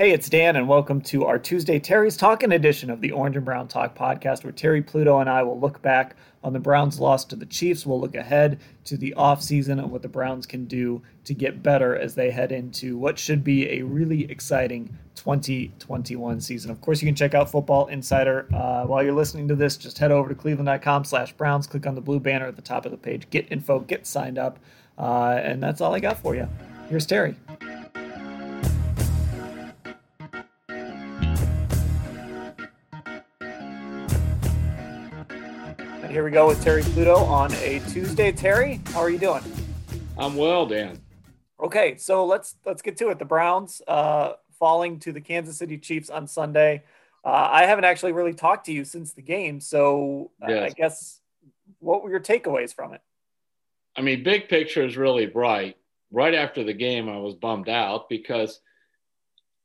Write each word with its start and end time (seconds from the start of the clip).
Hey, 0.00 0.12
it's 0.12 0.30
Dan, 0.30 0.56
and 0.56 0.66
welcome 0.66 1.02
to 1.02 1.26
our 1.26 1.38
Tuesday 1.38 1.78
Terry's 1.78 2.16
Talking 2.16 2.52
edition 2.52 2.88
of 2.88 3.02
the 3.02 3.10
Orange 3.10 3.36
and 3.36 3.44
Brown 3.44 3.68
Talk 3.68 3.94
podcast, 3.94 4.44
where 4.44 4.50
Terry 4.50 4.80
Pluto 4.80 5.18
and 5.18 5.28
I 5.28 5.42
will 5.42 5.60
look 5.60 5.82
back 5.82 6.16
on 6.42 6.54
the 6.54 6.58
Browns' 6.58 6.98
loss 6.98 7.22
to 7.26 7.36
the 7.36 7.44
Chiefs. 7.44 7.84
We'll 7.84 8.00
look 8.00 8.14
ahead 8.14 8.60
to 8.86 8.96
the 8.96 9.12
offseason 9.14 9.72
and 9.72 9.90
what 9.90 10.00
the 10.00 10.08
Browns 10.08 10.46
can 10.46 10.64
do 10.64 11.02
to 11.26 11.34
get 11.34 11.62
better 11.62 11.94
as 11.94 12.14
they 12.14 12.30
head 12.30 12.50
into 12.50 12.96
what 12.96 13.18
should 13.18 13.44
be 13.44 13.68
a 13.72 13.82
really 13.82 14.24
exciting 14.30 14.96
2021 15.16 16.40
season. 16.40 16.70
Of 16.70 16.80
course, 16.80 17.02
you 17.02 17.06
can 17.06 17.14
check 17.14 17.34
out 17.34 17.50
Football 17.50 17.88
Insider 17.88 18.46
uh, 18.54 18.86
while 18.86 19.02
you're 19.02 19.12
listening 19.12 19.48
to 19.48 19.54
this. 19.54 19.76
Just 19.76 19.98
head 19.98 20.12
over 20.12 20.30
to 20.30 20.34
cleveland.com 20.34 21.04
slash 21.04 21.34
Browns, 21.34 21.66
click 21.66 21.86
on 21.86 21.94
the 21.94 22.00
blue 22.00 22.20
banner 22.20 22.46
at 22.46 22.56
the 22.56 22.62
top 22.62 22.86
of 22.86 22.90
the 22.90 22.96
page, 22.96 23.28
get 23.28 23.52
info, 23.52 23.80
get 23.80 24.06
signed 24.06 24.38
up, 24.38 24.58
uh, 24.96 25.38
and 25.42 25.62
that's 25.62 25.82
all 25.82 25.94
I 25.94 26.00
got 26.00 26.16
for 26.16 26.34
you. 26.34 26.48
Here's 26.88 27.04
Terry. 27.04 27.36
Here 36.10 36.24
we 36.24 36.32
go 36.32 36.48
with 36.48 36.62
Terry 36.62 36.82
Pluto 36.82 37.14
on 37.16 37.52
a 37.54 37.80
Tuesday. 37.88 38.32
Terry, 38.32 38.80
how 38.86 38.98
are 38.98 39.10
you 39.10 39.18
doing? 39.18 39.42
I'm 40.18 40.34
well, 40.34 40.66
Dan. 40.66 41.00
Okay, 41.60 41.96
so 41.98 42.26
let's 42.26 42.56
let's 42.66 42.82
get 42.82 42.96
to 42.96 43.10
it. 43.10 43.20
The 43.20 43.24
Browns 43.24 43.80
uh, 43.86 44.32
falling 44.58 44.98
to 45.00 45.12
the 45.12 45.20
Kansas 45.20 45.56
City 45.56 45.78
Chiefs 45.78 46.10
on 46.10 46.26
Sunday. 46.26 46.82
Uh, 47.24 47.48
I 47.52 47.66
haven't 47.66 47.84
actually 47.84 48.12
really 48.12 48.34
talked 48.34 48.66
to 48.66 48.72
you 48.72 48.84
since 48.84 49.12
the 49.12 49.22
game, 49.22 49.60
so 49.60 50.32
uh, 50.42 50.50
Yes. 50.50 50.70
I 50.70 50.74
guess 50.74 51.20
what 51.78 52.02
were 52.02 52.10
your 52.10 52.20
takeaways 52.20 52.74
from 52.74 52.92
it? 52.92 53.02
I 53.94 54.00
mean, 54.00 54.24
big 54.24 54.48
picture 54.48 54.84
is 54.84 54.96
really 54.96 55.26
bright. 55.26 55.76
Right 56.10 56.34
after 56.34 56.64
the 56.64 56.72
game, 56.72 57.08
I 57.08 57.18
was 57.18 57.34
bummed 57.34 57.68
out 57.68 58.08
because, 58.08 58.60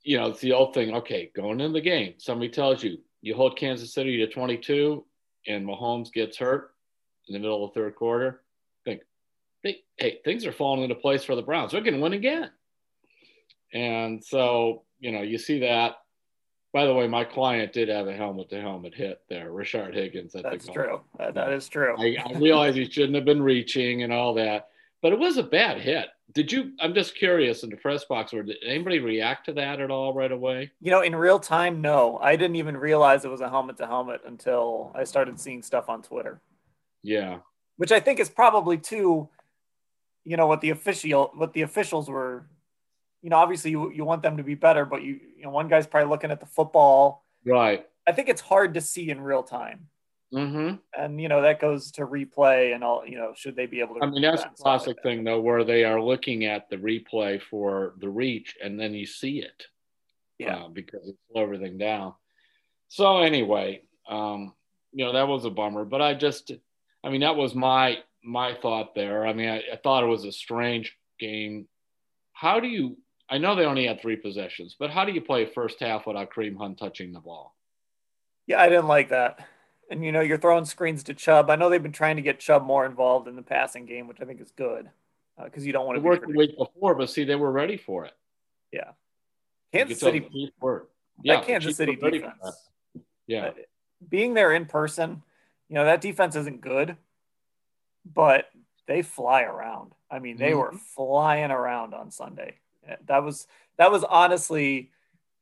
you 0.03 0.17
know, 0.17 0.27
it's 0.27 0.41
the 0.41 0.53
old 0.53 0.75
thing. 0.75 0.93
Okay, 0.93 1.31
going 1.35 1.59
in 1.59 1.73
the 1.73 1.81
game, 1.81 2.15
somebody 2.19 2.49
tells 2.49 2.83
you 2.83 2.99
you 3.21 3.33
hold 3.33 3.57
Kansas 3.57 3.93
City 3.93 4.17
to 4.17 4.27
22, 4.27 5.03
and 5.47 5.65
Mahomes 5.65 6.11
gets 6.11 6.37
hurt 6.37 6.71
in 7.27 7.33
the 7.33 7.39
middle 7.39 7.65
of 7.65 7.73
the 7.73 7.79
third 7.79 7.95
quarter. 7.95 8.41
Think, 8.85 9.77
hey, 9.97 10.19
things 10.23 10.45
are 10.45 10.51
falling 10.51 10.83
into 10.83 10.93
place 10.93 11.23
for 11.23 11.35
the 11.35 11.41
Browns. 11.41 11.71
They're 11.71 11.81
going 11.81 11.95
to 11.95 11.99
win 11.99 12.13
again. 12.13 12.51
And 13.73 14.23
so, 14.23 14.83
you 14.99 15.11
know, 15.11 15.23
you 15.23 15.39
see 15.39 15.61
that. 15.61 15.95
By 16.71 16.85
the 16.85 16.93
way, 16.93 17.07
my 17.07 17.23
client 17.23 17.73
did 17.73 17.89
have 17.89 18.07
a 18.07 18.13
helmet 18.13 18.49
to 18.49 18.61
helmet 18.61 18.93
hit 18.93 19.21
there, 19.27 19.49
Rashard 19.49 19.95
Higgins. 19.95 20.35
At 20.35 20.43
That's 20.43 20.67
true. 20.67 21.01
That, 21.17 21.33
that 21.33 21.51
is 21.51 21.67
true. 21.67 21.95
I, 21.97 22.17
I 22.23 22.37
realize 22.37 22.75
he 22.75 22.87
shouldn't 22.87 23.15
have 23.15 23.25
been 23.25 23.41
reaching 23.41 24.03
and 24.03 24.13
all 24.13 24.35
that, 24.35 24.67
but 25.01 25.13
it 25.13 25.17
was 25.17 25.37
a 25.37 25.43
bad 25.43 25.81
hit. 25.81 26.07
Did 26.33 26.51
you? 26.51 26.71
I'm 26.79 26.93
just 26.93 27.15
curious 27.15 27.63
in 27.63 27.69
the 27.69 27.77
press 27.77 28.03
box, 28.05 28.33
or 28.33 28.43
did 28.43 28.57
anybody 28.65 28.99
react 28.99 29.45
to 29.45 29.53
that 29.53 29.79
at 29.79 29.91
all 29.91 30.13
right 30.13 30.31
away? 30.31 30.71
You 30.81 30.91
know, 30.91 31.01
in 31.01 31.15
real 31.15 31.39
time, 31.39 31.81
no. 31.81 32.17
I 32.21 32.35
didn't 32.35 32.55
even 32.57 32.75
realize 32.75 33.23
it 33.23 33.31
was 33.31 33.41
a 33.41 33.49
helmet 33.49 33.77
to 33.77 33.87
helmet 33.87 34.21
until 34.25 34.91
I 34.95 35.03
started 35.03 35.39
seeing 35.39 35.61
stuff 35.61 35.87
on 35.87 36.01
Twitter, 36.01 36.41
Yeah, 37.03 37.39
which 37.77 37.91
I 37.91 37.99
think 37.99 38.19
is 38.19 38.29
probably 38.29 38.77
too, 38.77 39.29
you 40.23 40.35
know, 40.35 40.47
what 40.47 40.61
the 40.61 40.71
official 40.71 41.31
what 41.35 41.53
the 41.53 41.61
officials 41.61 42.09
were. 42.09 42.47
You 43.21 43.29
know, 43.29 43.37
obviously 43.37 43.71
you, 43.71 43.91
you 43.91 44.03
want 44.05 44.21
them 44.21 44.37
to 44.37 44.43
be 44.43 44.55
better, 44.55 44.83
but 44.85 45.03
you 45.03 45.19
you 45.37 45.43
know 45.43 45.51
one 45.51 45.67
guy's 45.67 45.87
probably 45.87 46.09
looking 46.09 46.31
at 46.31 46.39
the 46.39 46.45
football. 46.45 47.23
right. 47.45 47.85
I 48.07 48.11
think 48.11 48.29
it's 48.29 48.41
hard 48.41 48.75
to 48.75 48.81
see 48.81 49.09
in 49.09 49.19
real 49.21 49.41
time, 49.41 49.87
Mm-hmm. 50.35 50.75
and 51.01 51.21
you 51.21 51.29
know 51.29 51.41
that 51.43 51.61
goes 51.61 51.91
to 51.91 52.05
replay 52.05 52.75
and 52.75 52.83
all. 52.83 53.05
You 53.07 53.17
know, 53.17 53.33
should 53.35 53.55
they 53.55 53.67
be 53.67 53.79
able 53.79 53.95
to? 53.95 54.03
I 54.03 54.07
mean, 54.07 54.21
that's 54.21 54.41
a 54.41 54.41
stuff 54.41 54.51
like 54.51 54.57
classic 54.57 54.97
thing 55.01 55.23
though, 55.23 55.39
where 55.39 55.63
they 55.63 55.85
are 55.85 56.01
looking 56.01 56.43
at 56.43 56.69
the 56.69 56.75
replay 56.75 57.41
for 57.41 57.93
the 57.99 58.09
reach, 58.09 58.55
and 58.61 58.79
then 58.79 58.93
you 58.93 59.05
see 59.05 59.39
it. 59.39 59.65
Yeah. 60.37 60.55
uh, 60.57 60.67
because 60.67 61.07
it 61.07 61.15
slow 61.31 61.43
everything 61.43 61.77
down. 61.77 62.13
So 62.89 63.19
anyway, 63.19 63.83
um, 64.09 64.53
you 64.91 65.05
know 65.05 65.13
that 65.13 65.27
was 65.27 65.45
a 65.45 65.49
bummer, 65.49 65.85
but 65.85 66.01
I 66.01 66.13
just, 66.13 66.51
I 67.03 67.09
mean, 67.09 67.21
that 67.21 67.37
was 67.37 67.55
my 67.55 67.99
my 68.21 68.55
thought 68.55 68.95
there. 68.95 69.25
I 69.25 69.33
mean, 69.33 69.49
I, 69.49 69.63
I 69.71 69.79
thought 69.81 70.03
it 70.03 70.07
was 70.07 70.25
a 70.25 70.31
strange 70.31 70.97
game. 71.19 71.67
How 72.33 72.59
do 72.59 72.67
you? 72.67 72.97
I 73.29 73.37
know 73.37 73.55
they 73.55 73.65
only 73.65 73.87
had 73.87 74.01
three 74.01 74.17
possessions, 74.17 74.75
but 74.77 74.91
how 74.91 75.05
do 75.05 75.13
you 75.13 75.21
play 75.21 75.45
first 75.45 75.79
half 75.79 76.05
without 76.05 76.33
Kareem 76.33 76.57
Hunt 76.57 76.77
touching 76.77 77.13
the 77.13 77.21
ball? 77.21 77.55
Yeah, 78.47 78.61
I 78.61 78.69
didn't 78.69 78.87
like 78.87 79.09
that. 79.09 79.39
And 79.89 80.03
you 80.03 80.11
know, 80.11 80.21
you're 80.21 80.37
throwing 80.37 80.65
screens 80.65 81.03
to 81.03 81.13
Chubb. 81.13 81.49
I 81.49 81.55
know 81.55 81.69
they've 81.69 81.81
been 81.81 81.91
trying 81.91 82.15
to 82.15 82.21
get 82.21 82.39
Chubb 82.39 82.65
more 82.65 82.85
involved 82.85 83.27
in 83.27 83.35
the 83.35 83.41
passing 83.41 83.85
game, 83.85 84.07
which 84.07 84.21
I 84.21 84.25
think 84.25 84.41
is 84.41 84.51
good 84.51 84.89
because 85.43 85.65
you 85.65 85.73
don't 85.73 85.85
want 85.85 85.97
to 85.97 86.01
work 86.01 86.25
the 86.25 86.33
week 86.33 86.57
before, 86.57 86.95
but 86.95 87.09
see, 87.09 87.23
they 87.23 87.35
were 87.35 87.51
ready 87.51 87.77
for 87.77 88.05
it. 88.05 88.13
Yeah, 88.71 88.91
Kansas 89.71 89.99
City, 89.99 90.51
were. 90.59 90.87
that 91.17 91.23
Yeah, 91.23 91.41
Kansas 91.41 91.77
City 91.77 91.97
were 92.01 92.09
defense. 92.09 92.69
Yeah, 93.27 93.47
uh, 93.47 93.53
being 94.09 94.33
there 94.33 94.51
in 94.53 94.65
person, 94.65 95.21
you 95.69 95.75
know 95.75 95.85
that 95.85 96.01
defense 96.01 96.35
isn't 96.35 96.61
good, 96.61 96.97
but 98.05 98.49
they 98.87 99.01
fly 99.01 99.43
around. 99.43 99.93
I 100.09 100.19
mean, 100.19 100.37
they 100.37 100.53
were 100.53 100.71
Mhm. 100.71 100.79
flying 100.79 101.51
around 101.51 101.93
on 101.93 102.11
Sunday. 102.11 102.59
That 103.05 103.23
was 103.23 103.47
that 103.77 103.91
was 103.91 104.03
honestly 104.03 104.91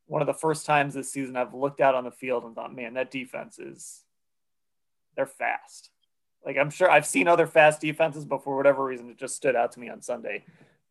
one 0.07 0.21
of 0.21 0.27
the 0.27 0.33
first 0.33 0.65
times 0.65 0.93
this 0.93 1.11
season 1.11 1.35
I've 1.35 1.53
looked 1.53 1.81
out 1.81 1.95
on 1.95 2.03
the 2.03 2.11
field 2.11 2.43
and 2.45 2.55
thought, 2.55 2.73
man, 2.75 2.93
that 2.95 3.11
defense 3.11 3.57
is 3.59 4.03
they're 5.15 5.25
fast. 5.25 5.89
Like 6.45 6.57
I'm 6.57 6.69
sure 6.69 6.89
I've 6.89 7.05
seen 7.05 7.27
other 7.27 7.47
fast 7.47 7.81
defenses, 7.81 8.25
but 8.25 8.43
for 8.43 8.57
whatever 8.57 8.83
reason, 8.83 9.09
it 9.09 9.17
just 9.17 9.35
stood 9.35 9.55
out 9.55 9.71
to 9.73 9.79
me 9.79 9.89
on 9.89 10.01
Sunday 10.01 10.43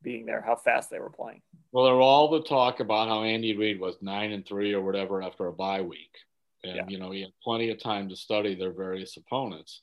being 0.02 0.26
there, 0.26 0.40
how 0.40 0.56
fast 0.56 0.90
they 0.90 0.98
were 0.98 1.10
playing. 1.10 1.42
Well, 1.70 1.84
there 1.84 1.94
were 1.94 2.00
all 2.00 2.28
the 2.28 2.42
talk 2.42 2.80
about 2.80 3.08
how 3.08 3.22
Andy 3.22 3.56
Reid 3.56 3.78
was 3.78 3.96
nine 4.00 4.32
and 4.32 4.44
three 4.46 4.72
or 4.74 4.80
whatever 4.82 5.22
after 5.22 5.46
a 5.46 5.52
bye 5.52 5.82
week, 5.82 6.14
and 6.64 6.76
Yeah. 6.76 6.84
you 6.88 6.98
know 6.98 7.10
he 7.10 7.20
had 7.20 7.32
plenty 7.42 7.70
of 7.70 7.78
time 7.80 8.08
to 8.08 8.16
study 8.16 8.54
their 8.54 8.72
various 8.72 9.16
opponents, 9.16 9.82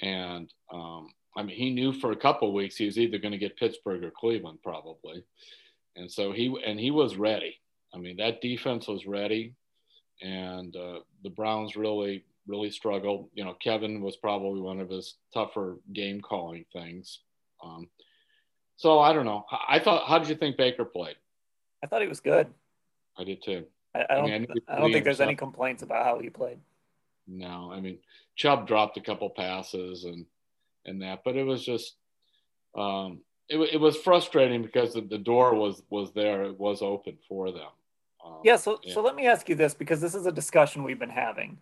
and 0.00 0.52
um, 0.72 1.08
I 1.36 1.42
mean 1.42 1.56
he 1.56 1.70
knew 1.70 1.92
for 1.92 2.12
a 2.12 2.16
couple 2.16 2.48
of 2.48 2.54
weeks 2.54 2.76
he 2.76 2.86
was 2.86 2.98
either 2.98 3.18
going 3.18 3.32
to 3.32 3.38
get 3.38 3.56
Pittsburgh 3.56 4.04
or 4.04 4.10
Cleveland 4.10 4.58
probably, 4.62 5.24
and 5.96 6.10
so 6.10 6.32
he 6.32 6.54
and 6.66 6.78
he 6.78 6.90
was 6.90 7.16
ready. 7.16 7.56
I 7.94 7.98
mean 7.98 8.16
that 8.16 8.40
defense 8.40 8.88
was 8.88 9.06
ready, 9.06 9.54
and 10.20 10.74
uh, 10.76 11.00
the 11.22 11.30
Browns 11.30 11.76
really 11.76 12.24
really 12.46 12.70
struggled. 12.70 13.28
You 13.34 13.44
know 13.44 13.54
Kevin 13.54 14.00
was 14.00 14.16
probably 14.16 14.60
one 14.60 14.80
of 14.80 14.90
his 14.90 15.16
tougher 15.32 15.78
game 15.92 16.20
calling 16.20 16.64
things. 16.72 17.20
Um, 17.62 17.88
so 18.76 18.98
I 18.98 19.12
don't 19.12 19.26
know. 19.26 19.44
I 19.50 19.76
I 19.76 19.78
thought. 19.78 20.08
How 20.08 20.18
did 20.18 20.28
you 20.28 20.34
think 20.36 20.56
Baker 20.56 20.84
played? 20.84 21.16
I 21.82 21.86
thought 21.86 22.02
he 22.02 22.08
was 22.08 22.20
good. 22.20 22.46
I 23.18 23.24
did 23.24 23.42
too. 23.42 23.64
I, 23.94 24.04
I 24.08 24.14
don't. 24.16 24.30
mean, 24.30 24.46
I 24.68 24.76
I 24.76 24.78
don't 24.80 24.92
think 24.92 25.04
there's 25.04 25.20
any 25.20 25.34
complaints 25.34 25.82
about 25.82 26.04
how 26.04 26.18
he 26.18 26.30
played. 26.30 26.58
No, 27.26 27.70
I 27.72 27.80
mean 27.80 27.98
Chubb 28.36 28.66
dropped 28.66 28.96
a 28.96 29.00
couple 29.00 29.28
passes 29.30 30.04
and 30.04 30.26
and 30.86 31.02
that, 31.02 31.22
but 31.24 31.36
it 31.36 31.44
was 31.44 31.64
just 31.64 31.96
um, 32.74 33.20
it, 33.48 33.58
it 33.74 33.80
was 33.80 33.96
frustrating 33.96 34.62
because 34.62 34.94
the, 34.94 35.02
the 35.02 35.18
door 35.18 35.54
was 35.54 35.82
was 35.90 36.12
there, 36.12 36.44
it 36.44 36.58
was 36.58 36.82
open 36.82 37.18
for 37.28 37.50
them. 37.52 37.68
Um, 38.24 38.38
Yeah, 38.44 38.56
so 38.56 38.80
yeah. 38.82 38.94
so 38.94 39.02
let 39.02 39.14
me 39.14 39.26
ask 39.26 39.48
you 39.48 39.54
this 39.54 39.74
because 39.74 40.00
this 40.00 40.14
is 40.14 40.26
a 40.26 40.32
discussion 40.32 40.82
we've 40.82 40.98
been 40.98 41.10
having. 41.10 41.58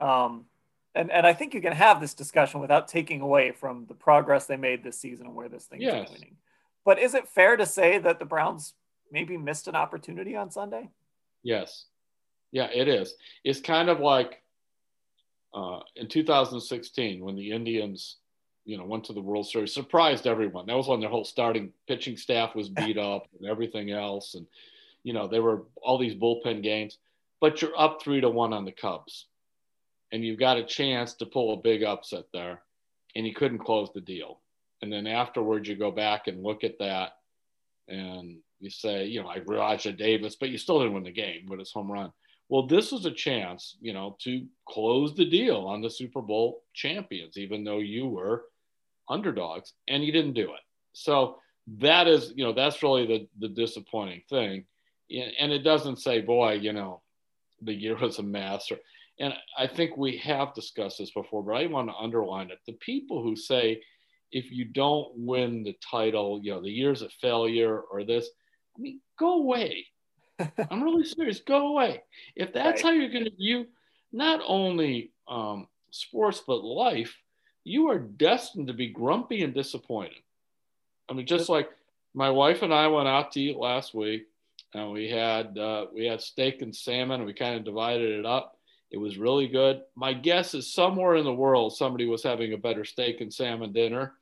Um 0.00 0.46
and, 0.94 1.10
and 1.12 1.26
I 1.26 1.34
think 1.34 1.52
you 1.52 1.60
can 1.60 1.72
have 1.74 2.00
this 2.00 2.14
discussion 2.14 2.58
without 2.60 2.88
taking 2.88 3.20
away 3.20 3.50
from 3.52 3.84
the 3.86 3.92
progress 3.94 4.46
they 4.46 4.56
made 4.56 4.82
this 4.82 4.98
season 4.98 5.26
and 5.26 5.34
where 5.34 5.48
this 5.48 5.66
thing 5.66 5.82
Yes. 5.82 6.08
is 6.10 6.16
going. 6.16 6.36
But 6.86 6.98
is 6.98 7.14
it 7.14 7.28
fair 7.28 7.56
to 7.58 7.66
say 7.66 7.98
that 7.98 8.18
the 8.18 8.24
Browns 8.24 8.72
maybe 9.12 9.36
missed 9.36 9.68
an 9.68 9.74
opportunity 9.76 10.34
on 10.36 10.50
Sunday? 10.50 10.88
Yes. 11.42 11.84
Yeah, 12.50 12.68
it 12.72 12.88
is. 12.88 13.14
It's 13.44 13.60
kind 13.60 13.90
of 13.90 14.00
like 14.00 14.42
uh, 15.52 15.80
in 15.96 16.08
2016 16.08 17.22
when 17.22 17.36
the 17.36 17.50
Indians, 17.52 18.16
you 18.64 18.78
know, 18.78 18.84
went 18.84 19.04
to 19.04 19.12
the 19.12 19.20
World 19.20 19.46
Series, 19.46 19.74
surprised 19.74 20.26
everyone. 20.26 20.64
That 20.66 20.76
was 20.76 20.88
when 20.88 21.00
their 21.00 21.10
whole 21.10 21.24
starting 21.24 21.72
pitching 21.86 22.16
staff 22.16 22.54
was 22.54 22.68
beat 22.80 22.96
up 22.96 23.26
and 23.38 23.48
everything 23.48 23.90
else, 23.90 24.34
and 24.34 24.46
you 25.02 25.12
know, 25.12 25.28
there 25.28 25.42
were 25.42 25.64
all 25.82 25.98
these 25.98 26.14
bullpen 26.14 26.62
games. 26.62 26.98
But 27.40 27.60
you're 27.60 27.78
up 27.78 28.00
three 28.02 28.20
to 28.22 28.30
one 28.30 28.52
on 28.54 28.64
the 28.64 28.72
Cubs, 28.72 29.26
and 30.16 30.24
you've 30.24 30.40
got 30.40 30.56
a 30.56 30.64
chance 30.64 31.12
to 31.12 31.26
pull 31.26 31.52
a 31.52 31.60
big 31.60 31.84
upset 31.84 32.24
there, 32.32 32.62
and 33.14 33.26
you 33.26 33.34
couldn't 33.34 33.58
close 33.58 33.90
the 33.92 34.00
deal. 34.00 34.40
And 34.80 34.90
then 34.90 35.06
afterwards, 35.06 35.68
you 35.68 35.76
go 35.76 35.90
back 35.90 36.26
and 36.26 36.42
look 36.42 36.64
at 36.64 36.78
that, 36.78 37.18
and 37.86 38.38
you 38.58 38.70
say, 38.70 39.04
you 39.04 39.20
know, 39.20 39.26
like 39.26 39.44
Rajai 39.44 39.94
Davis, 39.94 40.34
but 40.34 40.48
you 40.48 40.56
still 40.56 40.78
didn't 40.78 40.94
win 40.94 41.02
the 41.02 41.12
game 41.12 41.44
with 41.46 41.58
his 41.58 41.70
home 41.70 41.92
run. 41.92 42.12
Well, 42.48 42.66
this 42.66 42.92
was 42.92 43.04
a 43.04 43.10
chance, 43.10 43.76
you 43.82 43.92
know, 43.92 44.16
to 44.20 44.46
close 44.66 45.14
the 45.14 45.28
deal 45.28 45.66
on 45.66 45.82
the 45.82 45.90
Super 45.90 46.22
Bowl 46.22 46.62
champions, 46.72 47.36
even 47.36 47.62
though 47.62 47.80
you 47.80 48.06
were 48.06 48.46
underdogs, 49.10 49.74
and 49.86 50.02
you 50.02 50.12
didn't 50.12 50.32
do 50.32 50.54
it. 50.54 50.60
So 50.94 51.40
that 51.76 52.06
is, 52.06 52.32
you 52.34 52.44
know, 52.44 52.54
that's 52.54 52.82
really 52.82 53.06
the 53.06 53.28
the 53.38 53.48
disappointing 53.48 54.22
thing, 54.30 54.64
and 55.10 55.52
it 55.52 55.62
doesn't 55.62 55.98
say, 55.98 56.22
boy, 56.22 56.54
you 56.54 56.72
know, 56.72 57.02
the 57.60 57.74
year 57.74 57.98
was 57.98 58.18
a 58.18 58.22
mess. 58.22 58.70
Or, 58.70 58.78
and 59.18 59.34
I 59.56 59.66
think 59.66 59.96
we 59.96 60.18
have 60.18 60.54
discussed 60.54 60.98
this 60.98 61.10
before, 61.10 61.42
but 61.42 61.56
I 61.56 61.66
want 61.66 61.88
to 61.88 61.94
underline 61.94 62.50
it. 62.50 62.58
The 62.66 62.74
people 62.74 63.22
who 63.22 63.34
say 63.34 63.80
if 64.32 64.50
you 64.50 64.64
don't 64.64 65.12
win 65.16 65.62
the 65.62 65.76
title, 65.88 66.40
you 66.42 66.52
know, 66.52 66.60
the 66.60 66.70
year's 66.70 67.02
a 67.02 67.08
failure 67.20 67.80
or 67.80 68.04
this, 68.04 68.28
I 68.76 68.80
mean, 68.80 69.00
go 69.18 69.38
away. 69.38 69.86
I'm 70.70 70.82
really 70.82 71.04
serious. 71.04 71.40
Go 71.40 71.68
away. 71.68 72.02
If 72.34 72.52
that's 72.52 72.82
right. 72.82 72.92
how 72.92 72.98
you're 72.98 73.10
going 73.10 73.24
to 73.24 73.36
view 73.36 73.66
not 74.12 74.40
only 74.46 75.12
um, 75.28 75.68
sports, 75.90 76.42
but 76.46 76.62
life, 76.62 77.16
you 77.64 77.88
are 77.88 77.98
destined 77.98 78.68
to 78.68 78.74
be 78.74 78.88
grumpy 78.88 79.42
and 79.42 79.54
disappointed. 79.54 80.18
I 81.08 81.14
mean, 81.14 81.26
just 81.26 81.48
like 81.48 81.70
my 82.14 82.30
wife 82.30 82.62
and 82.62 82.74
I 82.74 82.88
went 82.88 83.08
out 83.08 83.32
to 83.32 83.40
eat 83.40 83.56
last 83.56 83.94
week, 83.94 84.26
and 84.74 84.92
we 84.92 85.08
had 85.08 85.56
uh, 85.56 85.86
we 85.94 86.06
had 86.06 86.20
steak 86.20 86.62
and 86.62 86.74
salmon, 86.74 87.20
and 87.20 87.26
we 87.26 87.32
kind 87.32 87.56
of 87.56 87.64
divided 87.64 88.18
it 88.18 88.26
up. 88.26 88.55
It 88.90 88.98
was 88.98 89.18
really 89.18 89.48
good. 89.48 89.82
My 89.94 90.12
guess 90.12 90.54
is 90.54 90.72
somewhere 90.72 91.16
in 91.16 91.24
the 91.24 91.34
world 91.34 91.76
somebody 91.76 92.06
was 92.06 92.22
having 92.22 92.52
a 92.52 92.58
better 92.58 92.84
steak 92.84 93.20
and 93.20 93.32
salmon 93.32 93.72
dinner, 93.72 94.14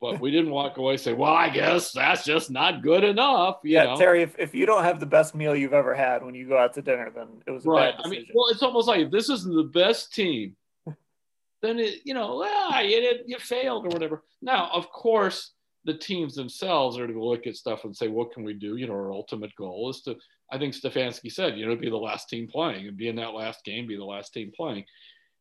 but 0.00 0.20
we 0.20 0.30
didn't 0.30 0.50
walk 0.50 0.76
away 0.76 0.98
say, 0.98 1.14
"Well, 1.14 1.32
I 1.32 1.48
guess 1.48 1.92
that's 1.92 2.24
just 2.24 2.50
not 2.50 2.82
good 2.82 3.02
enough." 3.02 3.60
yeah, 3.64 3.84
know? 3.84 3.96
Terry, 3.96 4.22
if, 4.22 4.38
if 4.38 4.54
you 4.54 4.66
don't 4.66 4.84
have 4.84 5.00
the 5.00 5.06
best 5.06 5.34
meal 5.34 5.56
you've 5.56 5.72
ever 5.72 5.94
had 5.94 6.22
when 6.22 6.34
you 6.34 6.46
go 6.46 6.58
out 6.58 6.74
to 6.74 6.82
dinner, 6.82 7.10
then 7.14 7.28
it 7.46 7.50
was 7.50 7.64
a 7.64 7.70
right. 7.70 7.96
bad 7.96 8.02
decision. 8.02 8.24
I 8.24 8.26
mean, 8.26 8.30
well, 8.34 8.48
it's 8.50 8.62
almost 8.62 8.88
like 8.88 9.00
if 9.00 9.10
this 9.10 9.30
isn't 9.30 9.54
the 9.54 9.62
best 9.62 10.12
team, 10.12 10.56
then 11.62 11.78
it, 11.78 12.00
you 12.04 12.12
know, 12.12 12.44
ah, 12.46 12.80
you, 12.80 13.20
you 13.26 13.38
failed 13.38 13.86
or 13.86 13.88
whatever. 13.88 14.22
Now, 14.42 14.68
of 14.72 14.90
course, 14.90 15.52
the 15.84 15.94
teams 15.94 16.34
themselves 16.34 16.98
are 16.98 17.06
to 17.06 17.24
look 17.24 17.46
at 17.46 17.56
stuff 17.56 17.84
and 17.84 17.96
say, 17.96 18.08
what 18.08 18.32
can 18.32 18.42
we 18.42 18.54
do? 18.54 18.76
You 18.76 18.86
know, 18.86 18.94
our 18.94 19.12
ultimate 19.12 19.54
goal 19.56 19.90
is 19.90 20.00
to, 20.02 20.16
I 20.50 20.58
think 20.58 20.74
Stefanski 20.74 21.30
said, 21.30 21.58
you 21.58 21.66
know, 21.66 21.76
be 21.76 21.90
the 21.90 21.96
last 21.96 22.28
team 22.28 22.48
playing 22.48 22.88
and 22.88 22.96
be 22.96 23.08
in 23.08 23.16
that 23.16 23.34
last 23.34 23.64
game, 23.64 23.86
be 23.86 23.96
the 23.96 24.04
last 24.04 24.32
team 24.32 24.50
playing. 24.56 24.84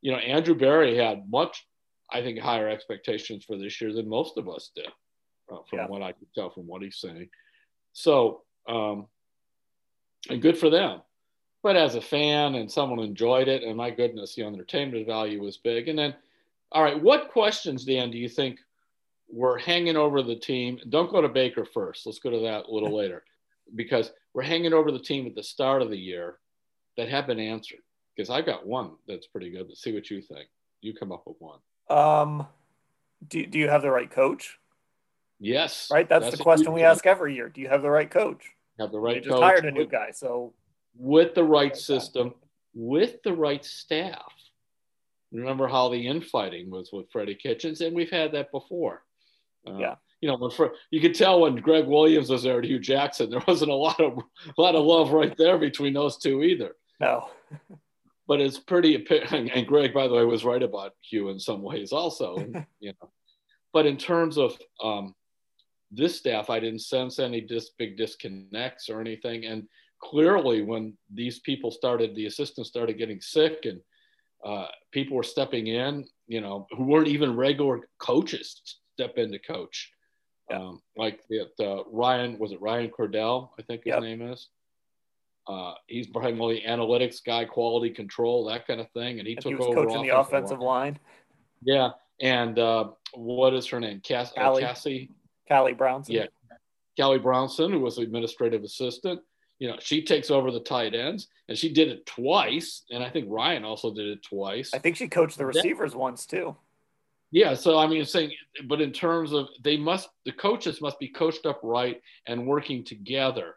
You 0.02 0.12
know, 0.12 0.18
Andrew 0.18 0.56
Berry 0.56 0.98
had 0.98 1.30
much, 1.30 1.66
I 2.12 2.22
think, 2.22 2.40
higher 2.40 2.68
expectations 2.68 3.46
for 3.46 3.58
this 3.58 3.80
year 3.80 3.94
than 3.94 4.10
most 4.10 4.38
of 4.38 4.50
us 4.50 4.72
did, 4.76 4.88
uh, 5.52 5.60
from 5.70 5.80
yeah. 5.80 5.88
what 5.88 6.02
I 6.02 6.12
could 6.12 6.28
tell 6.36 6.50
from 6.50 6.68
what 6.68 6.82
he's 6.82 6.98
saying. 6.98 7.30
So, 7.94 8.42
um, 8.68 9.08
and 10.30 10.42
good 10.42 10.58
for 10.58 10.70
them. 10.70 11.02
But 11.62 11.78
as 11.78 11.96
a 11.96 12.02
fan 12.02 12.56
and 12.56 12.70
someone 12.70 13.00
enjoyed 13.00 13.48
it, 13.48 13.64
and 13.64 13.78
my 13.78 13.92
goodness, 13.92 14.36
the 14.36 14.44
entertainment 14.44 15.08
value 15.08 15.42
was 15.42 15.58
big. 15.58 15.88
And 15.88 15.98
then, 15.98 16.14
all 16.74 16.84
right, 16.84 17.02
what 17.02 17.32
questions, 17.32 17.86
Dan, 17.86 18.12
do 18.12 18.18
you 18.18 18.28
think 18.28 18.60
we're 19.34 19.58
hanging 19.58 19.98
over 19.98 20.22
the 20.22 20.36
team. 20.36 20.80
Don't 20.90 21.12
go 21.12 21.22
to 21.22 21.28
Baker 21.28 21.66
first. 21.66 22.06
Let's 22.06 22.20
go 22.20 22.30
to 22.30 22.40
that 22.42 22.66
a 22.66 22.72
little 22.72 22.96
later 22.96 23.24
because 23.74 24.12
we're 24.34 24.44
hanging 24.44 24.74
over 24.74 24.92
the 24.92 25.00
team 25.00 25.26
at 25.26 25.36
the 25.36 25.44
start 25.44 25.82
of 25.82 25.90
the 25.90 25.98
year 25.98 26.38
that 26.98 27.10
have 27.10 27.28
been 27.28 27.40
answered. 27.40 27.80
Because 28.16 28.30
I've 28.30 28.46
got 28.46 28.68
one 28.68 28.92
that's 29.08 29.26
pretty 29.26 29.50
good. 29.50 29.66
Let's 29.68 29.82
see 29.82 29.92
what 29.92 30.10
you 30.12 30.22
think. 30.22 30.48
You 30.82 30.94
come 30.94 31.12
up 31.12 31.24
with 31.26 31.38
one. 31.40 31.58
Um, 31.90 32.46
do, 33.28 33.44
do 33.48 33.58
you 33.58 33.70
have 33.70 33.82
the 33.82 33.90
right 33.90 34.10
coach? 34.10 34.60
Yes. 35.40 35.90
Right. 35.92 36.08
That's, 36.08 36.26
that's 36.26 36.38
the 36.38 36.44
question 36.44 36.72
we 36.74 36.84
ask 36.84 37.08
every 37.08 37.34
year. 37.36 37.50
Do 37.50 37.60
you 37.60 37.70
have 37.70 37.82
the 37.82 37.90
right 37.90 38.10
coach? 38.10 38.52
Have 38.80 38.92
the 38.92 39.00
right. 39.00 39.16
They 39.16 39.30
just 39.30 39.42
hired 39.42 39.66
a 39.66 39.72
new 39.72 39.88
guy, 39.88 40.12
so 40.12 40.54
with 40.96 41.36
the 41.36 41.44
right 41.44 41.76
system, 41.76 42.34
with 42.74 43.22
the 43.24 43.34
right 43.34 43.64
staff. 43.64 44.32
Remember 45.32 45.68
how 45.68 45.90
the 45.90 46.08
infighting 46.08 46.70
was 46.70 46.92
with 46.92 47.12
Freddie 47.12 47.36
Kitchens, 47.36 47.82
and 47.82 47.96
we've 47.96 48.12
had 48.12 48.32
that 48.34 48.52
before. 48.52 49.04
Uh, 49.68 49.78
yeah. 49.78 49.96
You 50.22 50.30
know, 50.30 50.50
for, 50.50 50.74
you 50.90 51.02
could 51.02 51.16
tell 51.16 51.42
when 51.42 51.58
Gregg 51.58 51.86
Williams 51.86 52.30
was 52.30 52.44
there 52.44 52.62
to 52.62 52.68
Hue 52.68 52.80
Jackson, 52.80 53.30
there 53.30 53.44
wasn't 53.46 53.72
a 53.72 53.76
lot 53.76 54.00
of 54.00 54.18
a 54.18 54.62
lot 54.62 54.76
of 54.76 54.86
love 54.86 55.12
right 55.12 55.36
there 55.38 55.58
between 55.58 55.94
those 55.94 56.18
two 56.18 56.44
either. 56.44 56.76
No. 57.00 57.30
but 58.28 58.40
it's 58.40 58.58
pretty 58.58 58.96
and 58.96 59.68
Gregg, 59.68 59.94
by 59.94 60.08
the 60.08 60.14
way, 60.14 60.24
was 60.24 60.46
right 60.46 60.64
about 60.64 60.94
Hue 61.02 61.30
in 61.30 61.40
some 61.40 61.62
ways 61.62 61.92
also. 61.92 62.38
you 62.80 62.94
know, 63.02 63.12
but 63.74 63.86
in 63.86 63.98
terms 63.98 64.38
of 64.38 64.58
um, 64.82 65.14
this 65.92 66.18
staff, 66.18 66.50
I 66.50 66.60
didn't 66.60 66.80
sense 66.80 67.20
any 67.20 67.42
dis- 67.42 67.72
big 67.78 67.98
disconnects 67.98 68.90
or 68.90 69.02
anything. 69.02 69.46
And 69.46 69.68
clearly, 70.02 70.62
when 70.62 70.98
these 71.14 71.40
people 71.40 71.70
started, 71.70 72.16
the 72.16 72.28
assistants 72.28 72.70
started 72.70 72.98
getting 72.98 73.20
sick 73.20 73.66
and 73.66 73.82
uh, 74.46 74.68
people 74.92 75.18
were 75.18 75.24
stepping 75.24 75.68
in, 75.68 76.06
you 76.28 76.42
know, 76.42 76.68
who 76.78 76.84
weren't 76.84 77.08
even 77.08 77.36
regular 77.36 77.82
coaches 78.00 78.80
step 78.94 79.18
in 79.18 79.32
to 79.32 79.40
coach. 79.40 79.92
Yeah. 80.50 80.58
Um, 80.58 80.82
like 80.98 81.22
the, 81.30 81.50
the, 81.58 81.84
Ryan, 81.92 82.38
was 82.38 82.52
it 82.52 82.62
Ryan 82.62 82.90
Cordell? 82.90 83.50
I 83.58 83.62
think 83.64 83.84
his 83.86 83.92
yep. 83.92 84.02
name 84.02 84.22
is. 84.22 84.50
Uh, 85.48 85.74
he's 85.88 86.08
primarily 86.08 86.64
analytics 86.68 87.24
guy, 87.26 87.46
quality 87.46 87.90
control, 87.90 88.46
that 88.46 88.66
kind 88.66 88.80
of 88.80 88.90
thing. 88.92 89.20
And 89.20 89.28
he 89.28 89.36
and 89.36 89.42
took 89.42 89.54
he 89.54 89.58
over 89.58 89.86
coaching 89.86 90.04
the 90.04 90.18
offensive 90.18 90.60
line. 90.60 90.94
line. 90.94 91.00
Yeah. 91.64 91.90
And 92.22 92.58
uh, 92.60 92.90
what 93.14 93.54
is 93.54 93.68
her 93.68 93.80
name? 93.80 94.02
Cass- 94.02 94.32
uh, 94.38 94.42
Callie. 94.42 94.62
Cassie? 94.62 95.12
Callie 95.48 95.74
Brownson. 95.74 96.16
Yeah. 96.16 96.26
Callie 96.98 97.20
Brownson, 97.20 97.72
who 97.72 97.80
was 97.80 97.96
the 97.96 98.04
administrative 98.04 98.64
assistant. 98.64 99.22
You 99.60 99.70
know, 99.70 99.78
she 99.80 100.04
takes 100.04 100.30
over 100.30 100.52
the 100.52 100.60
tight 100.60 100.94
ends 100.94 101.28
and 101.48 101.58
she 101.58 101.72
did 101.72 101.88
it 101.88 102.06
twice. 102.06 102.84
And 102.92 103.04
I 103.04 103.10
think 103.10 103.28
Ryan 103.30 103.64
also 103.64 103.94
did 103.94 104.08
it 104.08 104.24
twice. 104.24 104.72
I 104.74 104.78
think 104.78 104.98
she 104.98 105.08
coached 105.08 105.38
the 105.38 105.46
receivers 105.46 105.96
once 105.96 106.26
too. 106.26 106.56
Yeah, 107.34 107.56
so 107.56 107.80
I 107.80 107.88
mean, 107.88 108.06
saying, 108.06 108.32
but 108.66 108.80
in 108.80 108.92
terms 108.92 109.34
of 109.34 109.48
they 109.64 109.76
must, 109.76 110.08
the 110.24 110.32
coaches 110.32 110.82
must 110.82 111.00
be 111.00 111.08
coached 111.08 111.48
up 111.48 111.62
right 111.64 112.00
and 112.28 112.46
working 112.46 112.84
together, 112.84 113.56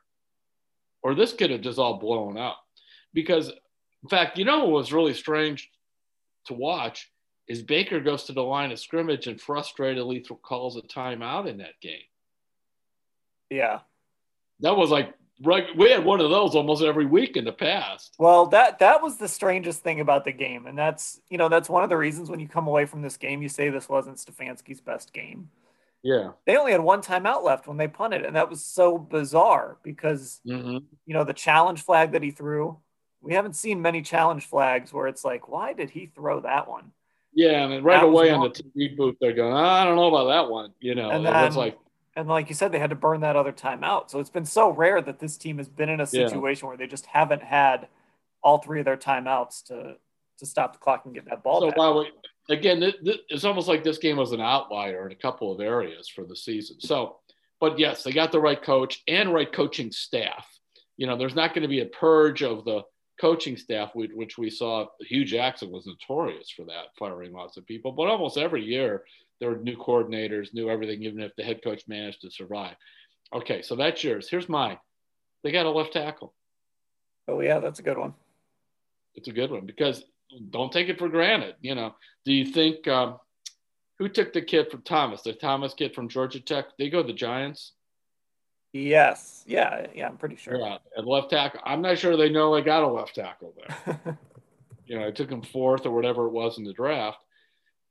or 1.02 1.14
this 1.14 1.34
could 1.34 1.50
have 1.50 1.60
just 1.60 1.78
all 1.78 1.98
blown 1.98 2.38
up. 2.38 2.58
Because, 3.12 3.50
in 4.02 4.08
fact, 4.08 4.38
you 4.38 4.46
know 4.46 4.60
what 4.60 4.70
was 4.70 4.94
really 4.94 5.12
strange 5.12 5.70
to 6.46 6.54
watch 6.54 7.12
is 7.48 7.62
Baker 7.62 8.00
goes 8.00 8.24
to 8.24 8.32
the 8.32 8.42
line 8.42 8.72
of 8.72 8.80
scrimmage 8.80 9.26
and 9.26 9.38
frustratedly 9.38 10.26
calls 10.40 10.78
a 10.78 10.82
timeout 10.82 11.46
in 11.46 11.58
that 11.58 11.78
game. 11.82 12.00
Yeah, 13.50 13.80
that 14.60 14.74
was 14.78 14.90
like 14.90 15.12
we 15.40 15.90
had 15.90 16.04
one 16.04 16.20
of 16.20 16.30
those 16.30 16.54
almost 16.54 16.82
every 16.82 17.06
week 17.06 17.36
in 17.36 17.44
the 17.44 17.52
past. 17.52 18.14
Well, 18.18 18.46
that 18.46 18.78
that 18.78 19.02
was 19.02 19.16
the 19.18 19.28
strangest 19.28 19.82
thing 19.82 20.00
about 20.00 20.24
the 20.24 20.32
game, 20.32 20.66
and 20.66 20.78
that's 20.78 21.20
you 21.28 21.38
know 21.38 21.48
that's 21.48 21.68
one 21.68 21.82
of 21.82 21.90
the 21.90 21.96
reasons 21.96 22.30
when 22.30 22.40
you 22.40 22.48
come 22.48 22.68
away 22.68 22.86
from 22.86 23.02
this 23.02 23.16
game, 23.16 23.42
you 23.42 23.48
say 23.48 23.68
this 23.68 23.88
wasn't 23.88 24.16
Stefanski's 24.16 24.80
best 24.80 25.12
game. 25.12 25.50
Yeah, 26.02 26.30
they 26.46 26.56
only 26.56 26.72
had 26.72 26.80
one 26.80 27.02
timeout 27.02 27.42
left 27.42 27.66
when 27.66 27.76
they 27.76 27.88
punted, 27.88 28.24
and 28.24 28.36
that 28.36 28.48
was 28.48 28.64
so 28.64 28.96
bizarre 28.96 29.78
because 29.82 30.40
mm-hmm. 30.46 30.78
you 31.04 31.14
know 31.14 31.24
the 31.24 31.34
challenge 31.34 31.82
flag 31.82 32.12
that 32.12 32.22
he 32.22 32.30
threw. 32.30 32.78
We 33.20 33.34
haven't 33.34 33.56
seen 33.56 33.82
many 33.82 34.02
challenge 34.02 34.46
flags 34.46 34.92
where 34.92 35.08
it's 35.08 35.24
like, 35.24 35.48
why 35.48 35.72
did 35.72 35.90
he 35.90 36.06
throw 36.06 36.40
that 36.40 36.68
one? 36.68 36.92
Yeah, 37.34 37.48
I 37.48 37.72
and 37.72 37.84
right 37.84 38.00
that 38.00 38.06
away 38.06 38.30
on 38.30 38.40
the 38.42 38.50
TV 38.50 38.96
booth, 38.96 39.16
they're 39.20 39.32
going, 39.32 39.52
I 39.52 39.84
don't 39.84 39.96
know 39.96 40.14
about 40.14 40.28
that 40.28 40.50
one. 40.50 40.72
You 40.80 40.94
know, 40.94 41.10
and 41.10 41.26
then, 41.26 41.44
it's 41.44 41.56
like 41.56 41.76
and 42.16 42.28
like 42.28 42.48
you 42.48 42.54
said, 42.54 42.72
they 42.72 42.78
had 42.78 42.90
to 42.90 42.96
burn 42.96 43.20
that 43.20 43.36
other 43.36 43.52
time 43.52 43.84
out. 43.84 44.10
So 44.10 44.18
it's 44.18 44.30
been 44.30 44.46
so 44.46 44.70
rare 44.70 45.02
that 45.02 45.20
this 45.20 45.36
team 45.36 45.58
has 45.58 45.68
been 45.68 45.90
in 45.90 46.00
a 46.00 46.06
situation 46.06 46.64
yeah. 46.64 46.68
where 46.68 46.76
they 46.78 46.86
just 46.86 47.04
haven't 47.06 47.42
had 47.42 47.88
all 48.42 48.58
three 48.58 48.78
of 48.78 48.86
their 48.86 48.96
timeouts 48.96 49.64
to 49.64 49.96
to 50.38 50.46
stop 50.46 50.74
the 50.74 50.78
clock 50.78 51.02
and 51.04 51.14
get 51.14 51.24
that 51.26 51.42
ball. 51.42 51.60
So 51.60 51.68
back. 51.68 51.78
while 51.78 51.98
we, 52.00 52.10
again, 52.54 52.82
it's 53.02 53.44
almost 53.44 53.68
like 53.68 53.82
this 53.82 53.98
game 53.98 54.16
was 54.16 54.32
an 54.32 54.40
outlier 54.40 55.06
in 55.06 55.12
a 55.12 55.16
couple 55.16 55.50
of 55.52 55.60
areas 55.60 56.08
for 56.08 56.24
the 56.24 56.36
season. 56.36 56.78
So, 56.78 57.16
but 57.58 57.78
yes, 57.78 58.02
they 58.02 58.12
got 58.12 58.32
the 58.32 58.40
right 58.40 58.60
coach 58.60 59.02
and 59.08 59.32
right 59.32 59.50
coaching 59.50 59.90
staff. 59.90 60.46
You 60.98 61.06
know, 61.06 61.16
there's 61.16 61.34
not 61.34 61.54
going 61.54 61.62
to 61.62 61.68
be 61.68 61.80
a 61.80 61.86
purge 61.86 62.42
of 62.42 62.64
the 62.64 62.82
coaching 63.18 63.56
staff, 63.56 63.92
which 63.94 64.36
we 64.36 64.50
saw. 64.50 64.86
Hue 65.00 65.24
Jackson 65.24 65.70
was 65.70 65.86
notorious 65.86 66.50
for 66.50 66.64
that, 66.66 66.88
firing 66.98 67.32
lots 67.32 67.56
of 67.56 67.66
people. 67.66 67.92
But 67.92 68.08
almost 68.08 68.36
every 68.36 68.62
year, 68.62 69.04
there 69.40 69.50
were 69.50 69.56
new 69.56 69.76
coordinators, 69.76 70.54
new 70.54 70.70
everything, 70.70 71.02
even 71.02 71.20
if 71.20 71.34
the 71.36 71.42
head 71.42 71.62
coach 71.62 71.82
managed 71.86 72.22
to 72.22 72.30
survive. 72.30 72.76
Okay, 73.32 73.62
so 73.62 73.76
that's 73.76 74.02
yours. 74.02 74.28
Here's 74.28 74.48
mine. 74.48 74.78
They 75.42 75.52
got 75.52 75.66
a 75.66 75.70
left 75.70 75.92
tackle. 75.92 76.34
Oh 77.28 77.40
yeah, 77.40 77.58
that's 77.58 77.78
a 77.78 77.82
good 77.82 77.98
one. 77.98 78.14
It's 79.14 79.28
a 79.28 79.32
good 79.32 79.50
one 79.50 79.66
because 79.66 80.04
don't 80.50 80.72
take 80.72 80.88
it 80.88 80.98
for 80.98 81.08
granted. 81.08 81.56
You 81.60 81.74
know, 81.74 81.94
do 82.24 82.32
you 82.32 82.46
think 82.46 82.86
um, 82.88 83.18
who 83.98 84.08
took 84.08 84.32
the 84.32 84.42
kid 84.42 84.70
from 84.70 84.82
Thomas? 84.82 85.22
The 85.22 85.32
Thomas 85.32 85.74
kid 85.74 85.94
from 85.94 86.08
Georgia 86.08 86.40
Tech? 86.40 86.66
They 86.78 86.90
go 86.90 87.02
the 87.02 87.12
Giants. 87.12 87.72
Yes. 88.72 89.42
Yeah. 89.46 89.86
Yeah. 89.94 90.08
I'm 90.08 90.18
pretty 90.18 90.36
sure. 90.36 90.58
Yeah. 90.58 90.78
At 90.96 91.06
left 91.06 91.30
tackle, 91.30 91.60
I'm 91.64 91.80
not 91.80 91.98
sure 91.98 92.16
they 92.16 92.28
know 92.28 92.54
they 92.54 92.62
got 92.62 92.82
a 92.82 92.88
left 92.88 93.14
tackle 93.14 93.54
there. 93.56 94.18
you 94.86 94.98
know, 94.98 95.06
it 95.06 95.16
took 95.16 95.30
him 95.30 95.42
fourth 95.42 95.86
or 95.86 95.92
whatever 95.92 96.26
it 96.26 96.32
was 96.32 96.58
in 96.58 96.64
the 96.64 96.72
draft. 96.72 97.18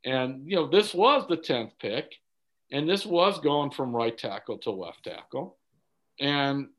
And, 0.06 0.50
you 0.50 0.56
know, 0.56 0.68
this 0.68 0.94
was 0.94 1.28
the 1.28 1.38
10th 1.38 1.72
pick, 1.80 2.14
and 2.72 2.88
this 2.88 3.06
was 3.06 3.40
going 3.40 3.72
from 3.72 3.96
right 3.96 4.16
tackle 4.16 4.60
to 4.60 4.72
left 4.72 5.04
tackle. 5.04 5.58
And 6.20 6.70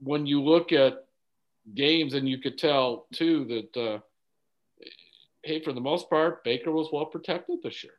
when 0.00 0.26
you 0.26 0.42
look 0.42 0.72
at 0.72 1.06
games, 1.74 2.14
and 2.14 2.28
you 2.28 2.38
could 2.38 2.58
tell 2.58 3.06
too 3.12 3.44
that, 3.44 3.80
uh, 3.80 3.98
hey, 5.42 5.60
for 5.60 5.72
the 5.72 5.80
most 5.80 6.10
part, 6.10 6.44
Baker 6.44 6.72
was 6.72 6.88
well 6.92 7.06
protected 7.06 7.62
this 7.62 7.82
year. 7.82 7.94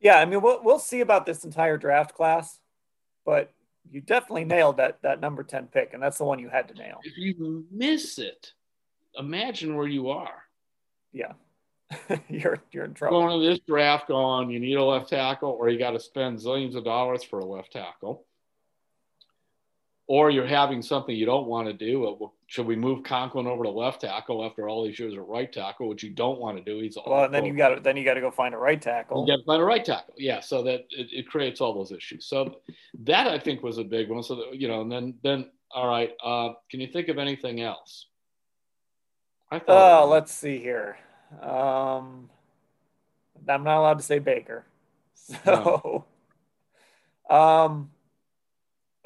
Yeah, 0.00 0.18
I 0.18 0.26
mean, 0.26 0.42
we'll 0.42 0.62
we'll 0.62 0.78
see 0.78 1.00
about 1.00 1.24
this 1.24 1.44
entire 1.44 1.78
draft 1.78 2.14
class, 2.14 2.60
but 3.24 3.52
you 3.90 4.02
definitely 4.02 4.44
nailed 4.44 4.76
that 4.76 5.00
that 5.02 5.20
number 5.20 5.42
ten 5.42 5.66
pick, 5.66 5.94
and 5.94 6.02
that's 6.02 6.18
the 6.18 6.24
one 6.24 6.38
you 6.38 6.50
had 6.50 6.68
to 6.68 6.74
nail. 6.74 7.00
If 7.04 7.16
you 7.16 7.64
miss 7.70 8.18
it, 8.18 8.52
imagine 9.18 9.76
where 9.76 9.88
you 9.88 10.10
are. 10.10 10.42
Yeah, 11.12 11.32
you're 12.28 12.58
you're 12.72 12.84
in 12.84 12.94
trouble. 12.94 13.20
Going 13.20 13.40
to 13.40 13.46
this 13.46 13.60
draft, 13.66 14.08
going 14.08 14.50
you 14.50 14.60
need 14.60 14.74
a 14.74 14.84
left 14.84 15.10
tackle, 15.10 15.50
or 15.50 15.68
you 15.68 15.78
got 15.78 15.92
to 15.92 16.00
spend 16.00 16.38
zillions 16.38 16.76
of 16.76 16.84
dollars 16.84 17.22
for 17.22 17.38
a 17.38 17.44
left 17.44 17.72
tackle 17.72 18.26
or 20.06 20.30
you're 20.30 20.46
having 20.46 20.82
something 20.82 21.16
you 21.16 21.24
don't 21.24 21.46
want 21.46 21.66
to 21.66 21.72
do. 21.72 22.30
Should 22.46 22.66
we 22.66 22.76
move 22.76 23.04
Conklin 23.04 23.46
over 23.46 23.64
to 23.64 23.70
left 23.70 24.02
tackle 24.02 24.44
after 24.44 24.68
all 24.68 24.84
these 24.84 24.98
years 24.98 25.14
at 25.14 25.26
right 25.26 25.50
tackle, 25.50 25.88
which 25.88 26.02
you 26.02 26.10
don't 26.10 26.38
want 26.38 26.58
to 26.58 26.62
do? 26.62 26.80
He's 26.80 26.98
well, 27.06 27.24
and 27.24 27.32
then 27.32 27.46
you 27.46 27.54
got 27.54 27.70
to 27.70 27.80
then 27.80 27.96
you 27.96 28.04
got 28.04 28.14
to 28.14 28.20
go 28.20 28.30
find 28.30 28.54
a 28.54 28.58
right 28.58 28.80
tackle. 28.80 29.26
You 29.26 29.32
got 29.32 29.38
to 29.38 29.46
find 29.46 29.62
a 29.62 29.64
right 29.64 29.84
tackle, 29.84 30.14
yeah. 30.18 30.40
So 30.40 30.62
that 30.64 30.84
it, 30.90 31.08
it, 31.10 31.26
creates 31.26 31.60
all 31.60 31.74
those 31.74 31.90
issues. 31.90 32.26
So 32.26 32.60
that 33.04 33.26
I 33.26 33.38
think 33.38 33.62
was 33.62 33.78
a 33.78 33.84
big 33.84 34.10
one. 34.10 34.22
So 34.22 34.36
that, 34.36 34.60
you 34.60 34.68
know, 34.68 34.82
and 34.82 34.92
then 34.92 35.14
then 35.22 35.50
all 35.70 35.88
right, 35.88 36.12
uh, 36.22 36.50
can 36.70 36.80
you 36.80 36.86
think 36.86 37.08
of 37.08 37.18
anything 37.18 37.62
else? 37.62 38.06
I 39.50 39.58
thought. 39.58 40.02
Oh, 40.02 40.08
let's 40.08 40.32
see 40.32 40.58
here. 40.58 40.98
Um, 41.42 42.30
I'm 43.48 43.64
not 43.64 43.78
allowed 43.78 43.98
to 43.98 44.04
say 44.04 44.18
Baker, 44.18 44.64
so. 45.14 46.04
No. 47.30 47.36
Um, 47.36 47.90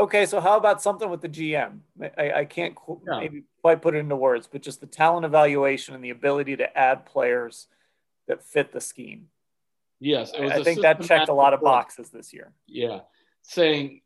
Okay, 0.01 0.27
so 0.27 0.41
how 0.41 0.57
about 0.57 0.81
something 0.81 1.11
with 1.11 1.23
the 1.23 1.29
GM? 1.29 1.81
I, 2.17 2.33
I 2.33 2.45
can't 2.45 2.75
qu- 2.75 3.01
yeah. 3.07 3.19
maybe 3.19 3.43
quite 3.63 3.83
put 3.83 3.97
it 3.97 3.99
into 3.99 4.15
words, 4.15 4.49
but 4.51 4.63
just 4.63 4.81
the 4.81 4.87
talent 4.87 5.27
evaluation 5.27 5.95
and 5.95 6.05
the 6.05 6.11
ability 6.11 6.57
to 6.57 6.79
add 6.79 7.05
players 7.05 7.67
that 8.29 8.45
fit 8.45 8.73
the 8.73 8.81
scheme. 8.81 9.29
Yes, 9.99 10.33
I 10.39 10.63
think 10.63 10.83
that 10.83 11.03
checked 11.03 11.29
a 11.29 11.35
lot 11.35 11.53
of 11.53 11.61
boxes 11.61 12.11
this 12.11 12.33
year. 12.33 12.53
Yeah, 12.69 13.01
saying 13.43 14.03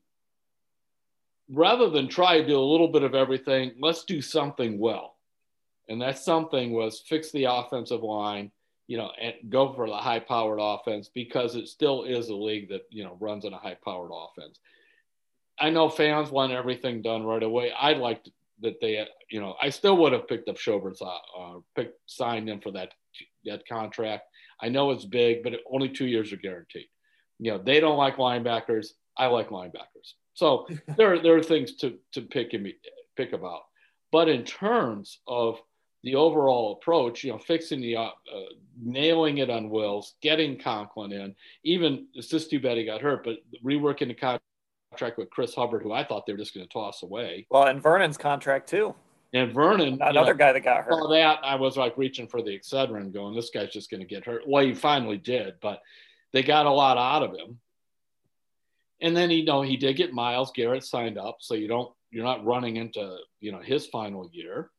rather 1.50 1.90
than 1.90 2.08
try 2.08 2.38
to 2.38 2.46
do 2.46 2.58
a 2.58 2.60
little 2.60 2.88
bit 2.88 3.02
of 3.02 3.14
everything, 3.14 3.72
let's 3.78 4.04
do 4.04 4.22
something 4.22 4.78
well, 4.78 5.16
and 5.88 6.00
that 6.00 6.18
something 6.18 6.72
was 6.72 7.00
fix 7.06 7.30
the 7.32 7.44
offensive 7.44 8.02
line, 8.02 8.50
you 8.86 8.96
know, 8.96 9.10
and 9.20 9.34
go 9.48 9.72
for 9.72 9.88
the 9.88 9.96
high-powered 9.96 10.58
offense 10.60 11.10
because 11.12 11.56
it 11.56 11.68
still 11.68 12.04
is 12.04 12.28
a 12.28 12.34
league 12.34 12.68
that 12.68 12.82
you 12.90 13.04
know 13.04 13.16
runs 13.20 13.44
on 13.44 13.52
a 13.52 13.58
high-powered 13.58 14.10
offense 14.12 14.58
I 15.58 15.70
know 15.70 15.88
fans 15.88 16.30
want 16.30 16.52
everything 16.52 17.02
done 17.02 17.24
right 17.24 17.42
away. 17.42 17.70
I 17.70 17.92
liked 17.92 18.28
that 18.60 18.80
they, 18.80 19.06
you 19.30 19.40
know, 19.40 19.54
I 19.60 19.70
still 19.70 19.96
would 19.98 20.12
have 20.12 20.28
picked 20.28 20.48
up 20.48 20.58
Schobert's, 20.58 21.02
uh, 21.02 21.06
uh, 21.06 21.58
picked, 21.76 21.98
signed 22.06 22.48
him 22.48 22.60
for 22.60 22.72
that 22.72 22.90
that 23.44 23.66
contract. 23.68 24.24
I 24.60 24.68
know 24.68 24.90
it's 24.90 25.04
big, 25.04 25.42
but 25.42 25.54
only 25.70 25.88
two 25.88 26.06
years 26.06 26.32
are 26.32 26.36
guaranteed. 26.36 26.86
You 27.38 27.52
know, 27.52 27.58
they 27.58 27.80
don't 27.80 27.96
like 27.96 28.16
linebackers. 28.16 28.88
I 29.16 29.26
like 29.26 29.50
linebackers. 29.50 30.14
So 30.34 30.66
there, 30.96 31.14
are 31.14 31.22
there 31.22 31.36
are 31.36 31.42
things 31.42 31.76
to 31.76 31.98
to 32.12 32.22
pick 32.22 32.54
and 32.54 32.72
pick 33.16 33.32
about. 33.32 33.62
But 34.10 34.28
in 34.28 34.44
terms 34.44 35.20
of 35.26 35.60
the 36.02 36.14
overall 36.16 36.72
approach, 36.72 37.22
you 37.24 37.32
know, 37.32 37.38
fixing 37.38 37.80
the, 37.80 37.96
uh, 37.96 38.02
uh, 38.02 38.10
nailing 38.80 39.38
it 39.38 39.50
on 39.50 39.70
Wills, 39.70 40.14
getting 40.20 40.58
Conklin 40.58 41.12
in, 41.12 41.34
even 41.64 42.06
it's 42.14 42.28
just 42.28 42.50
too 42.50 42.60
bad 42.60 42.76
he 42.76 42.84
got 42.84 43.00
hurt, 43.00 43.24
but 43.24 43.36
reworking 43.64 44.08
the 44.08 44.14
contract 44.14 45.18
with 45.18 45.30
Chris 45.30 45.54
Hubbard, 45.54 45.82
who 45.82 45.92
I 45.92 46.04
thought 46.04 46.26
they 46.26 46.32
were 46.32 46.38
just 46.38 46.54
going 46.54 46.66
to 46.66 46.72
toss 46.72 47.02
away. 47.02 47.46
Well, 47.50 47.64
and 47.64 47.82
Vernon's 47.82 48.18
contract 48.18 48.68
too. 48.68 48.94
And 49.34 49.54
Vernon, 49.54 49.98
another 50.02 50.34
know, 50.34 50.38
guy 50.38 50.52
that 50.52 50.60
got 50.60 50.84
hurt. 50.84 50.92
Saw 50.92 51.08
that 51.08 51.38
I 51.42 51.54
was 51.54 51.76
like 51.76 51.96
reaching 51.96 52.26
for 52.26 52.42
the 52.42 52.50
Excedrin, 52.50 53.14
going, 53.14 53.34
"This 53.34 53.48
guy's 53.48 53.72
just 53.72 53.90
going 53.90 54.00
to 54.02 54.06
get 54.06 54.26
hurt." 54.26 54.42
Well, 54.46 54.62
he 54.62 54.74
finally 54.74 55.16
did, 55.16 55.54
but 55.62 55.80
they 56.32 56.42
got 56.42 56.66
a 56.66 56.70
lot 56.70 56.98
out 56.98 57.22
of 57.22 57.38
him. 57.38 57.58
And 59.00 59.16
then 59.16 59.30
you 59.30 59.44
know 59.44 59.62
he 59.62 59.78
did 59.78 59.96
get 59.96 60.12
Myles 60.12 60.52
Garrett 60.54 60.84
signed 60.84 61.16
up, 61.16 61.38
so 61.40 61.54
you 61.54 61.66
don't 61.66 61.90
you're 62.10 62.24
not 62.24 62.44
running 62.44 62.76
into 62.76 63.16
you 63.40 63.52
know 63.52 63.60
his 63.60 63.86
final 63.86 64.28
year. 64.32 64.70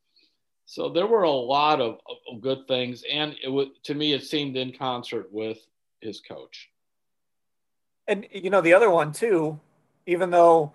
So 0.65 0.89
there 0.89 1.07
were 1.07 1.23
a 1.23 1.31
lot 1.31 1.81
of, 1.81 1.99
of 2.31 2.41
good 2.41 2.67
things, 2.67 3.03
and 3.11 3.35
it 3.43 3.49
was 3.49 3.67
to 3.83 3.93
me 3.93 4.13
it 4.13 4.23
seemed 4.23 4.55
in 4.55 4.71
concert 4.71 5.27
with 5.31 5.59
his 6.01 6.21
coach. 6.21 6.69
And 8.07 8.27
you 8.31 8.49
know 8.49 8.61
the 8.61 8.73
other 8.73 8.89
one 8.89 9.11
too 9.11 9.59
even 10.05 10.29
though 10.29 10.73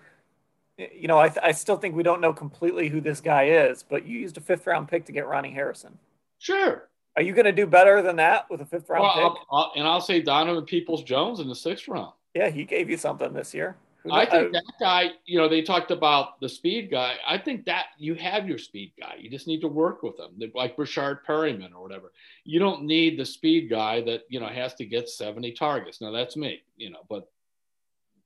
you 0.77 1.09
know 1.09 1.19
I, 1.19 1.29
th- 1.29 1.41
I 1.43 1.53
still 1.53 1.77
think 1.77 1.95
we 1.95 2.03
don't 2.03 2.21
know 2.21 2.33
completely 2.33 2.89
who 2.89 3.01
this 3.01 3.21
guy 3.21 3.49
is 3.49 3.83
but 3.83 4.07
you 4.07 4.19
used 4.19 4.37
a 4.37 4.41
fifth 4.41 4.67
round 4.67 4.89
pick 4.89 5.05
to 5.07 5.13
get 5.13 5.27
ronnie 5.27 5.53
harrison. 5.53 5.99
Sure. 6.39 6.89
Are 7.17 7.23
you 7.23 7.33
going 7.33 7.47
to 7.47 7.53
do 7.53 7.67
better 7.67 8.01
than 8.01 8.17
that 8.17 8.49
with 8.49 8.61
a 8.61 8.65
fifth 8.65 8.89
round 8.89 9.03
well, 9.03 9.31
pick? 9.31 9.43
I'll, 9.51 9.59
I'll, 9.59 9.73
and 9.77 9.87
i'll 9.87 10.01
say 10.01 10.21
donovan 10.21 10.65
peoples 10.65 11.03
jones 11.03 11.41
in 11.41 11.49
the 11.49 11.55
sixth 11.55 11.89
round. 11.89 12.13
Yeah 12.35 12.49
he 12.49 12.65
gave 12.65 12.89
you 12.89 12.97
something 12.97 13.33
this 13.33 13.55
year 13.55 13.77
I 14.13 14.27
think 14.27 14.53
that 14.53 14.65
guy, 14.81 15.11
you 15.25 15.39
know, 15.39 15.49
they 15.49 15.63
talked 15.63 15.91
about 15.91 16.41
the 16.41 16.49
speed 16.49 16.91
guy. 16.91 17.17
I 17.27 17.39
think 17.39 17.65
that 17.67 17.87
you 17.99 18.15
have 18.15 18.49
your 18.49 18.59
speed 18.59 18.93
guy. 19.01 19.17
You 19.19 19.31
just 19.31 19.47
need 19.47 19.61
to 19.61 19.69
work 19.69 20.03
with 20.03 20.19
him, 20.19 20.51
like 20.55 20.77
Breshad 20.77 21.21
Perriman 21.27 21.75
or 21.75 21.83
whatever. 21.83 22.13
You 22.45 22.59
don't 22.59 22.83
need 22.85 23.19
the 23.19 23.25
speed 23.25 23.71
guy 23.71 24.03
that, 24.03 24.23
you 24.29 24.41
know, 24.41 24.47
has 24.47 24.75
to 24.75 24.85
get 24.85 25.09
70 25.09 25.53
targets. 25.53 26.01
Now, 26.01 26.11
that's 26.11 26.37
me, 26.37 26.63
you 26.77 26.91
know, 26.91 27.01
but 27.09 27.31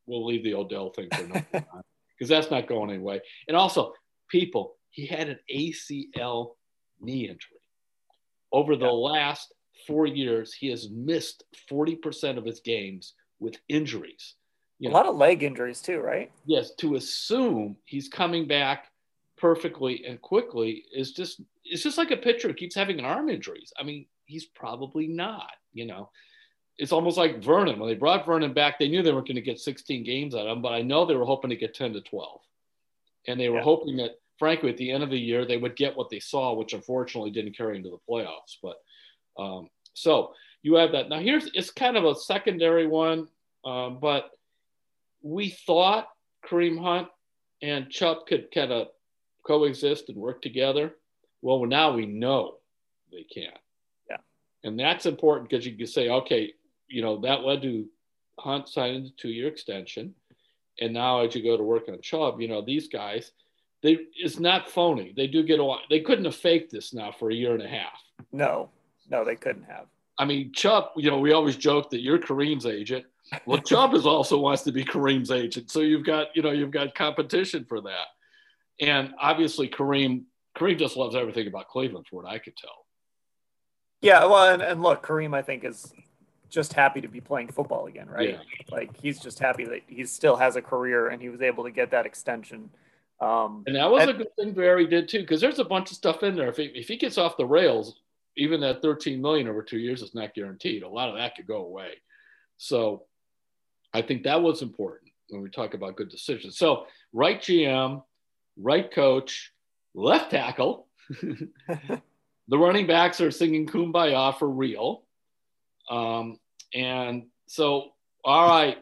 we'll 0.06 0.24
leave 0.26 0.44
the 0.44 0.54
Odell 0.54 0.90
thing 0.90 1.08
for 1.12 1.24
another 1.24 1.46
time 1.52 1.82
because 2.18 2.28
that's 2.28 2.50
not 2.50 2.66
going 2.68 2.90
anyway. 2.90 3.20
And 3.48 3.56
also, 3.56 3.94
people, 4.28 4.76
he 4.90 5.06
had 5.06 5.28
an 5.28 5.38
ACL 5.52 6.52
knee 7.00 7.28
injury. 7.28 7.58
Over 8.52 8.76
the 8.76 8.86
yeah. 8.86 8.90
last 8.90 9.52
four 9.86 10.06
years, 10.06 10.52
he 10.52 10.68
has 10.68 10.90
missed 10.90 11.44
40% 11.70 12.36
of 12.38 12.44
his 12.44 12.60
games 12.60 13.14
with 13.40 13.56
injuries. 13.68 14.34
You 14.82 14.90
know, 14.90 14.94
a 14.94 14.98
lot 14.98 15.06
of 15.06 15.16
leg 15.16 15.42
injuries, 15.42 15.80
too, 15.80 16.00
right? 16.00 16.30
Yes. 16.46 16.72
To 16.78 16.96
assume 16.96 17.76
he's 17.84 18.08
coming 18.08 18.46
back 18.46 18.86
perfectly 19.36 20.04
and 20.06 20.20
quickly 20.20 20.84
is 20.94 21.12
just, 21.12 21.40
it's 21.64 21.82
just 21.82 21.98
like 21.98 22.10
a 22.10 22.16
pitcher 22.16 22.48
who 22.48 22.54
keeps 22.54 22.74
having 22.74 23.00
arm 23.00 23.28
injuries. 23.28 23.72
I 23.78 23.82
mean, 23.82 24.06
he's 24.26 24.46
probably 24.46 25.06
not, 25.06 25.50
you 25.72 25.86
know 25.86 26.10
it's 26.78 26.92
almost 26.92 27.16
like 27.16 27.42
Vernon. 27.42 27.78
When 27.78 27.88
they 27.88 27.94
brought 27.94 28.26
Vernon 28.26 28.52
back, 28.52 28.78
they 28.78 28.88
knew 28.88 29.02
they 29.02 29.12
weren't 29.12 29.28
going 29.28 29.36
to 29.36 29.42
get 29.42 29.60
16 29.60 30.04
games 30.04 30.34
out 30.34 30.46
of 30.46 30.56
him, 30.56 30.62
but 30.62 30.72
I 30.72 30.82
know 30.82 31.04
they 31.04 31.14
were 31.14 31.24
hoping 31.24 31.50
to 31.50 31.56
get 31.56 31.74
10 31.74 31.92
to 31.92 32.00
12. 32.00 32.40
And 33.28 33.38
they 33.38 33.48
were 33.48 33.58
yeah. 33.58 33.62
hoping 33.62 33.96
that, 33.98 34.16
frankly, 34.38 34.70
at 34.70 34.76
the 34.78 34.90
end 34.90 35.04
of 35.04 35.10
the 35.10 35.18
year, 35.18 35.44
they 35.44 35.58
would 35.58 35.76
get 35.76 35.96
what 35.96 36.10
they 36.10 36.18
saw, 36.18 36.54
which 36.54 36.72
unfortunately 36.72 37.30
didn't 37.30 37.56
carry 37.56 37.76
into 37.76 37.90
the 37.90 37.98
playoffs. 38.08 38.56
But 38.62 38.76
um, 39.40 39.68
so 39.94 40.32
you 40.62 40.74
have 40.74 40.92
that. 40.92 41.08
Now, 41.08 41.20
here's 41.20 41.48
it's 41.54 41.70
kind 41.70 41.96
of 41.96 42.04
a 42.04 42.14
secondary 42.14 42.86
one, 42.86 43.28
um, 43.64 43.98
but 44.00 44.30
we 45.22 45.50
thought 45.50 46.08
Kareem 46.44 46.80
Hunt 46.80 47.08
and 47.62 47.90
Chubb 47.90 48.26
could 48.26 48.50
kind 48.52 48.72
of 48.72 48.88
coexist 49.46 50.08
and 50.08 50.18
work 50.18 50.42
together. 50.42 50.94
Well, 51.40 51.64
now 51.66 51.92
we 51.92 52.06
know 52.06 52.56
they 53.10 53.22
can't. 53.22 53.58
Yeah. 54.08 54.18
And 54.64 54.78
that's 54.78 55.06
important 55.06 55.48
because 55.48 55.66
you 55.66 55.76
can 55.76 55.86
say, 55.86 56.08
okay, 56.08 56.52
you 56.88 57.02
know, 57.02 57.20
that 57.20 57.42
led 57.42 57.62
to 57.62 57.86
Hunt 58.38 58.68
signing 58.68 59.06
a 59.06 59.10
two-year 59.10 59.48
extension. 59.48 60.14
And 60.80 60.92
now 60.92 61.20
as 61.20 61.34
you 61.34 61.42
go 61.42 61.56
to 61.56 61.62
work 61.62 61.84
on 61.88 62.00
Chubb, 62.00 62.40
you 62.40 62.48
know, 62.48 62.62
these 62.62 62.88
guys, 62.88 63.32
they 63.82 63.98
it's 64.16 64.38
not 64.38 64.70
phony. 64.70 65.12
They 65.16 65.26
do 65.26 65.42
get 65.42 65.60
a 65.60 65.64
lot. 65.64 65.80
They 65.90 66.00
couldn't 66.00 66.24
have 66.24 66.36
faked 66.36 66.72
this 66.72 66.94
now 66.94 67.12
for 67.12 67.30
a 67.30 67.34
year 67.34 67.52
and 67.52 67.62
a 67.62 67.68
half. 67.68 68.00
No, 68.32 68.70
no, 69.10 69.24
they 69.24 69.36
couldn't 69.36 69.64
have. 69.64 69.86
I 70.19 70.25
mean, 70.25 70.52
Chubb, 70.52 70.90
you 70.97 71.11
know, 71.11 71.19
we 71.19 71.33
always 71.33 71.57
joke 71.57 71.90
that 71.90 72.00
you're 72.00 72.19
Kareem's 72.19 72.66
agent. 72.66 73.07
Well, 73.47 73.59
Chubb 73.66 73.95
is 73.95 74.07
also 74.07 74.38
wants 74.38 74.62
to 74.62 74.73
be 74.73 74.85
Kareem's 74.85 75.31
agent. 75.31 75.71
So 75.71 75.81
you've 75.81 76.04
got, 76.04 76.28
you 76.35 76.42
know, 76.42 76.52
you've 76.52 76.71
got 76.71 76.95
competition 76.95 77.64
for 77.69 77.81
that. 77.83 78.07
And 78.81 79.14
obviously 79.21 79.69
Kareem, 79.69 80.25
Kareem 80.57 80.78
just 80.78 80.97
loves 80.97 81.14
everything 81.14 81.47
about 81.47 81.69
Cleveland, 81.69 82.07
for 82.09 82.23
what 82.23 82.31
I 82.31 82.38
could 82.38 82.57
tell. 82.57 82.87
Yeah, 84.00 84.25
well, 84.26 84.52
and, 84.52 84.62
and 84.62 84.83
look, 84.83 85.07
Kareem, 85.07 85.35
I 85.35 85.42
think 85.42 85.64
is 85.64 85.92
just 86.50 86.75
happy 86.75 87.00
to 87.00 87.09
be 87.09 87.21
playing 87.21 87.49
football 87.49 87.87
again, 87.87 88.09
right? 88.09 88.31
Yeah. 88.31 88.38
Like 88.71 88.90
he's 89.00 89.19
just 89.19 89.38
happy 89.38 89.64
that 89.64 89.83
he 89.87 90.04
still 90.04 90.37
has 90.37 90.57
a 90.57 90.62
career 90.62 91.09
and 91.09 91.23
he 91.23 91.31
was 91.31 91.40
able 91.40 91.64
to 91.64 91.71
get 91.71 91.90
that 91.92 92.04
extension. 92.04 92.69
Um, 93.21 93.62
and 93.66 93.76
that 93.76 93.90
was 93.90 94.02
and, 94.02 94.11
a 94.11 94.14
good 94.14 94.37
thing 94.37 94.52
Berry 94.52 94.87
did 94.87 95.09
too, 95.09 95.21
because 95.21 95.40
there's 95.40 95.61
a 95.61 95.64
bunch 95.64 95.90
of 95.90 95.97
stuff 95.97 96.23
in 96.23 96.37
there. 96.37 96.49
If 96.49 96.57
he, 96.57 96.64
if 96.64 96.88
he 96.88 96.97
gets 96.97 97.16
off 97.16 97.37
the 97.37 97.47
rails, 97.47 97.95
even 98.36 98.60
that 98.60 98.82
13 98.82 99.20
million 99.20 99.48
over 99.48 99.62
two 99.62 99.78
years 99.78 100.02
is 100.02 100.14
not 100.14 100.34
guaranteed. 100.34 100.82
A 100.82 100.88
lot 100.88 101.08
of 101.08 101.16
that 101.16 101.36
could 101.36 101.46
go 101.46 101.64
away. 101.64 101.94
So 102.56 103.04
I 103.92 104.02
think 104.02 104.22
that 104.22 104.42
was 104.42 104.62
important 104.62 105.12
when 105.28 105.42
we 105.42 105.50
talk 105.50 105.74
about 105.74 105.96
good 105.96 106.08
decisions. 106.08 106.56
So 106.56 106.86
right 107.12 107.40
GM, 107.40 108.02
right 108.56 108.90
coach, 108.90 109.52
left 109.94 110.30
tackle. 110.30 110.86
the 111.20 112.58
running 112.58 112.86
backs 112.86 113.20
are 113.20 113.30
singing 113.30 113.66
kumbaya 113.66 114.36
for 114.38 114.48
real. 114.48 115.04
Um, 115.90 116.38
and 116.74 117.24
so, 117.46 117.90
all 118.24 118.48
right, 118.48 118.78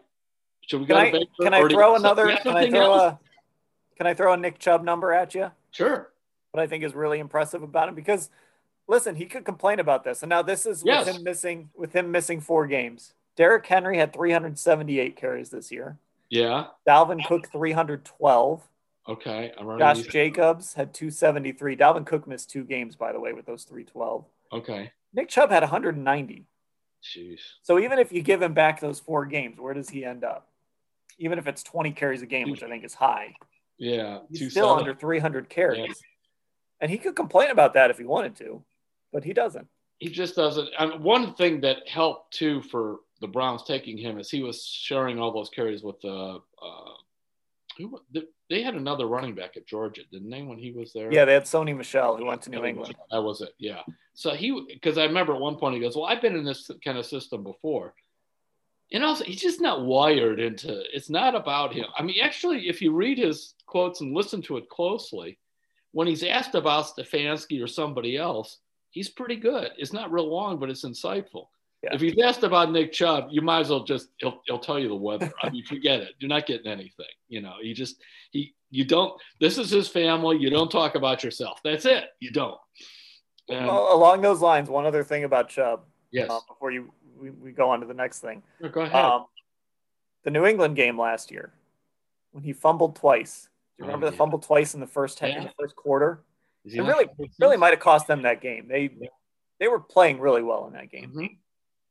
should 0.67 0.81
we 0.81 0.87
can 0.87 0.95
go 0.97 1.01
I, 1.01 1.11
to 1.11 1.13
Baker? 1.13 1.31
Can 1.43 1.55
I 1.55 1.69
throw 1.69 1.97
another? 1.97 2.37
Can 2.37 2.57
I 2.57 2.71
throw 2.71 2.93
else? 2.93 3.13
a? 3.15 3.19
can 3.97 4.07
I 4.07 4.15
throw 4.15 4.33
a 4.33 4.37
Nick 4.37 4.59
Chubb 4.59 4.85
number 4.85 5.13
at 5.13 5.35
you? 5.35 5.51
Sure. 5.73 6.13
What 6.53 6.63
I 6.63 6.67
think 6.67 6.85
is 6.85 6.95
really 6.95 7.19
impressive 7.19 7.63
about 7.63 7.89
him 7.89 7.95
because 7.95 8.31
listen, 8.91 9.15
he 9.15 9.25
could 9.27 9.45
complain 9.45 9.79
about 9.79 10.05
this. 10.05 10.23
And 10.23 10.29
now 10.29 10.43
this 10.43 10.67
is 10.67 10.83
Yes. 10.85 11.07
with 11.07 11.17
him 11.17 11.23
missing 11.25 11.71
with 11.75 11.93
him 11.95 12.11
missing 12.11 12.41
four 12.41 12.67
games. 12.67 13.15
Derrick 13.37 13.65
Henry 13.67 13.97
had 13.97 14.13
378 14.13 15.17
carries 15.17 15.51
this 15.51 15.71
year. 15.73 15.99
Yeah. 16.29 16.67
Dalvin 16.87 17.25
Cook 17.27 17.49
312. 17.51 18.69
Okay. 19.09 19.53
Josh 19.79 19.97
these- 19.99 20.07
Jacobs 20.09 20.75
had 20.75 20.93
273. 20.93 21.77
Dalvin 21.77 22.05
Cook 22.05 22.27
missed 22.27 22.51
two 22.51 22.65
games, 22.65 22.97
by 22.97 23.13
the 23.13 23.21
way, 23.21 23.33
with 23.33 23.47
those 23.47 23.65
312. 23.65 24.27
Okay. 24.53 24.93
Nick 25.13 25.29
Chubb 25.29 25.51
had 25.51 25.63
190. 25.63 26.47
Jeez. 27.03 27.41
So 27.63 27.79
even 27.79 27.99
if 27.99 28.13
you 28.13 28.23
give 28.23 28.43
him 28.43 28.53
back 28.53 28.81
those 28.81 29.01
four 29.01 29.25
games, 29.25 29.59
where 29.59 29.73
does 29.75 29.89
he 29.89 30.05
end 30.05 30.23
up? 30.23 30.49
Even 31.19 31.39
if 31.39 31.47
it's 31.47 31.63
20 31.63 31.93
carries 31.93 32.23
a 32.23 32.27
game, 32.27 32.51
which 32.51 32.63
I 32.63 32.69
think 32.69 32.85
is 32.85 32.95
high, 32.95 33.35
Yeah. 33.79 34.21
he's 34.31 34.51
still 34.51 34.71
under 34.71 34.95
300 34.95 35.49
carries. 35.49 35.79
Yeah. 35.79 35.95
And 36.81 36.91
he 36.91 36.99
could 36.99 37.17
complain 37.17 37.51
about 37.51 37.75
that 37.75 37.91
if 37.91 37.99
he 37.99 38.05
wanted 38.05 38.37
to, 38.37 38.63
but 39.13 39.25
he 39.25 39.33
doesn't. 39.33 39.67
he 39.99 40.09
just 40.09 40.35
doesn't. 40.37 40.69
And 40.79 41.03
one 41.03 41.35
thing 41.35 41.61
that 41.63 41.89
helped 41.89 42.33
too 42.35 42.63
for 42.63 43.01
the 43.21 43.29
Browns 43.29 43.63
taking 43.65 43.99
him 43.99 44.19
is 44.19 44.31
he 44.31 44.43
was 44.43 44.65
sharing 44.65 45.19
all 45.19 45.33
those 45.33 45.51
carries 45.51 45.83
with 45.83 46.03
uh, 46.05 46.37
uh 46.37 46.95
who 47.79 47.99
they 48.49 48.63
had 48.63 48.75
another 48.75 49.07
running 49.07 49.35
back 49.35 49.57
at 49.57 49.67
Georgia, 49.67 50.03
didn't 50.11 50.31
they? 50.31 50.43
When 50.43 50.59
he 50.59 50.73
was 50.73 50.93
there, 50.93 51.13
Yeah, 51.13 51.25
they 51.25 51.35
had 51.35 51.45
Sony 51.45 51.77
Michel 51.77 52.17
who 52.17 52.27
went 52.27 52.43
to 52.43 52.51
New 52.51 52.65
England. 52.65 52.95
That 53.11 53.23
was 53.23 53.41
it. 53.41 53.55
Yeah. 53.59 53.83
So 54.15 54.31
he, 54.35 54.67
because 54.73 54.99
I 54.99 55.05
remember 55.05 55.35
at 55.35 55.41
one 55.41 55.57
point 55.57 55.75
he 55.75 55.81
goes, 55.81 55.97
"Well, 55.97 56.07
I've 56.07 56.21
been 56.21 56.37
in 56.37 56.45
this 56.45 56.71
kind 56.85 56.99
of 56.99 57.07
system 57.07 57.43
before." 57.43 57.95
And 58.93 59.05
also, 59.05 59.25
he's 59.25 59.41
just 59.41 59.61
not 59.61 59.85
wired 59.85 60.41
into. 60.41 60.83
It's 60.93 61.11
not 61.11 61.37
about 61.37 61.73
him. 61.73 61.87
I 61.97 62.03
mean, 62.03 62.17
actually, 62.21 62.69
if 62.69 62.83
you 62.83 62.93
read 62.93 63.19
his 63.19 63.55
quotes 63.67 64.01
and 64.01 64.17
listen 64.17 64.43
to 64.43 64.57
it 64.57 64.69
closely, 64.69 65.39
when 65.93 66.09
he's 66.09 66.25
asked 66.25 66.57
about 66.57 66.87
Stefanski 66.87 67.63
or 67.63 67.69
somebody 67.69 68.17
else, 68.17 68.59
he's 68.91 69.09
pretty 69.09 69.37
good. 69.37 69.71
It's 69.79 69.93
not 69.93 70.13
real 70.13 70.29
long, 70.29 70.59
but 70.59 70.71
it's 70.71 70.85
insightful. 70.85 71.47
Yeah. 71.83 71.95
If 71.95 72.01
he's 72.03 72.15
asked 72.23 72.43
about 72.43 72.71
Nick 72.73 72.93
Chubb, 72.93 73.29
you 73.31 73.41
might 73.41 73.61
as 73.61 73.71
well 73.71 73.85
just 73.85 74.09
he'll, 74.19 74.43
he'll 74.47 74.59
tell 74.59 74.79
you 74.79 74.89
the 74.89 74.95
weather. 74.95 75.33
I 75.43 75.49
mean, 75.51 75.65
forget 75.69 76.01
it. 76.01 76.13
You're 76.19 76.29
not 76.29 76.47
getting 76.47 76.67
anything. 76.71 77.07
You 77.29 77.41
know, 77.41 77.55
he 77.61 77.73
just 77.73 78.03
he 78.33 78.55
you 78.71 78.85
don't. 78.85 79.19
This 79.41 79.57
is 79.59 79.71
his 79.71 79.89
family. 79.89 80.37
You 80.37 80.51
don't 80.51 80.71
talk 80.71 80.95
about 80.95 81.25
yourself. 81.25 81.61
That's 81.65 81.87
it. 81.87 82.05
You 82.21 82.31
don't. 82.33 82.59
And, 83.49 83.67
Well, 83.67 83.95
along 83.95 84.21
those 84.21 84.41
lines, 84.41 84.69
one 84.69 84.85
other 84.87 85.03
thing 85.03 85.25
about 85.25 85.49
Chubb 85.49 85.81
yes. 86.13 86.29
uh, 86.31 86.41
before 86.47 86.71
you 86.71 86.93
we, 87.19 87.31
we 87.31 87.53
go 87.53 87.71
on 87.71 87.81
to 87.81 87.87
the 87.87 87.95
next 87.95 88.21
thing. 88.21 88.43
Go 88.73 88.83
ahead. 88.83 88.95
Um, 89.05 89.27
the 90.23 90.31
New 90.31 90.45
England 90.45 90.77
game 90.77 90.99
last 91.01 91.31
year, 91.31 91.53
when 92.33 92.45
he 92.45 92.53
fumbled 92.53 92.97
twice. 92.97 93.49
Do 93.79 93.85
you 93.85 93.85
Oh, 93.85 93.87
remember 93.95 94.11
the 94.11 94.17
fumble 94.17 94.39
twice 94.39 94.75
in 94.75 94.81
the 94.81 94.87
first 94.87 95.23
in 95.23 95.31
Yeah. 95.31 95.45
the 95.45 95.53
first 95.59 95.75
quarter? 95.77 96.23
It 96.65 96.81
really 96.81 97.07
really 97.39 97.57
might 97.57 97.71
have 97.71 97.81
cost 97.81 98.07
them 98.07 98.23
that 98.23 98.41
game. 98.41 98.69
They 98.69 98.91
they 99.59 99.69
were 99.69 99.81
playing 99.81 100.21
really 100.21 100.43
well 100.43 100.67
in 100.67 100.73
that 100.75 100.91
game. 100.91 101.13
Mhm. 101.15 101.37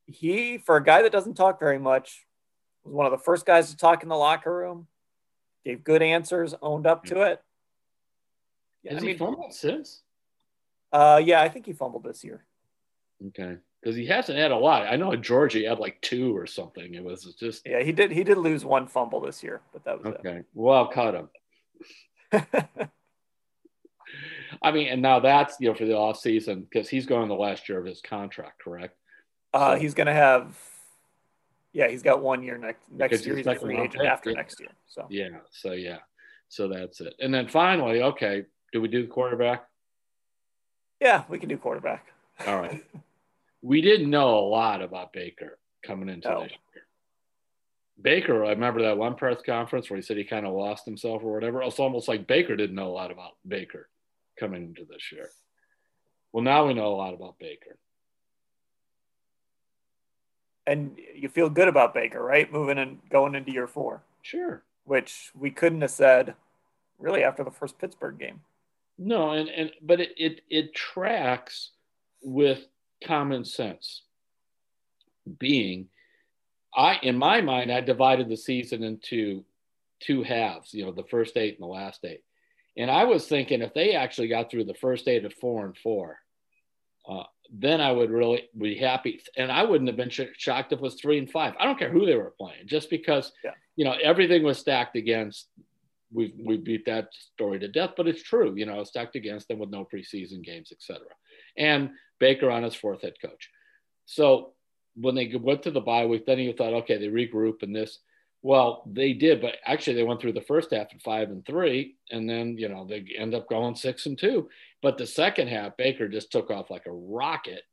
He, 0.06 0.58
for 0.58 0.76
a 0.78 0.84
guy 0.84 1.04
that 1.04 1.12
doesn't 1.12 1.36
talk 1.36 1.60
very 1.60 1.78
much, 1.78 2.26
was 2.84 2.94
one 2.94 3.06
of 3.06 3.12
the 3.12 3.18
first 3.20 3.46
guys 3.46 3.70
to 3.70 3.78
talk 3.78 4.02
in 4.04 4.10
the 4.10 4.16
locker 4.18 4.56
room. 4.56 4.88
Gave 5.66 5.84
good 5.84 6.02
answers, 6.02 6.56
owned 6.62 6.88
up 6.88 7.04
to 7.06 7.22
it. 7.22 7.44
Yeah, 8.82 8.94
Has 8.94 9.04
I 9.04 9.08
he 9.08 9.14
fumbled 9.18 9.54
since? 9.54 10.02
uh, 10.92 11.22
yeah, 11.24 11.42
I 11.42 11.50
think 11.50 11.66
he 11.66 11.74
fumbled 11.74 12.04
this 12.04 12.24
year. 12.24 12.44
Okay, 13.28 13.58
because 13.82 13.96
he 13.96 14.06
hasn't 14.06 14.38
had 14.40 14.52
a 14.52 14.56
lot. 14.58 14.88
I 14.88 14.96
know 14.96 15.12
in 15.12 15.22
Georgia 15.22 15.60
he 15.60 15.66
had 15.66 15.78
like 15.80 16.00
two 16.02 16.36
or 16.36 16.48
something. 16.48 16.96
It 16.96 17.04
was 17.04 17.36
just 17.36 17.68
Yeah, 17.68 17.84
he 17.84 17.92
did. 17.92 18.12
He 18.12 18.24
did 18.24 18.38
lose 18.38 18.64
one 18.66 18.88
fumble 18.88 19.20
this 19.20 19.44
year, 19.44 19.62
but 19.74 19.84
that 19.84 20.02
was 20.04 20.16
okay. 20.16 20.44
Well, 20.54 20.76
I'll 20.78 20.88
cut 20.88 21.14
him. 21.14 21.30
I 24.62 24.72
mean, 24.72 24.88
and 24.88 25.02
now 25.02 25.20
that's 25.20 25.56
you 25.60 25.70
know 25.70 25.76
for 25.76 25.86
the 25.86 25.96
off 25.96 26.20
season 26.20 26.62
because 26.62 26.90
he's 26.90 27.06
going 27.06 27.28
the 27.30 27.36
last 27.36 27.70
year 27.70 27.80
of 27.80 27.86
his 27.86 28.02
contract, 28.02 28.62
correct? 28.64 28.96
uh, 29.54 29.76
So- 29.76 29.82
he's 29.82 29.94
gonna 29.94 30.14
have. 30.14 30.58
Yeah, 31.72 31.88
he's 31.88 32.02
got 32.02 32.22
one 32.22 32.42
year 32.44 32.58
next 32.58 32.92
next 32.92 33.26
year. 33.26 33.38
he's 33.38 33.46
a 33.48 33.56
free 33.56 33.78
agent 33.78 34.04
after 34.06 34.32
yeah. 34.32 34.36
next 34.36 34.60
year. 34.60 34.70
So 34.88 35.06
Yeah. 35.10 35.30
So 35.52 35.72
yeah. 35.74 36.00
So 36.48 36.68
that's 36.68 37.00
it. 37.00 37.14
And 37.20 37.32
then 37.34 37.48
finally, 37.48 38.02
okay, 38.02 38.46
do 38.74 38.82
we 38.82 38.88
do 38.88 39.04
the 39.04 39.08
quarterback? 39.08 39.66
yeah, 41.00 41.24
we 41.30 41.38
can 41.40 41.48
do 41.48 41.58
quarterback. 41.58 42.08
All 42.48 42.60
right. 42.60 42.84
we 43.62 43.82
didn't 43.82 44.10
know 44.10 44.40
a 44.40 44.42
lot 44.48 44.82
about 44.82 45.14
Baker 45.14 45.58
coming 45.84 46.10
into 46.10 46.28
No. 46.28 46.44
this 46.44 46.52
year. 46.52 46.84
Baker, 48.02 48.46
I 48.46 48.50
remember 48.50 48.82
that 48.84 48.98
one 48.98 49.16
press 49.16 49.42
conference 49.46 49.90
where 49.90 49.98
he 49.98 50.02
said 50.02 50.18
he 50.18 50.24
kind 50.24 50.46
of 50.48 50.54
lost 50.54 50.86
himself 50.86 51.22
or 51.24 51.34
whatever. 51.34 51.62
It's 51.62 51.80
almost 51.80 52.08
like 52.08 52.28
Baker 52.28 52.56
didn't 52.56 52.76
know 52.76 52.88
a 52.88 52.92
lot 52.96 53.12
about 53.12 53.34
Baker 53.48 53.90
coming 54.40 54.64
into 54.64 54.86
this 54.86 55.12
year. 55.12 55.30
Well, 56.32 56.44
now 56.44 56.68
we 56.68 56.74
know 56.74 56.88
a 56.94 56.96
lot 56.96 57.14
about 57.14 57.40
Baker. 57.40 57.78
And 60.68 60.98
you 61.16 61.30
feel 61.30 61.50
good 61.50 61.68
about 61.68 61.94
Baker, 61.96 62.22
right? 62.24 62.52
Moving 62.52 62.78
and 62.78 63.00
going 63.10 63.34
into 63.36 63.52
year 63.52 63.68
four, 63.68 64.04
Sure. 64.22 64.62
which 64.84 65.32
we 65.34 65.50
couldn't 65.50 65.82
have 65.82 65.92
said 65.92 66.36
really 67.00 67.24
after 67.24 67.44
the 67.44 67.52
first 67.52 67.80
Pittsburgh 67.80 68.20
game. 68.20 68.42
No, 68.98 69.32
and, 69.32 69.50
and 69.50 69.72
but 69.82 70.00
it, 70.02 70.12
it 70.18 70.42
it 70.50 70.76
tracks 70.76 71.72
with 72.22 72.68
common 73.04 73.46
sense. 73.46 74.04
Being, 75.40 75.88
I 76.76 77.00
in 77.02 77.18
my 77.18 77.42
mind, 77.42 77.72
I 77.72 77.82
divided 77.82 78.30
the 78.30 78.38
season 78.38 78.84
into 78.84 79.46
two 80.02 80.22
halves. 80.24 80.74
You 80.74 80.86
know, 80.86 80.92
the 80.92 81.04
first 81.04 81.38
eight 81.38 81.56
and 81.56 81.64
the 81.64 81.72
last 81.72 82.04
eight, 82.04 82.24
and 82.78 82.90
I 82.90 83.04
was 83.06 83.28
thinking 83.28 83.62
if 83.62 83.74
they 83.74 83.94
actually 83.94 84.28
got 84.28 84.50
through 84.50 84.66
the 84.66 84.74
first 84.74 85.08
eight 85.08 85.26
at 85.26 85.34
four 85.34 85.66
and 85.66 85.76
four, 85.78 86.18
uh, 87.08 87.24
then 87.52 87.82
I 87.82 87.92
would 87.92 88.12
really 88.12 88.44
be 88.58 88.76
happy, 88.76 89.22
and 89.36 89.52
I 89.52 89.64
wouldn't 89.64 89.88
have 89.90 89.98
been 89.98 90.10
sh- 90.10 90.38
shocked 90.38 90.72
if 90.72 90.80
it 90.80 90.84
was 90.84 90.96
three 90.96 91.18
and 91.18 91.30
five. 91.30 91.56
I 91.60 91.66
don't 91.66 91.80
care 91.80 91.90
who 91.90 92.06
they 92.06 92.16
were 92.16 92.34
playing, 92.40 92.68
just 92.68 92.90
because 92.90 93.32
Yeah. 93.44 93.54
you 93.76 93.86
know 93.86 93.96
everything 94.04 94.44
was 94.44 94.60
stacked 94.60 94.96
against 94.96 95.50
we 96.12 96.34
we 96.44 96.58
beat 96.58 96.86
that 96.86 97.10
story 97.14 97.60
to 97.60 97.68
death, 97.68 97.92
but 97.96 98.08
it's 98.08 98.24
true. 98.24 98.54
You 98.56 98.66
know, 98.66 98.84
stacked 98.84 99.16
against 99.16 99.48
them 99.48 99.60
with 99.60 99.70
no 99.70 99.86
preseason 99.86 100.44
games, 100.44 100.72
etc. 100.72 101.06
And 101.58 101.92
Baker 102.20 102.50
on 102.50 102.64
his 102.64 102.76
fourth 102.76 103.02
head 103.02 103.14
coach. 103.22 103.50
So 104.06 104.54
when 104.96 105.14
they 105.16 105.32
went 105.36 105.64
to 105.64 105.72
the 105.72 105.82
bye 105.82 106.06
week, 106.08 106.26
then 106.26 106.40
you 106.40 106.54
thought, 106.54 106.74
okay, 106.74 106.98
they 106.98 107.08
regroup 107.08 107.62
and 107.64 107.76
this. 107.76 108.00
Well, 108.42 108.84
they 108.86 109.14
did, 109.14 109.42
but 109.42 109.58
actually 109.66 109.96
they 109.96 110.04
went 110.04 110.22
through 110.22 110.34
the 110.34 110.42
first 110.42 110.72
half 110.72 110.88
at 110.94 111.02
five 111.02 111.30
and 111.30 111.46
three, 111.46 111.96
and 112.12 112.30
then 112.30 112.58
you 112.58 112.70
know 112.70 112.86
they 112.86 113.06
end 113.18 113.36
up 113.36 113.50
going 113.50 113.76
six 113.76 114.06
and 114.06 114.18
two. 114.18 114.50
But 114.82 114.98
the 114.98 115.06
second 115.06 115.50
half, 115.50 115.76
Baker 115.76 116.08
just 116.08 116.32
took 116.32 116.50
off 116.50 116.70
like 116.70 116.86
a 116.86 116.92
rocket 116.92 117.64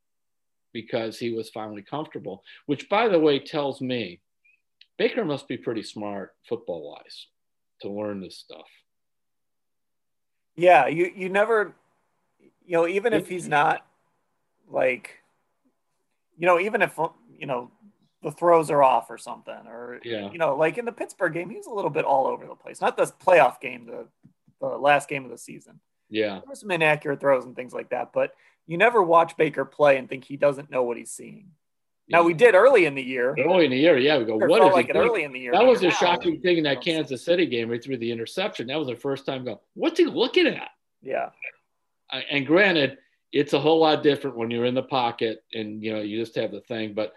because 0.73 1.17
he 1.17 1.31
was 1.31 1.49
finally 1.49 1.81
comfortable. 1.81 2.43
Which, 2.65 2.89
by 2.89 3.07
the 3.07 3.19
way, 3.19 3.39
tells 3.39 3.79
me 3.79 4.19
Baker 4.97 5.23
must 5.23 5.47
be 5.47 5.57
pretty 5.57 5.83
smart 5.83 6.35
football 6.49 6.91
wise 6.91 7.27
to 7.81 7.89
learn 7.89 8.19
this 8.19 8.37
stuff. 8.37 8.67
Yeah, 10.57 10.87
you 10.87 11.11
you 11.15 11.29
never, 11.29 11.75
you 12.65 12.73
know, 12.73 12.87
even 12.87 13.13
if 13.13 13.29
he's 13.29 13.47
not 13.47 13.85
like, 14.69 15.11
you 16.37 16.45
know, 16.45 16.59
even 16.59 16.81
if 16.81 16.97
you 17.39 17.45
know 17.45 17.71
the 18.23 18.31
throws 18.31 18.69
are 18.71 18.81
off 18.83 19.09
or 19.09 19.17
something, 19.17 19.53
or 19.67 19.99
Yeah. 20.03 20.31
you 20.31 20.37
know, 20.39 20.55
like 20.55 20.77
in 20.77 20.85
the 20.85 20.91
Pittsburgh 20.91 21.33
game, 21.33 21.49
he 21.49 21.57
was 21.57 21.67
a 21.67 21.73
little 21.73 21.91
bit 21.91 22.03
all 22.05 22.27
over 22.27 22.45
the 22.45 22.55
place. 22.55 22.81
Not 22.81 22.97
this 22.97 23.11
playoff 23.11 23.59
game, 23.61 23.85
the 23.85 24.07
the 24.59 24.67
last 24.77 25.07
game 25.07 25.23
of 25.23 25.29
the 25.29 25.37
season. 25.37 25.79
Yeah, 26.09 26.39
There 26.39 26.43
were 26.49 26.55
some 26.55 26.71
inaccurate 26.71 27.19
throws 27.19 27.45
and 27.45 27.55
things 27.55 27.73
like 27.73 27.89
that, 27.89 28.11
but 28.13 28.33
you 28.65 28.77
never 28.77 29.03
watch 29.03 29.37
Baker 29.37 29.65
play 29.65 29.97
and 29.97 30.09
think 30.09 30.23
he 30.23 30.35
doesn't 30.37 30.71
know 30.71 30.81
what 30.83 30.97
he's 30.97 31.11
seeing. 31.11 31.51
Now 32.09 32.23
we 32.23 32.33
did 32.33 32.55
early 32.55 32.85
in 32.85 32.95
the 32.95 33.03
year. 33.03 33.35
early 33.37 33.65
in 33.65 33.71
the 33.71 33.77
year. 33.77 33.97
Yeah, 33.97 34.17
we 34.17 34.23
go. 34.25 34.37
What 34.37 34.61
like 34.73 34.89
it 34.89 34.95
early 34.95 35.23
in 35.25 35.33
the 35.33 35.39
year. 35.39 35.51
That 35.51 35.65
was 35.65 35.83
a 35.83 35.91
shocking 35.91 36.39
thing 36.41 36.57
in 36.57 36.63
that 36.63 36.81
Kansas 36.81 37.23
City 37.23 37.45
game. 37.45 37.71
He 37.71 37.77
threw 37.77 37.97
the 37.97 38.11
interception. 38.11 38.67
That 38.67 38.79
was 38.79 38.87
the 38.87 38.95
first 38.95 39.25
time. 39.25 39.43
Go. 39.43 39.59
What's 39.73 39.99
he 39.99 40.05
looking 40.05 40.47
at? 40.47 40.69
Yeah, 41.01 41.29
And 42.31 42.45
granted, 42.47 42.97
it's 43.33 43.53
a 43.53 43.59
whole 43.59 43.79
lot 43.79 44.01
different 44.03 44.37
when 44.37 44.49
you're 44.49 44.65
in 44.65 44.73
the 44.73 44.83
pocket 44.83 45.43
and 45.53 45.83
you 45.83 45.93
know 45.93 46.01
you 46.01 46.17
just 46.19 46.35
have 46.35 46.51
the 46.51 46.61
thing. 46.61 46.93
But 46.93 47.13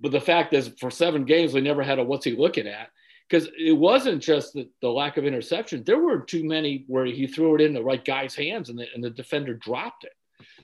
but 0.00 0.12
the 0.12 0.20
fact 0.20 0.52
is, 0.52 0.72
for 0.78 0.90
seven 0.90 1.24
games, 1.24 1.54
we 1.54 1.60
never 1.60 1.82
had 1.82 1.98
a 1.98 2.04
what's 2.04 2.24
he 2.24 2.32
looking 2.36 2.66
at 2.66 2.88
because 3.32 3.48
it 3.58 3.72
wasn't 3.72 4.22
just 4.22 4.52
the, 4.52 4.68
the 4.82 4.88
lack 4.88 5.16
of 5.16 5.24
interception. 5.24 5.82
There 5.84 5.98
were 5.98 6.20
too 6.20 6.44
many 6.44 6.84
where 6.86 7.06
he 7.06 7.26
threw 7.26 7.54
it 7.54 7.62
in 7.62 7.72
the 7.72 7.82
right 7.82 8.04
guy's 8.04 8.34
hands 8.34 8.68
and 8.68 8.78
the, 8.78 8.86
and 8.94 9.02
the 9.02 9.08
defender 9.08 9.54
dropped 9.54 10.04
it. 10.04 10.12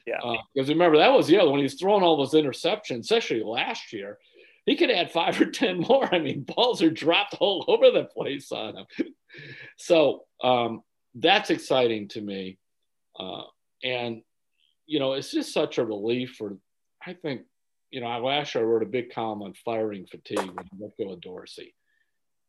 yeah. 0.06 0.18
Because 0.54 0.68
remember, 0.68 0.98
that 0.98 1.12
was 1.12 1.26
the 1.26 1.38
other 1.38 1.50
one. 1.50 1.60
He's 1.60 1.80
throwing 1.80 2.02
all 2.02 2.18
those 2.18 2.34
interceptions, 2.34 3.00
especially 3.00 3.42
last 3.42 3.92
year. 3.92 4.18
He 4.66 4.76
could 4.76 4.90
add 4.90 5.10
five 5.10 5.40
or 5.40 5.46
10 5.46 5.80
more. 5.80 6.14
I 6.14 6.18
mean, 6.18 6.42
balls 6.42 6.82
are 6.82 6.90
dropped 6.90 7.36
all 7.40 7.64
over 7.68 7.90
the 7.90 8.04
place 8.04 8.52
on 8.52 8.76
him. 8.76 8.86
so 9.78 10.24
um, 10.42 10.82
that's 11.14 11.48
exciting 11.48 12.08
to 12.08 12.20
me. 12.20 12.58
Uh, 13.18 13.44
and, 13.82 14.20
you 14.86 14.98
know, 14.98 15.14
it's 15.14 15.30
just 15.30 15.54
such 15.54 15.78
a 15.78 15.84
relief 15.86 16.34
for, 16.36 16.58
I 17.04 17.14
think, 17.14 17.42
you 17.90 18.00
know, 18.00 18.08
last 18.18 18.54
year 18.54 18.64
I 18.64 18.66
wrote 18.66 18.82
a 18.82 18.86
big 18.86 19.12
column 19.12 19.42
on 19.42 19.54
firing 19.64 20.06
fatigue 20.06 20.38
when 20.38 20.58
I 20.58 20.76
let 20.78 20.98
go 20.98 21.12
of 21.12 21.20
Dorsey. 21.20 21.74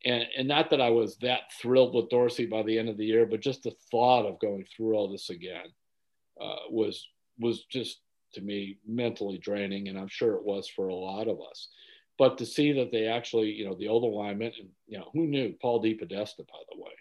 and 0.06 0.26
and 0.38 0.48
not 0.48 0.70
that 0.70 0.82
I 0.82 0.90
was 0.90 1.18
that 1.18 1.52
thrilled 1.62 1.94
with 1.94 2.10
Dorsey 2.10 2.46
by 2.46 2.64
the 2.64 2.78
end 2.78 2.90
of 2.90 2.98
the 2.98 3.06
year, 3.06 3.26
but 3.26 3.42
just 3.42 3.64
the 3.64 3.76
thought 3.92 4.26
of 4.26 4.40
going 4.40 4.66
through 4.66 4.96
all 4.96 5.10
this 5.10 5.30
again 5.30 5.68
uh, 6.42 6.70
was 6.70 7.08
was 7.40 7.66
just 7.66 8.00
to 8.34 8.42
me 8.42 8.78
mentally 8.88 9.38
draining, 9.38 9.88
and 9.88 9.98
I'm 9.98 10.08
sure 10.08 10.36
it 10.36 10.44
was 10.44 10.68
for 10.68 10.88
a 10.88 10.96
lot 10.96 11.28
of 11.28 11.40
us. 11.42 11.70
But 12.18 12.38
to 12.40 12.46
see 12.46 12.74
that 12.74 12.92
they 12.92 13.08
actually, 13.08 13.52
you 13.52 13.66
know, 13.66 13.76
the 13.76 13.88
old 13.88 14.04
alignment, 14.04 14.56
and 14.60 14.70
you 14.88 15.00
know, 15.00 15.10
who 15.14 15.26
knew 15.26 15.56
Paul 15.62 15.82
DePodesta, 15.82 16.40
by 16.40 16.62
the 16.70 16.78
way, 16.78 16.92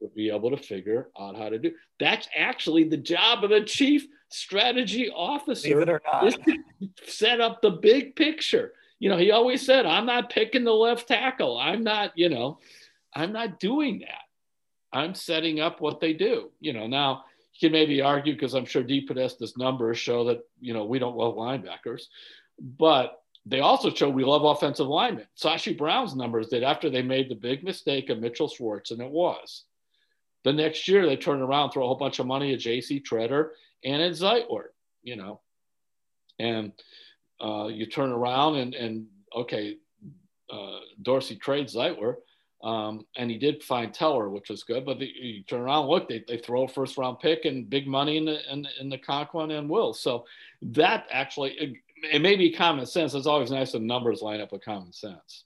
would 0.00 0.14
be 0.14 0.30
able 0.30 0.50
to 0.50 0.56
figure 0.56 1.10
out 1.18 1.36
how 1.36 1.48
to 1.48 1.58
do. 1.58 1.72
That's 2.00 2.28
actually 2.36 2.84
the 2.84 2.96
job 2.96 3.44
of 3.44 3.50
a 3.50 3.64
chief 3.64 4.06
strategy 4.28 5.10
officer. 5.10 5.68
Is 6.24 6.36
to 6.36 6.58
set 7.06 7.40
up 7.40 7.62
the 7.62 7.70
big 7.70 8.16
picture 8.16 8.72
you 9.02 9.08
know, 9.08 9.16
he 9.16 9.32
always 9.32 9.66
said, 9.66 9.84
I'm 9.84 10.06
not 10.06 10.30
picking 10.30 10.62
the 10.62 10.72
left 10.72 11.08
tackle. 11.08 11.58
I'm 11.58 11.82
not, 11.82 12.12
you 12.14 12.28
know, 12.28 12.60
I'm 13.12 13.32
not 13.32 13.58
doing 13.58 13.98
that. 14.06 14.96
I'm 14.96 15.16
setting 15.16 15.58
up 15.58 15.80
what 15.80 15.98
they 15.98 16.12
do. 16.12 16.52
You 16.60 16.72
know, 16.72 16.86
now 16.86 17.24
you 17.52 17.66
can 17.68 17.72
maybe 17.72 18.00
argue 18.00 18.32
because 18.32 18.54
I'm 18.54 18.64
sure 18.64 18.84
DePodesta's 18.84 19.56
numbers 19.56 19.98
show 19.98 20.26
that, 20.26 20.42
you 20.60 20.72
know, 20.72 20.84
we 20.84 21.00
don't 21.00 21.16
love 21.16 21.34
linebackers, 21.34 22.02
but 22.60 23.20
they 23.44 23.60
also 23.60 23.92
show 23.92 24.08
we 24.08 24.24
love 24.24 24.44
offensive 24.44 24.86
linemen. 24.86 25.26
Sashi 25.36 25.76
Brown's 25.76 26.14
numbers 26.14 26.48
did 26.48 26.62
after 26.62 26.88
they 26.88 27.02
made 27.02 27.28
the 27.28 27.34
big 27.34 27.64
mistake 27.64 28.08
of 28.08 28.20
Mitchell 28.20 28.48
Schwartz, 28.48 28.90
and 28.90 29.00
it 29.00 29.10
was. 29.10 29.64
The 30.44 30.52
next 30.52 30.88
year, 30.88 31.06
they 31.06 31.16
turn 31.16 31.40
around, 31.40 31.70
throw 31.70 31.84
a 31.84 31.86
whole 31.86 31.96
bunch 31.96 32.18
of 32.18 32.26
money 32.26 32.52
at 32.52 32.60
J.C. 32.60 33.00
Tretter 33.00 33.50
and 33.84 34.02
at 34.02 34.12
Zeitler, 34.12 34.66
you 35.02 35.16
know. 35.16 35.40
And 36.38 36.72
uh, 37.40 37.66
you 37.66 37.86
turn 37.86 38.10
around 38.10 38.56
and, 38.56 38.74
and 38.74 39.06
okay, 39.34 39.76
uh, 40.52 40.78
Dorsey 41.00 41.36
trades 41.36 41.74
Zeitler, 41.74 42.16
um, 42.62 43.06
and 43.16 43.30
he 43.30 43.38
did 43.38 43.62
find 43.62 43.92
Teller, 43.92 44.28
which 44.30 44.50
was 44.50 44.62
good. 44.62 44.84
But 44.84 44.98
the, 44.98 45.06
you 45.06 45.42
turn 45.42 45.62
around, 45.62 45.88
look, 45.88 46.08
they, 46.08 46.24
they 46.28 46.38
throw 46.38 46.64
a 46.64 46.68
first 46.68 46.96
round 46.96 47.18
pick 47.18 47.44
and 47.44 47.68
big 47.68 47.88
money 47.88 48.18
in 48.18 48.24
the 48.24 48.52
in, 48.52 48.66
in 48.80 48.88
the 48.88 48.98
Conklin 48.98 49.50
and 49.50 49.68
Will. 49.68 49.92
So 49.92 50.26
that 50.62 51.06
actually 51.10 51.80
it, 52.02 52.20
may 52.20 52.36
be 52.36 52.50
common 52.50 52.86
sense. 52.86 53.14
It's 53.14 53.26
always 53.26 53.50
nice 53.50 53.74
when 53.74 53.86
numbers 53.86 54.22
line 54.22 54.40
up 54.40 54.52
with 54.52 54.64
common 54.64 54.92
sense. 54.92 55.44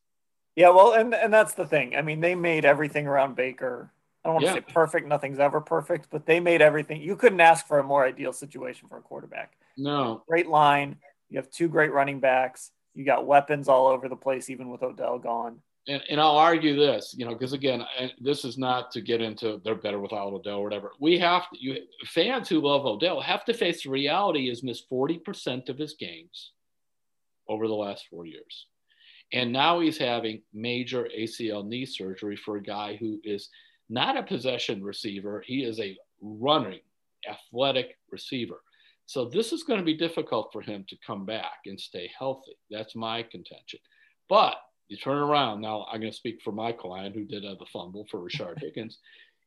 Yeah, 0.55 0.71
well, 0.71 0.95
and 0.95 1.15
and 1.15 1.33
that's 1.33 1.55
the 1.55 1.67
thing. 1.67 1.97
I 1.97 2.03
mean, 2.03 2.21
they 2.21 2.35
made 2.35 2.65
everything 2.65 3.07
around 3.07 3.37
Baker. 3.37 3.93
I 4.25 4.29
don't 4.29 4.35
want 4.35 4.47
to 4.47 4.53
say 4.55 4.73
perfect. 4.73 5.07
Nothing's 5.07 5.39
ever 5.39 5.61
perfect, 5.61 6.09
but 6.11 6.27
they 6.27 6.41
made 6.41 6.63
everything. 6.63 7.01
You 7.01 7.15
couldn't 7.15 7.41
ask 7.41 7.67
for 7.67 7.79
a 7.79 7.85
more 7.85 8.05
ideal 8.05 8.33
situation 8.33 8.89
for 8.89 8.99
a 8.99 9.03
quarterback. 9.03 9.53
No, 9.77 10.23
great 10.27 10.49
line 10.49 10.97
you 11.29 11.39
have 11.39 11.51
two 11.51 11.69
great 11.69 11.93
running 11.93 12.21
backs. 12.21 12.71
You 12.95 13.05
got 13.05 13.27
weapons 13.27 13.69
all 13.69 13.89
over 13.89 14.09
the 14.09 14.17
place, 14.17 14.49
even 14.49 14.71
with 14.71 14.83
Odell 14.83 15.19
gone. 15.19 15.61
And, 15.89 16.03
and 16.11 16.21
I'll 16.21 16.37
argue 16.37 16.75
this, 16.75 17.15
you 17.17 17.25
know, 17.25 17.33
because 17.33 17.53
again, 17.53 17.85
this 18.21 18.45
is 18.45 18.59
not 18.59 18.91
to 18.93 19.01
get 19.01 19.21
into 19.21 19.61
they're 19.65 19.77
better 19.77 20.01
without 20.01 20.33
Odell 20.33 20.59
or 20.59 20.65
whatever. 20.65 20.93
We 20.99 21.19
have 21.19 21.49
to, 21.51 21.59
you 21.61 21.77
fans 22.07 22.49
who 22.49 22.61
love 22.61 22.85
Odell 22.85 23.21
have 23.21 23.45
to 23.45 23.55
face 23.55 23.85
the 23.85 23.91
reality 23.91 24.51
is 24.51 24.65
missed 24.65 24.91
40% 24.91 25.69
of 25.69 25.79
his 25.79 25.95
games 25.95 26.53
over 27.49 27.69
the 27.69 27.75
last 27.75 28.07
four 28.11 28.27
years. 28.27 28.67
And 29.33 29.53
now 29.53 29.81
he's 29.81 29.99
having 29.99 30.43
major 30.53 31.09
ACL 31.17 31.67
knee 31.67 31.87
surgery 31.87 32.37
for 32.37 32.57
a 32.57 32.63
guy 32.63 32.97
who 32.97 33.21
is 33.25 33.49
not 33.89 34.17
a 34.17 34.23
possession 34.23 34.83
receiver. 34.83 35.43
He 35.47 35.65
is 35.65 35.81
a 35.81 35.97
running, 36.21 36.81
athletic 37.29 37.97
receiver. 38.11 38.61
So 39.07 39.25
this 39.25 39.53
is 39.53 39.63
going 39.63 39.79
to 39.79 39.85
be 39.85 39.97
difficult 39.97 40.51
for 40.53 40.61
him 40.61 40.85
to 40.89 40.97
come 41.07 41.25
back 41.25 41.61
and 41.67 41.81
stay 41.81 42.11
healthy. 42.19 42.57
That's 42.71 42.97
my 42.97 43.23
contention. 43.23 43.79
But 44.29 44.57
you 44.89 44.97
turn 44.97 45.19
around 45.19 45.61
now. 45.61 45.87
I'm 45.91 46.01
going 46.01 46.13
to 46.13 46.17
speak 46.17 46.41
for 46.43 46.53
my 46.53 46.73
client 46.73 47.15
who 47.15 47.25
did 47.25 47.45
have 47.45 47.59
the 47.59 47.67
fumble 47.67 48.07
for 48.11 48.21
Rashard 48.21 48.59
Higgins. 48.63 48.99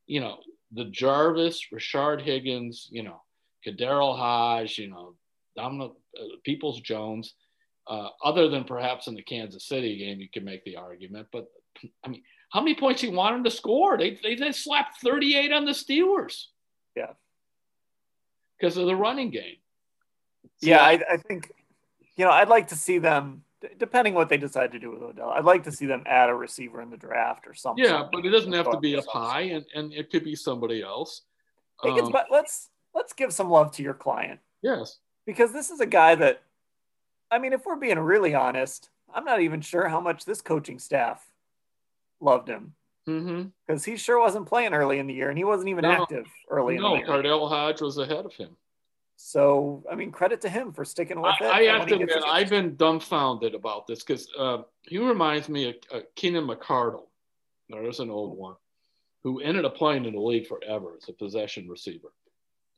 You 0.07 0.21
know 0.21 0.37
the 0.71 0.85
Jarvis, 0.85 1.61
Rashard 1.73 2.21
Higgins. 2.21 2.87
You 2.91 3.03
know 3.03 3.21
KhaDarel 3.65 4.17
Hodge. 4.17 4.77
You 4.77 4.89
know 4.89 5.15
Dominic 5.55 5.91
uh, 6.19 6.25
Peoples 6.43 6.81
Jones. 6.81 7.33
Uh, 7.87 8.09
other 8.23 8.49
than 8.49 8.65
perhaps 8.65 9.07
in 9.07 9.15
the 9.15 9.21
Kansas 9.23 9.67
City 9.67 9.97
game, 9.97 10.19
you 10.19 10.29
can 10.31 10.45
make 10.45 10.63
the 10.63 10.75
argument. 10.75 11.27
But 11.31 11.47
I 12.03 12.09
mean, 12.09 12.23
how 12.51 12.61
many 12.61 12.75
points 12.75 13.01
he 13.01 13.09
wanted 13.09 13.43
to 13.45 13.51
score? 13.51 13.97
They 13.97 14.19
they, 14.21 14.35
they 14.35 14.51
slapped 14.51 15.01
38 15.01 15.51
on 15.51 15.65
the 15.65 15.71
Steelers. 15.71 16.45
Yeah 16.95 17.13
because 18.59 18.77
of 18.77 18.85
the 18.85 18.95
running 18.95 19.29
game. 19.29 19.57
So, 20.61 20.69
yeah, 20.69 20.81
I, 20.81 20.99
I, 21.11 21.17
think, 21.17 21.51
you 22.15 22.25
know, 22.25 22.31
I'd 22.31 22.49
like 22.49 22.69
to 22.69 22.75
see 22.75 22.97
them, 22.97 23.43
depending 23.77 24.13
what 24.13 24.29
they 24.29 24.37
decide 24.37 24.71
to 24.71 24.79
do 24.79 24.91
with 24.91 25.01
Odell, 25.01 25.29
I'd 25.29 25.45
like 25.45 25.63
to 25.63 25.71
see 25.71 25.85
them 25.85 26.03
add 26.05 26.29
a 26.29 26.33
receiver 26.33 26.81
in 26.81 26.89
the 26.89 26.97
draft 26.97 27.47
or 27.47 27.53
something. 27.53 27.83
Yeah, 27.83 28.07
but 28.11 28.25
it 28.25 28.29
doesn't 28.29 28.53
have 28.53 28.71
to 28.71 28.79
be 28.79 28.95
up 28.95 29.05
high, 29.07 29.41
and, 29.41 29.65
and 29.75 29.93
it 29.93 30.11
could 30.11 30.23
be 30.23 30.35
somebody 30.35 30.81
else. 30.81 31.21
Um, 31.83 32.11
but 32.11 32.27
let's 32.31 32.69
let's 32.93 33.13
give 33.13 33.33
some 33.33 33.49
love 33.49 33.71
to 33.73 33.83
your 33.83 33.93
client. 33.93 34.39
Yes, 34.61 34.97
because 35.25 35.51
this 35.51 35.69
is 35.69 35.79
a 35.79 35.85
guy 35.85 36.15
that, 36.15 36.41
I 37.31 37.39
mean, 37.39 37.53
if 37.53 37.65
we're 37.65 37.75
being 37.75 37.99
really 37.99 38.33
honest, 38.33 38.89
I'm 39.13 39.25
not 39.25 39.41
even 39.41 39.61
sure 39.61 39.87
how 39.87 39.99
much 39.99 40.25
this 40.25 40.41
coaching 40.41 40.79
staff 40.79 41.25
loved 42.19 42.47
him. 42.47 42.73
Because 43.05 43.23
mm-hmm. 43.23 43.91
he 43.91 43.97
sure 43.97 44.19
wasn't 44.19 44.45
playing 44.45 44.73
early 44.73 44.99
in 44.99 45.07
the 45.07 45.13
year, 45.13 45.29
and 45.29 45.37
he 45.37 45.43
wasn't 45.43 45.69
even 45.69 45.81
no, 45.81 45.91
active 45.91 46.27
early. 46.49 46.77
No, 46.77 46.93
in 46.93 47.01
the 47.01 47.07
year. 47.07 47.23
KhaDarel 47.23 47.49
Hodge 47.49 47.81
was 47.81 47.97
ahead 47.97 48.25
of 48.25 48.33
him. 48.33 48.55
So, 49.21 49.83
I 49.91 49.95
mean, 49.95 50.13
credit 50.13 50.39
to 50.41 50.49
him 50.49 50.71
for 50.71 50.85
sticking 50.85 51.19
with 51.19 51.33
I, 51.41 51.45
it. 51.45 51.51
I 51.51 51.77
have 51.77 51.87
to 51.87 51.95
admit, 51.95 52.23
I've 52.25 52.49
been 52.49 52.77
dumbfounded 52.77 53.53
about 53.53 53.85
this 53.85 54.01
because 54.01 54.29
uh, 54.39 54.59
he 54.83 54.97
reminds 54.97 55.49
me 55.49 55.67
of 55.67 55.75
uh, 55.93 55.99
Keenan 56.15 56.47
McCardell. 56.47 57.07
There's 57.67 57.99
an 57.99 58.09
old 58.09 58.37
one 58.37 58.55
who 59.21 59.41
ended 59.41 59.65
up 59.65 59.75
playing 59.75 60.05
in 60.05 60.13
the 60.13 60.21
league 60.21 60.47
forever 60.47 60.93
as 60.95 61.09
a 61.09 61.13
possession 61.13 61.67
receiver. 61.67 62.13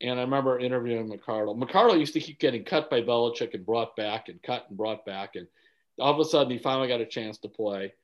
And 0.00 0.18
I 0.18 0.22
remember 0.24 0.58
interviewing 0.58 1.08
McCardell. 1.08 1.56
McCardell 1.56 2.00
used 2.00 2.14
to 2.14 2.20
keep 2.20 2.40
getting 2.40 2.64
cut 2.64 2.90
by 2.90 3.02
Belichick 3.02 3.54
and 3.54 3.64
brought 3.64 3.94
back 3.94 4.28
and 4.28 4.42
cut 4.42 4.66
and 4.68 4.76
brought 4.76 5.06
back. 5.06 5.36
And 5.36 5.46
all 6.00 6.12
of 6.12 6.18
a 6.18 6.28
sudden, 6.28 6.50
he 6.50 6.58
finally 6.58 6.88
got 6.88 7.00
a 7.00 7.06
chance 7.06 7.38
to 7.38 7.48
play. 7.48 7.94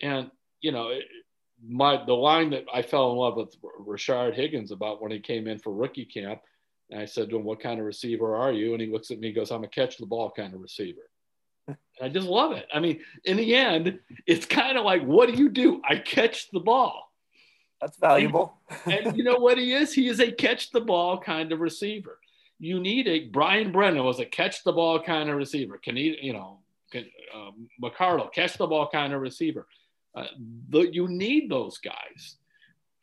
And, 0.00 0.30
you 0.62 0.72
know, 0.72 0.88
it, 0.88 1.04
my 1.62 2.02
the 2.06 2.14
line 2.14 2.50
that 2.50 2.64
I 2.72 2.80
fell 2.80 3.10
in 3.12 3.18
love 3.18 3.36
with 3.36 3.54
Rashard 3.86 4.34
Higgins 4.34 4.72
about 4.72 5.02
when 5.02 5.12
he 5.12 5.20
came 5.20 5.46
in 5.46 5.58
for 5.58 5.74
rookie 5.74 6.06
camp. 6.06 6.40
And 6.90 7.00
I 7.00 7.04
said 7.04 7.30
to 7.30 7.36
him, 7.36 7.44
What 7.44 7.60
kind 7.60 7.80
of 7.80 7.86
receiver 7.86 8.36
are 8.36 8.52
you? 8.52 8.72
And 8.72 8.80
he 8.80 8.88
looks 8.88 9.10
at 9.10 9.18
me, 9.18 9.28
and 9.28 9.36
goes, 9.36 9.50
I'm 9.50 9.64
a 9.64 9.68
catch 9.68 9.98
the 9.98 10.06
ball 10.06 10.30
kind 10.30 10.54
of 10.54 10.60
receiver. 10.60 11.00
And 11.68 11.76
I 12.00 12.08
just 12.08 12.28
love 12.28 12.52
it. 12.52 12.66
I 12.72 12.80
mean, 12.80 13.00
in 13.24 13.36
the 13.36 13.54
end, 13.54 13.98
it's 14.26 14.46
kind 14.46 14.78
of 14.78 14.84
like, 14.84 15.02
what 15.02 15.28
do 15.28 15.34
you 15.34 15.48
do? 15.48 15.82
I 15.88 15.96
catch 15.96 16.50
the 16.50 16.60
ball. 16.60 17.10
That's 17.80 17.98
valuable. 17.98 18.54
And, 18.84 19.06
and 19.06 19.16
you 19.16 19.24
know 19.24 19.36
what 19.36 19.58
he 19.58 19.72
is? 19.72 19.92
He 19.92 20.08
is 20.08 20.20
a 20.20 20.30
catch 20.30 20.70
the 20.70 20.80
ball 20.80 21.18
kind 21.18 21.52
of 21.52 21.60
receiver. 21.60 22.18
You 22.58 22.80
need 22.80 23.06
a 23.08 23.28
Brian 23.28 23.72
Brennan 23.72 24.04
was 24.04 24.20
a 24.20 24.24
catch 24.24 24.64
the 24.64 24.72
ball 24.72 25.02
kind 25.02 25.28
of 25.28 25.36
receiver. 25.36 25.78
Can 25.78 25.96
he, 25.96 26.16
you 26.22 26.32
know, 26.32 26.60
can, 26.90 27.04
uh, 27.34 27.50
McCardell, 27.82 28.32
catch 28.32 28.56
the 28.56 28.66
ball 28.66 28.88
kind 28.88 29.12
of 29.12 29.20
receiver. 29.20 29.66
Uh, 30.14 30.26
the, 30.70 30.80
you 30.80 31.08
need 31.08 31.50
those 31.50 31.78
guys 31.78 32.36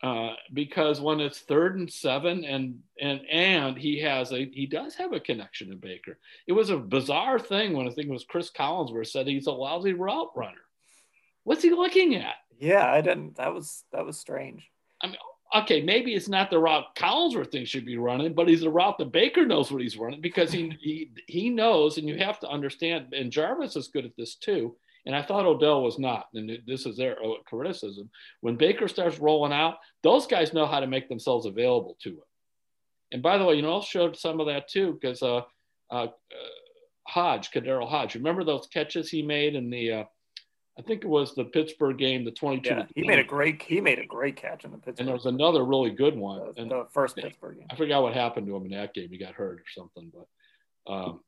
uh, 0.03 0.33
because 0.51 0.99
when 0.99 1.21
it's 1.21 1.39
third 1.39 1.77
and 1.77 1.91
seven 1.91 2.43
and 2.43 2.79
and 2.99 3.21
and 3.31 3.77
he 3.77 4.01
has 4.01 4.33
a 4.33 4.49
he 4.51 4.65
does 4.65 4.95
have 4.95 5.13
a 5.13 5.19
connection 5.19 5.69
to 5.69 5.77
Baker. 5.77 6.19
It 6.45 6.51
was 6.51 6.69
a 6.69 6.77
bizarre 6.77 7.39
thing 7.39 7.71
when 7.71 7.87
I 7.87 7.91
think 7.91 8.09
it 8.09 8.13
was 8.13 8.25
Cris 8.25 8.51
Collinsworth 8.51 9.07
said 9.07 9.27
he's 9.27 9.47
a 9.47 9.51
lousy 9.51 9.93
route 9.93 10.31
runner. 10.35 10.57
What's 11.45 11.63
he 11.63 11.69
looking 11.71 12.15
at? 12.15 12.35
Yeah, 12.59 12.85
I 12.85 12.99
didn't. 12.99 13.37
That 13.37 13.53
was 13.53 13.85
that 13.93 14.05
was 14.05 14.19
strange. 14.19 14.69
I 15.01 15.07
mean, 15.07 15.15
okay, 15.55 15.81
maybe 15.81 16.13
it's 16.13 16.27
not 16.27 16.49
the 16.49 16.59
route 16.59 16.95
Collinsworth 16.97 17.51
thinks 17.51 17.69
should 17.69 17.85
be 17.85 17.97
running, 17.97 18.33
but 18.33 18.49
he's 18.49 18.61
the 18.61 18.69
route 18.69 18.97
that 18.97 19.13
Baker 19.13 19.45
knows 19.45 19.71
what 19.71 19.81
he's 19.81 19.97
running 19.97 20.19
because 20.19 20.51
he 20.51 20.77
he 20.81 21.11
he 21.27 21.49
knows, 21.49 21.97
and 21.97 22.09
you 22.09 22.17
have 22.17 22.41
to 22.41 22.49
understand. 22.49 23.13
And 23.13 23.31
Jarvis 23.31 23.77
is 23.77 23.87
good 23.87 24.03
at 24.03 24.17
this 24.17 24.35
too. 24.35 24.75
And 25.05 25.15
I 25.15 25.21
thought 25.21 25.45
Odell 25.45 25.83
was 25.83 25.99
not. 25.99 26.27
And 26.33 26.59
this 26.65 26.85
is 26.85 26.97
their 26.97 27.21
uh, 27.21 27.41
criticism. 27.45 28.09
When 28.41 28.55
Baker 28.55 28.87
starts 28.87 29.19
rolling 29.19 29.51
out, 29.51 29.75
those 30.01 30.27
guys 30.27 30.53
know 30.53 30.65
how 30.65 30.79
to 30.79 30.87
make 30.87 31.09
themselves 31.09 31.45
available 31.45 31.97
to 32.03 32.09
him. 32.11 32.23
And 33.11 33.21
by 33.21 33.37
the 33.37 33.45
way, 33.45 33.55
you 33.55 33.61
know, 33.61 33.79
I 33.79 33.83
showed 33.83 34.17
some 34.17 34.39
of 34.39 34.47
that 34.47 34.67
too 34.67 34.97
because 34.99 35.21
uh, 35.21 35.41
uh, 35.91 36.05
uh, 36.05 36.07
Hodge, 37.07 37.51
KhaDarel 37.51 37.89
Hodge, 37.89 38.15
remember 38.15 38.43
those 38.43 38.67
catches 38.67 39.09
he 39.09 39.21
made 39.21 39.55
in 39.55 39.69
the, 39.69 39.91
uh, 39.91 40.03
I 40.79 40.81
think 40.81 41.03
it 41.03 41.07
was 41.07 41.35
the 41.35 41.43
Pittsburgh 41.43 41.97
game, 41.97 42.25
the 42.25 42.31
22. 42.31 42.69
Yeah, 42.69 42.85
he 42.95 43.05
made 43.05 43.19
a 43.19 43.23
great, 43.23 43.61
he 43.61 43.81
made 43.81 43.99
a 43.99 44.05
great 44.05 44.37
catch 44.37 44.63
in 44.63 44.71
the 44.71 44.77
Pittsburgh. 44.77 44.99
And 44.99 45.07
there 45.07 45.15
was 45.15 45.27
another 45.27 45.63
really 45.63 45.91
good 45.91 46.15
one. 46.15 46.39
The, 46.39 46.61
and 46.61 46.71
the 46.71 46.87
first 46.91 47.15
Pittsburgh 47.17 47.57
game. 47.57 47.67
I 47.69 47.75
forgot 47.75 48.01
what 48.01 48.13
happened 48.13 48.47
to 48.47 48.55
him 48.55 48.65
in 48.65 48.71
that 48.71 48.93
game. 48.93 49.09
He 49.11 49.19
got 49.19 49.33
hurt 49.33 49.59
or 49.59 49.65
something, 49.75 50.11
but 50.11 50.91
um, 50.91 51.19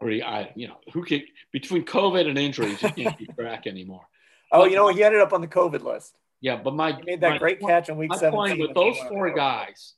or 0.00 0.08
he, 0.10 0.22
I, 0.22 0.52
you 0.54 0.68
know, 0.68 0.76
who 0.92 1.04
can 1.04 1.22
between 1.52 1.84
COVID 1.84 2.28
and 2.28 2.38
injuries, 2.38 2.82
you 2.82 2.90
can't 2.90 3.18
keep 3.18 3.34
track 3.34 3.66
anymore. 3.66 4.02
Oh, 4.52 4.60
but, 4.60 4.70
you 4.70 4.76
know, 4.76 4.86
he 4.86 5.02
ended 5.02 5.20
up 5.20 5.32
on 5.32 5.40
the 5.40 5.48
COVID 5.48 5.82
list. 5.82 6.14
Yeah, 6.40 6.54
but 6.54 6.72
my 6.72 6.92
he 6.92 7.02
made 7.02 7.20
that 7.22 7.30
my, 7.30 7.38
great 7.38 7.60
catch 7.60 7.88
in 7.88 7.96
week 7.96 8.10
my 8.10 8.16
17. 8.16 8.60
with 8.60 8.74
those 8.74 8.96
four 9.08 9.34
guys, 9.34 9.94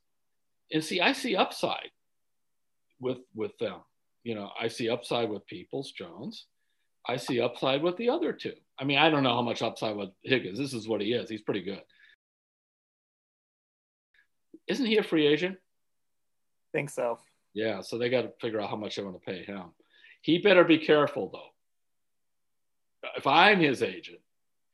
and 0.72 0.82
see, 0.82 1.02
I 1.02 1.12
see 1.12 1.36
upside 1.36 1.90
with 2.98 3.18
with 3.34 3.58
them. 3.58 3.80
You 4.24 4.34
know, 4.34 4.50
I 4.58 4.68
see 4.68 4.88
upside 4.88 5.28
with 5.28 5.46
Peoples 5.46 5.92
Jones. 5.92 6.46
I 7.06 7.16
see 7.16 7.42
upside 7.42 7.82
with 7.82 7.98
the 7.98 8.08
other 8.08 8.32
two. 8.32 8.54
I 8.78 8.84
mean, 8.84 8.96
I 8.96 9.10
don't 9.10 9.22
know 9.22 9.34
how 9.34 9.42
much 9.42 9.60
upside 9.60 9.96
with 9.96 10.08
Higgins. 10.22 10.58
This 10.58 10.72
is 10.72 10.88
what 10.88 11.02
he 11.02 11.12
is. 11.12 11.28
He's 11.28 11.42
pretty 11.42 11.62
good. 11.62 11.82
Isn't 14.66 14.86
he 14.86 14.96
a 14.96 15.02
free 15.02 15.26
agent? 15.26 15.58
Think 16.72 16.88
so. 16.90 17.18
Yeah, 17.54 17.80
so 17.80 17.98
they 17.98 18.10
got 18.10 18.22
to 18.22 18.32
figure 18.40 18.60
out 18.60 18.70
how 18.70 18.76
much 18.76 18.96
they 18.96 19.02
want 19.02 19.20
to 19.20 19.30
pay 19.30 19.42
him. 19.42 19.72
He 20.28 20.36
better 20.36 20.62
be 20.62 20.76
careful 20.76 21.30
though. 21.32 23.08
If 23.16 23.26
I'm 23.26 23.60
his 23.60 23.82
agent, 23.82 24.18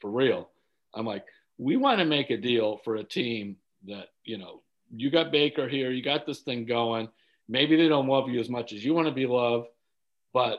for 0.01 0.11
real, 0.11 0.49
I'm 0.93 1.07
like, 1.07 1.25
we 1.59 1.77
want 1.77 2.01
to 2.01 2.05
make 2.05 2.31
a 2.31 2.37
deal 2.37 2.79
for 2.79 2.97
a 2.97 3.05
team 3.05 3.55
that, 3.87 4.09
you 4.25 4.37
know, 4.37 4.63
you 4.91 5.13
got 5.13 5.31
Baker 5.31 5.69
here, 5.69 5.93
you 5.93 6.03
got 6.03 6.27
this 6.27 6.41
thing 6.41 6.67
going. 6.67 7.09
Maybe 7.49 7.77
they 7.77 7.87
don't 7.87 8.09
love 8.09 8.29
you 8.29 8.41
as 8.41 8.51
much 8.51 8.73
as 8.73 8.85
you 8.85 8.95
want 8.95 9.07
to 9.07 9.15
be 9.15 9.27
loved, 9.27 9.69
but 10.33 10.59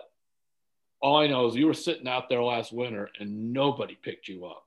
all 1.01 1.17
I 1.17 1.27
know 1.27 1.45
is 1.47 1.55
you 1.55 1.67
were 1.67 1.73
sitting 1.73 2.07
out 2.07 2.29
there 2.29 2.41
last 2.41 2.71
winter 2.71 3.09
and 3.19 3.51
nobody 3.51 3.97
picked 4.01 4.29
you 4.29 4.45
up. 4.45 4.64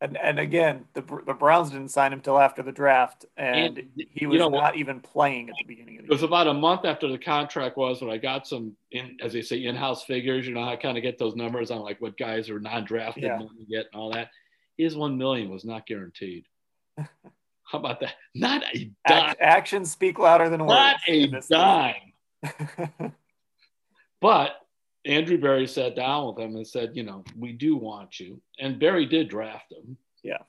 And 0.00 0.18
and 0.18 0.38
again, 0.38 0.84
the 0.92 1.00
the 1.00 1.32
Browns 1.32 1.70
didn't 1.70 1.88
sign 1.88 2.12
him 2.12 2.20
till 2.20 2.38
after 2.38 2.62
the 2.62 2.72
draft, 2.72 3.24
and, 3.38 3.78
and 3.78 4.06
he 4.10 4.26
was 4.26 4.34
you 4.34 4.38
know, 4.40 4.50
not 4.50 4.76
even 4.76 5.00
playing 5.00 5.48
at 5.48 5.54
the 5.58 5.64
beginning 5.64 5.98
of 5.98 6.02
the. 6.02 6.12
It 6.12 6.14
was 6.14 6.22
about 6.22 6.46
a 6.46 6.52
month 6.52 6.84
after 6.84 7.08
the 7.08 7.16
contract 7.16 7.78
was 7.78 8.02
when 8.02 8.10
I 8.10 8.18
got 8.18 8.46
some, 8.46 8.76
in, 8.90 9.16
as 9.22 9.32
they 9.32 9.40
say, 9.40 9.64
in-house 9.64 10.04
figures. 10.04 10.46
You 10.46 10.52
know, 10.52 10.64
I 10.64 10.76
kind 10.76 10.98
of 10.98 11.02
get 11.02 11.16
those 11.18 11.34
numbers 11.34 11.70
on 11.70 11.80
like 11.80 11.98
what 12.02 12.18
guys 12.18 12.50
are 12.50 12.60
non-drafted 12.60 13.24
yeah. 13.24 13.38
get 13.70 13.86
and 13.90 13.98
all 13.98 14.12
that. 14.12 14.28
His 14.76 14.94
one 14.94 15.16
million 15.16 15.48
was 15.48 15.64
not 15.64 15.86
guaranteed. 15.86 16.44
How 16.98 17.78
about 17.78 18.00
that? 18.00 18.16
Not 18.34 18.64
a 18.74 18.90
dime. 19.08 19.34
Actions 19.40 19.90
speak 19.90 20.18
louder 20.18 20.50
than 20.50 20.60
words. 20.60 21.00
Not 21.08 21.08
a 21.08 21.40
dime. 21.48 23.12
but 24.20 24.60
Andrew 25.06 25.38
Berry 25.38 25.66
sat 25.66 25.94
down 25.94 26.26
with 26.26 26.38
him 26.38 26.56
and 26.56 26.66
said, 26.66 26.96
you 26.96 27.04
know, 27.04 27.24
we 27.38 27.52
do 27.52 27.76
want 27.76 28.18
you. 28.18 28.40
And 28.58 28.78
Berry 28.78 29.06
did 29.06 29.28
draft 29.28 29.72
him. 29.72 29.96
Yeah. 30.22 30.42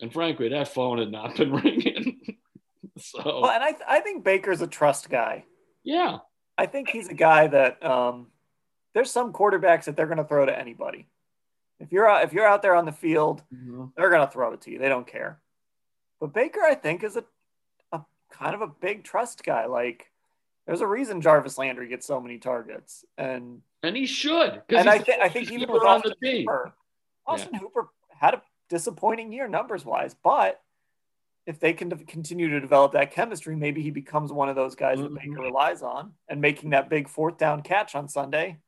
And 0.00 0.12
frankly, 0.12 0.48
that 0.50 0.68
phone 0.68 0.98
had 0.98 1.10
not 1.10 1.36
been 1.36 1.52
ringing. 1.64 2.36
so, 2.96 3.22
well, 3.24 3.50
and 3.50 3.62
I, 3.62 3.72
th- 3.72 3.82
I 3.88 4.00
think 4.00 4.24
Baker's 4.24 4.62
a 4.62 4.66
trust 4.66 5.10
guy. 5.10 5.44
Yeah. 5.82 6.18
I 6.56 6.66
think 6.66 6.88
he's 6.88 7.08
a 7.08 7.14
guy 7.14 7.48
that 7.48 7.84
um, 7.84 8.28
there's 8.94 9.10
some 9.10 9.32
quarterbacks 9.32 9.84
that 9.84 9.96
they're 9.96 10.06
going 10.06 10.18
to 10.18 10.24
throw 10.24 10.46
to 10.46 10.56
anybody. 10.56 11.08
If 11.80 11.90
you're 11.90 12.08
out, 12.08 12.24
if 12.24 12.32
you're 12.32 12.46
out 12.46 12.62
there 12.62 12.76
on 12.76 12.84
the 12.84 12.92
field, 12.92 13.42
mm-hmm. 13.52 13.86
they're 13.96 14.10
going 14.10 14.26
to 14.26 14.32
throw 14.32 14.52
it 14.52 14.60
to 14.62 14.70
you. 14.70 14.78
They 14.78 14.88
don't 14.88 15.06
care. 15.06 15.40
But 16.20 16.32
Baker, 16.32 16.60
I 16.60 16.76
think, 16.76 17.02
is 17.02 17.16
a, 17.16 17.24
a 17.92 18.02
kind 18.30 18.54
of 18.54 18.60
a 18.60 18.68
big 18.68 19.02
trust 19.02 19.42
guy. 19.42 19.66
Like, 19.66 20.10
there's 20.66 20.80
a 20.80 20.86
reason 20.86 21.20
Jarvis 21.20 21.58
Landry 21.58 21.88
gets 21.88 22.06
so 22.06 22.20
many 22.20 22.38
targets, 22.38 23.04
and 23.18 23.60
and 23.82 23.96
he 23.96 24.06
should. 24.06 24.62
And 24.70 24.88
I, 24.88 24.98
th- 24.98 25.18
I 25.20 25.28
think 25.28 25.52
even 25.52 25.70
with 25.70 25.82
Austin 25.82 26.14
Hooper, 26.22 26.72
Austin 27.26 27.50
yeah. 27.52 27.58
Hooper 27.60 27.88
had 28.08 28.34
a 28.34 28.42
disappointing 28.70 29.32
year 29.32 29.46
numbers 29.46 29.84
wise, 29.84 30.14
but 30.22 30.60
if 31.46 31.60
they 31.60 31.74
can 31.74 31.90
continue 32.06 32.48
to 32.48 32.60
develop 32.60 32.92
that 32.92 33.10
chemistry, 33.10 33.54
maybe 33.54 33.82
he 33.82 33.90
becomes 33.90 34.32
one 34.32 34.48
of 34.48 34.56
those 34.56 34.74
guys 34.74 34.98
mm-hmm. 34.98 35.14
that 35.14 35.22
Baker 35.22 35.42
relies 35.42 35.82
on, 35.82 36.12
and 36.28 36.40
making 36.40 36.70
that 36.70 36.88
big 36.88 37.08
fourth 37.08 37.36
down 37.36 37.62
catch 37.62 37.94
on 37.94 38.08
Sunday 38.08 38.58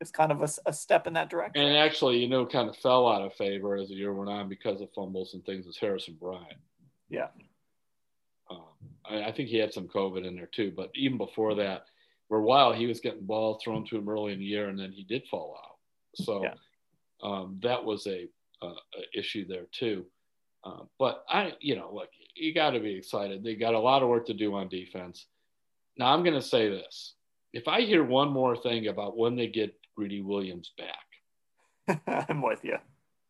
is 0.00 0.10
kind 0.10 0.32
of 0.32 0.40
a, 0.42 0.48
a, 0.66 0.72
step 0.72 1.06
in 1.06 1.12
that 1.12 1.28
direction. 1.28 1.62
And 1.62 1.76
actually, 1.76 2.18
you 2.18 2.28
know, 2.28 2.46
kind 2.46 2.68
of 2.68 2.76
fell 2.76 3.06
out 3.06 3.22
of 3.22 3.34
favor 3.34 3.76
as 3.76 3.88
the 3.88 3.94
year 3.94 4.14
went 4.14 4.30
on 4.30 4.48
because 4.48 4.80
of 4.80 4.88
fumbles 4.94 5.34
and 5.34 5.44
things. 5.44 5.66
As 5.66 5.76
Harrison 5.76 6.16
Bryant. 6.18 6.56
Yeah. 7.10 7.26
I, 9.08 9.24
I, 9.24 9.32
think 9.32 9.48
he 9.48 9.58
had 9.58 9.72
some 9.72 9.88
COVID 9.88 10.26
in 10.26 10.36
there 10.36 10.46
too, 10.46 10.72
but 10.76 10.90
even 10.94 11.18
before 11.18 11.54
that, 11.56 11.84
for 12.28 12.38
a 12.38 12.42
while 12.42 12.72
he 12.72 12.86
was 12.86 13.00
getting 13.00 13.26
balls 13.26 13.62
thrown 13.62 13.84
to 13.86 13.96
him 13.96 14.08
early 14.08 14.32
in 14.32 14.38
the 14.38 14.44
year, 14.44 14.68
and 14.68 14.78
then 14.78 14.92
he 14.92 15.04
did 15.04 15.26
fall 15.30 15.58
out. 15.58 16.24
So 16.24 16.42
yeah. 16.42 16.54
um, 17.22 17.58
that 17.62 17.84
was 17.84 18.06
a, 18.06 18.28
a, 18.62 18.72
issue 19.14 19.46
there 19.46 19.66
too. 19.72 20.06
Uh, 20.64 20.84
but 20.98 21.24
I, 21.28 21.54
you 21.60 21.76
know, 21.76 21.90
look, 21.92 22.08
you 22.34 22.54
got 22.54 22.70
to 22.70 22.80
be 22.80 22.94
excited. 22.94 23.42
They 23.42 23.54
got 23.54 23.74
a 23.74 23.78
lot 23.78 24.02
of 24.02 24.08
work 24.08 24.26
to 24.26 24.34
do 24.34 24.54
on 24.54 24.68
defense. 24.68 25.26
Now 25.96 26.12
I'm 26.12 26.22
going 26.22 26.34
to 26.34 26.42
say 26.42 26.68
this: 26.68 27.14
if 27.52 27.66
I 27.66 27.80
hear 27.80 28.04
one 28.04 28.30
more 28.30 28.56
thing 28.56 28.88
about 28.88 29.16
when 29.16 29.36
they 29.36 29.46
get 29.46 29.74
Greedy 29.96 30.20
Williams 30.20 30.72
back, 30.78 32.00
I'm 32.28 32.42
with 32.42 32.64
you. 32.64 32.76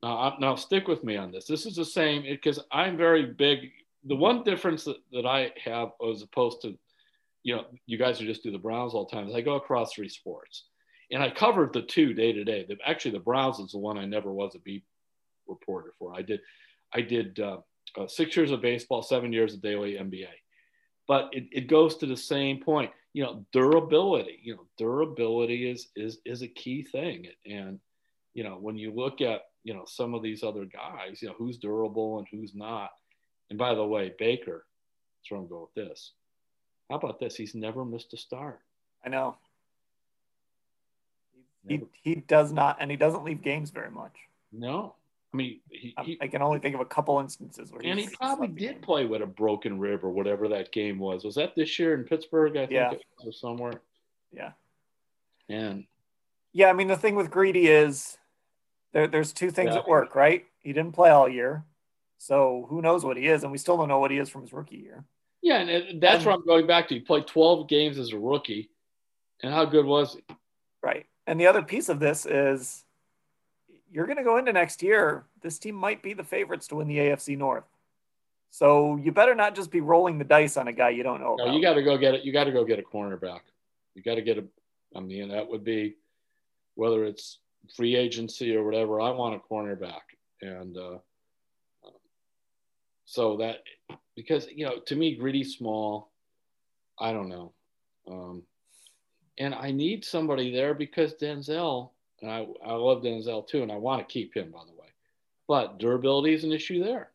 Now, 0.03 0.37
now 0.41 0.55
stick 0.55 0.89
with 0.89 1.05
me 1.05 1.17
on 1.17 1.31
this. 1.31 1.47
This 1.47 1.67
is 1.67 1.77
the 1.77 1.85
same 1.85 2.23
because 2.23 2.61
I'm 2.73 2.97
very 2.97 3.27
big. 3.27 3.71
The 4.05 4.17
one 4.17 4.45
difference 4.45 4.85
that, 4.85 4.97
that 5.13 5.27
I 5.27 5.53
have 5.65 5.91
as 6.09 6.23
opposed 6.23 6.63
to 6.63 6.79
you 7.43 7.57
know, 7.57 7.65
you 7.87 7.99
guys 7.99 8.19
who 8.19 8.27
just 8.27 8.43
do 8.43 8.51
the 8.51 8.59
Browns 8.59 8.95
all 8.95 9.07
the 9.07 9.17
time. 9.17 9.29
Is 9.29 9.35
I 9.35 9.41
go 9.41 9.57
across 9.57 9.95
three 9.95 10.09
sports, 10.09 10.65
and 11.11 11.23
I 11.23 11.31
covered 11.31 11.73
the 11.73 11.83
two 11.83 12.13
day 12.13 12.33
to 12.33 12.45
day. 12.45 12.67
Actually, 12.85 13.13
the 13.13 13.21
Browns 13.21 13.59
is 13.59 13.73
the 13.73 13.79
one 13.79 13.99
I 13.99 14.05
never 14.05 14.33
was 14.33 14.55
a 14.55 14.61
beat 14.61 14.85
reporter 15.49 15.95
for. 15.99 16.15
I 16.15 16.23
did, 16.23 16.41
I 16.93 17.01
did 17.01 17.41
uh, 17.41 17.59
uh, 17.99 18.07
six 18.07 18.37
years 18.37 18.51
of 18.51 18.61
baseball, 18.61 19.03
seven 19.03 19.33
years 19.33 19.55
of 19.55 19.63
daily 19.63 19.95
NBA. 19.95 20.29
But 21.09 21.31
it, 21.33 21.45
it 21.51 21.67
goes 21.67 21.97
to 21.99 22.07
the 22.07 22.17
same 22.17 22.61
point. 22.61 22.91
You 23.13 23.25
know, 23.25 23.47
durability. 23.53 24.39
You 24.43 24.57
know, 24.57 24.67
durability 24.79 25.69
is 25.71 25.89
is 25.97 26.19
is 26.25 26.43
a 26.43 26.49
key 26.49 26.83
thing. 26.83 27.27
And 27.47 27.81
you 28.35 28.45
know, 28.45 28.59
when 28.61 28.77
you 28.77 28.93
look 28.93 29.21
at 29.23 29.43
you 29.65 29.75
know 29.75 29.85
some 29.87 30.15
of 30.15 30.23
these 30.23 30.43
other 30.43 30.67
guys, 30.67 31.23
you 31.23 31.29
know, 31.29 31.35
who's 31.39 31.59
durable 31.59 32.19
and 32.19 32.27
who's 32.31 32.55
not. 32.55 32.91
And 33.51 33.59
by 33.59 33.75
the 33.75 33.85
way, 33.85 34.15
Baker, 34.19 34.65
that's 35.19 35.31
where 35.31 35.41
I'm 35.41 35.49
going 35.49 35.67
with 35.75 35.89
this 35.89 36.13
how 36.91 36.97
about 36.97 37.21
this? 37.21 37.37
He's 37.37 37.55
never 37.55 37.85
missed 37.85 38.13
a 38.13 38.17
start. 38.17 38.61
I 39.07 39.09
know. 39.09 39.37
He, 41.69 41.83
he 42.03 42.17
does 42.17 42.53
not, 42.53 42.79
and 42.81 42.91
he 42.91 42.97
doesn't 42.97 43.23
leave 43.23 43.43
games 43.43 43.71
very 43.71 43.91
much. 43.91 44.13
No. 44.51 44.95
I 45.33 45.37
mean, 45.37 45.61
he, 45.69 45.95
he, 46.05 46.19
I 46.21 46.27
can 46.27 46.43
only 46.43 46.59
think 46.59 46.75
of 46.75 46.81
a 46.81 46.87
couple 46.87 47.21
instances 47.21 47.71
where 47.71 47.81
and 47.85 48.01
he 48.01 48.09
probably 48.09 48.49
did 48.49 48.83
play 48.83 49.07
with 49.07 49.23
a 49.23 49.27
broken 49.27 49.79
rib 49.79 50.03
or 50.03 50.11
whatever 50.11 50.49
that 50.49 50.73
game 50.73 50.99
was. 50.99 51.25
Was 51.25 51.37
that 51.37 51.55
this 51.55 51.79
year 51.79 51.95
in 51.95 52.03
Pittsburgh? 52.03 52.57
I 52.57 52.61
think 52.61 52.73
yeah. 52.73 52.91
it 52.91 53.05
was 53.25 53.39
somewhere. 53.39 53.81
Yeah. 54.33 54.53
And 55.49 55.85
yeah, 56.53 56.71
I 56.71 56.73
mean 56.73 56.89
the 56.89 56.97
thing 56.97 57.15
with 57.15 57.31
Greedy 57.31 57.69
is 57.69 58.19
there, 58.93 59.07
there's 59.07 59.33
two 59.33 59.53
things 59.53 59.75
yeah. 59.75 59.81
at 59.81 59.89
work, 59.89 60.17
right? 60.17 60.47
He 60.59 60.73
didn't 60.73 60.93
play 60.93 61.11
all 61.11 61.29
year, 61.29 61.65
so 62.20 62.66
who 62.68 62.83
knows 62.83 63.02
what 63.02 63.16
he 63.16 63.26
is, 63.26 63.44
and 63.44 63.50
we 63.50 63.56
still 63.56 63.78
don't 63.78 63.88
know 63.88 63.98
what 63.98 64.11
he 64.11 64.18
is 64.18 64.28
from 64.28 64.42
his 64.42 64.52
rookie 64.52 64.76
year. 64.76 65.04
Yeah, 65.40 65.61
and 65.61 66.02
that's 66.02 66.22
where 66.22 66.35
I'm 66.35 66.44
going 66.44 66.66
back 66.66 66.88
to. 66.88 66.94
He 66.94 67.00
played 67.00 67.26
12 67.26 67.66
games 67.66 67.98
as 67.98 68.12
a 68.12 68.18
rookie, 68.18 68.68
and 69.42 69.54
how 69.54 69.64
good 69.64 69.87
was 69.87 70.14
he? 70.14 70.37
Right. 70.83 71.06
And 71.26 71.40
the 71.40 71.46
other 71.46 71.62
piece 71.62 71.88
of 71.88 71.98
this 71.98 72.26
is 72.26 72.85
you're 73.90 74.04
going 74.04 74.18
to 74.18 74.22
go 74.22 74.37
into 74.37 74.52
next 74.52 74.83
year. 74.83 75.24
This 75.40 75.59
team 75.59 75.74
might 75.74 76.02
be 76.02 76.12
the 76.12 76.22
favorites 76.22 76.68
to 76.68 76.76
win 76.76 76.88
the 76.88 76.98
AFC 76.98 77.38
North. 77.38 77.64
So 78.50 78.96
you 78.96 79.12
better 79.12 79.35
not 79.35 79.54
just 79.54 79.70
be 79.70 79.80
rolling 79.80 80.18
the 80.18 80.24
dice 80.24 80.59
on 80.59 80.68
a 80.68 80.74
guy 80.74 80.90
you 80.90 81.02
don't 81.02 81.22
know. 81.22 81.37
No, 81.38 81.50
you 81.50 81.62
got 81.62 81.74
to 81.74 81.83
go 81.83 81.96
get 81.96 82.12
it. 82.12 82.22
You 82.22 82.35
got 82.35 82.44
to 82.44 82.52
go 82.52 82.64
get 82.64 82.78
a 82.78 82.83
cornerback. 82.83 83.40
You 83.94 84.02
got 84.02 84.16
to 84.16 84.22
get 84.22 84.37
a. 84.37 84.44
I 84.94 85.00
mean, 85.00 85.30
that 85.30 85.48
would 85.48 85.64
be 85.64 85.94
whether 86.74 87.02
it's 87.06 87.38
free 87.74 87.96
agency 87.96 88.54
or 88.54 88.62
whatever. 88.62 89.00
I 89.00 89.11
want 89.11 89.37
a 89.37 89.38
cornerback, 89.38 90.02
and 90.42 90.76
uh, 90.76 90.98
so 93.11 93.38
that 93.38 93.64
because 94.14 94.46
you 94.55 94.64
know 94.64 94.79
to 94.87 94.94
me 94.94 95.16
Greedy 95.16 95.42
small 95.42 96.12
i 96.96 97.12
don't 97.12 97.29
know. 97.29 97.53
Um, 98.09 98.44
and 99.37 99.53
i 99.53 99.73
need 99.73 100.05
somebody 100.05 100.53
there 100.53 100.75
because 100.75 101.14
denzel 101.14 101.90
and 102.23 102.31
I, 102.31 102.46
I 102.64 102.75
love 102.75 103.03
denzel 103.03 103.46
too 103.49 103.62
and 103.64 103.73
i 103.73 103.77
want 103.77 104.07
to 104.07 104.12
keep 104.12 104.37
him 104.37 104.53
by 104.53 104.61
the 104.64 104.81
way. 104.81 104.87
But 105.49 105.79
durability 105.79 106.35
is 106.35 106.44
an 106.44 106.53
issue 106.53 106.85
there. 106.85 107.11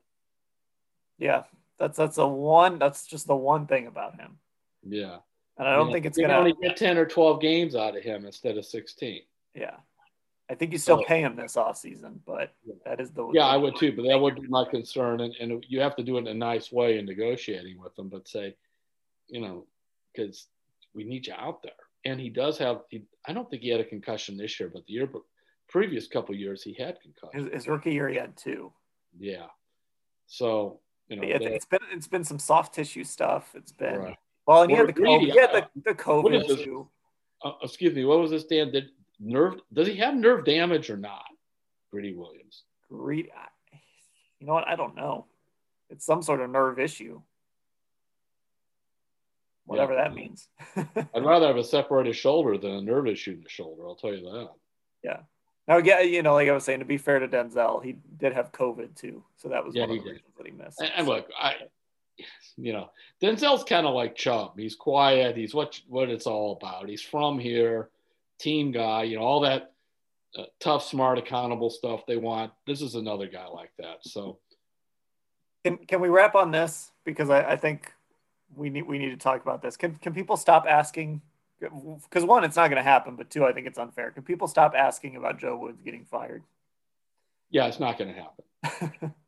Yeah 1.18 1.44
that's 1.80 1.98
that's 1.98 2.18
a 2.18 2.28
one 2.28 2.78
that's 2.78 3.08
just 3.08 3.26
the 3.26 3.36
one 3.36 3.66
thing 3.66 3.88
about 3.88 4.20
him. 4.20 4.38
Yeah. 4.84 5.20
And 5.58 5.66
i 5.66 5.78
don't 5.78 5.94
think 5.94 6.06
it's 6.06 6.18
gonna 6.18 6.34
only 6.34 6.56
get 6.62 6.76
10 6.76 6.98
or 6.98 7.06
12 7.06 7.40
games 7.40 7.74
out 7.74 7.96
of 7.96 8.04
him 8.04 8.26
instead 8.26 8.58
of 8.58 8.66
16 8.66 9.22
yeah 9.54 9.78
I 10.50 10.54
think 10.54 10.72
you 10.72 10.78
still 10.78 11.04
pay 11.04 11.22
him 11.22 11.36
this 11.36 11.58
off 11.58 11.78
season, 11.78 12.22
but 12.26 12.54
that 12.86 13.00
is 13.00 13.10
the 13.12 13.28
yeah, 13.34 13.48
I 13.48 13.58
would 13.58 13.76
too. 13.78 13.94
But 13.96 14.06
that 14.08 14.20
would 14.20 14.36
be 14.36 14.48
my 14.48 14.64
concern, 14.70 15.22
and, 15.22 15.34
and 15.40 15.66
you 15.68 15.80
have 15.80 15.96
to 15.96 16.04
do 16.04 16.18
it 16.18 16.22
in 16.22 16.28
a 16.28 16.34
nice 16.34 16.72
way 16.72 17.00
in 17.00 17.06
negotiating 17.06 17.80
with 17.82 17.96
them. 17.96 18.10
But 18.10 18.28
say, 18.28 18.56
you 19.28 19.42
know, 19.42 19.66
because 20.14 20.48
we 20.94 21.04
need 21.04 21.26
you 21.26 21.34
out 21.36 21.64
there, 21.64 21.72
and 22.06 22.20
he 22.20 22.30
does 22.30 22.60
have. 22.60 22.82
He, 22.90 23.06
I 23.28 23.34
don't 23.34 23.50
think 23.50 23.64
he 23.64 23.70
had 23.70 23.82
a 23.82 23.86
concussion 23.86 24.38
this 24.38 24.60
year, 24.60 24.70
but 24.72 24.86
the 24.86 24.94
year 24.94 25.10
previous 25.68 26.08
couple 26.08 26.36
years 26.36 26.62
he 26.62 26.74
had 26.74 27.00
concussion. 27.02 27.46
His, 27.46 27.64
his, 27.64 27.68
rookie 27.68 27.94
year 27.94 28.08
he 28.08 28.18
had 28.18 28.38
two. 28.38 28.72
Yeah, 29.18 29.48
so 30.28 30.80
you 31.08 31.16
know, 31.16 31.24
it, 31.24 31.42
has 31.42 31.66
been 31.66 31.80
it's 31.92 32.08
been 32.08 32.24
some 32.24 32.40
soft 32.40 32.76
tissue 32.76 33.04
stuff. 33.04 33.52
It's 33.56 33.72
been 33.72 33.98
right. 33.98 34.18
well, 34.46 34.62
and 34.62 34.70
he 34.70 34.78
had 34.78 34.90
the 34.90 34.94
COVID, 34.94 35.22
he 35.22 35.40
had 35.40 35.52
the, 35.54 35.68
the 35.84 35.96
COVID 35.96 36.64
too. 36.64 36.88
Uh, 37.44 37.54
excuse 37.64 37.96
me, 37.96 38.06
what 38.06 38.20
was 38.20 38.30
this, 38.30 38.46
Dan? 38.46 38.72
Did 38.72 38.90
nerve. 39.20 39.56
Does 39.74 39.88
he 39.88 39.98
have 39.98 40.16
nerve 40.16 40.46
damage 40.46 40.90
or 40.90 40.98
not? 40.98 41.26
Greedy 41.92 42.14
Williams. 42.14 42.64
Greedy. 42.90 43.30
You 44.40 44.48
know 44.48 44.54
what? 44.54 44.68
I 44.68 44.76
don't 44.76 44.96
know. 44.96 45.26
It's 45.90 46.06
some 46.06 46.22
sort 46.22 46.42
of 46.42 46.50
nerve 46.50 46.80
issue. 46.80 47.22
Whatever 49.66 49.94
yeah. 49.94 50.04
that 50.04 50.14
means. 50.14 50.48
I'd 50.76 51.26
rather 51.26 51.48
have 51.48 51.58
a 51.58 51.64
separated 51.64 52.16
shoulder 52.16 52.58
than 52.58 52.72
a 52.72 52.82
nerve 52.82 53.08
issue 53.08 53.32
in 53.32 53.42
the 53.42 53.50
shoulder. 53.50 53.88
I'll 53.88 53.96
tell 53.96 54.14
you 54.14 54.22
that. 54.22 54.50
Yeah. 55.04 55.18
Now, 55.68 55.78
yeah, 55.78 56.02
you 56.02 56.22
know, 56.22 56.34
like 56.34 56.48
I 56.48 56.52
was 56.52 56.64
saying, 56.64 56.80
to 56.80 56.86
be 56.86 56.98
fair 56.98 57.18
to 57.18 57.28
Denzel, 57.28 57.84
he 57.84 57.96
did 58.18 58.34
have 58.34 58.52
COVID 58.52 58.96
too, 58.96 59.24
so 59.36 59.50
that 59.50 59.66
was 59.66 59.74
Yeah, 59.74 59.82
one 59.88 59.92
of 59.92 59.96
he 59.96 60.00
the 60.02 60.06
did. 60.06 60.12
reasons 60.12 60.34
that 60.38 60.46
he 60.46 60.52
missed. 60.52 60.80
And, 60.82 60.92
and 60.96 61.08
look, 61.08 61.28
I, 61.40 61.56
you 62.56 62.74
know, 62.74 62.92
Denzel's 63.22 63.64
kind 63.64 63.88
of 63.88 63.96
like 63.96 64.16
Chubb. 64.16 64.60
He's 64.60 64.76
quiet. 64.76 65.36
He's 65.36 65.56
what 65.56 65.80
what 65.88 66.10
it's 66.10 66.28
all 66.28 66.54
about. 66.62 66.88
He's 66.88 67.02
from 67.02 67.40
here, 67.40 67.90
team 68.40 68.72
guy. 68.72 69.04
You 69.04 69.18
know, 69.18 69.24
all 69.24 69.42
that 69.42 69.74
uh, 70.38 70.44
tough, 70.60 70.84
smart, 70.84 71.18
accountable 71.18 71.70
stuff 71.70 72.06
they 72.06 72.18
want. 72.18 72.52
This 72.68 72.82
is 72.82 72.96
another 72.96 73.28
guy 73.28 73.48
like 73.48 73.72
that. 73.80 73.98
So 74.02 74.40
Can 75.64 75.78
can 75.78 76.02
we 76.02 76.10
wrap 76.10 76.36
on 76.36 76.52
this 76.52 76.92
because 77.04 77.30
I, 77.30 77.42
I 77.42 77.56
think 77.56 77.92
we 78.56 78.70
need 78.70 78.84
we 78.84 78.98
need 78.98 79.12
to 79.12 79.18
talk 79.18 79.42
about 79.42 79.62
this. 79.62 79.78
Can 79.78 79.96
can 79.96 80.14
people 80.14 80.38
stop 80.38 80.66
asking? 80.68 81.22
Because 81.60 82.26
one, 82.26 82.44
it's 82.44 82.58
not 82.58 82.70
going 82.70 82.84
to 82.84 82.84
happen, 82.84 83.16
but 83.16 83.30
two, 83.30 83.46
I 83.46 83.54
think 83.54 83.66
it's 83.66 83.80
unfair. 83.80 84.12
Can 84.12 84.24
people 84.24 84.48
stop 84.48 84.74
asking 84.76 85.16
about 85.16 85.40
Joe 85.40 85.56
Woods 85.58 85.82
getting 85.82 86.04
fired? 86.04 86.44
yeah, 87.50 87.68
it's 87.68 87.80
not 87.80 87.98
going 87.98 88.14
to 88.14 88.22
happen 88.22 89.14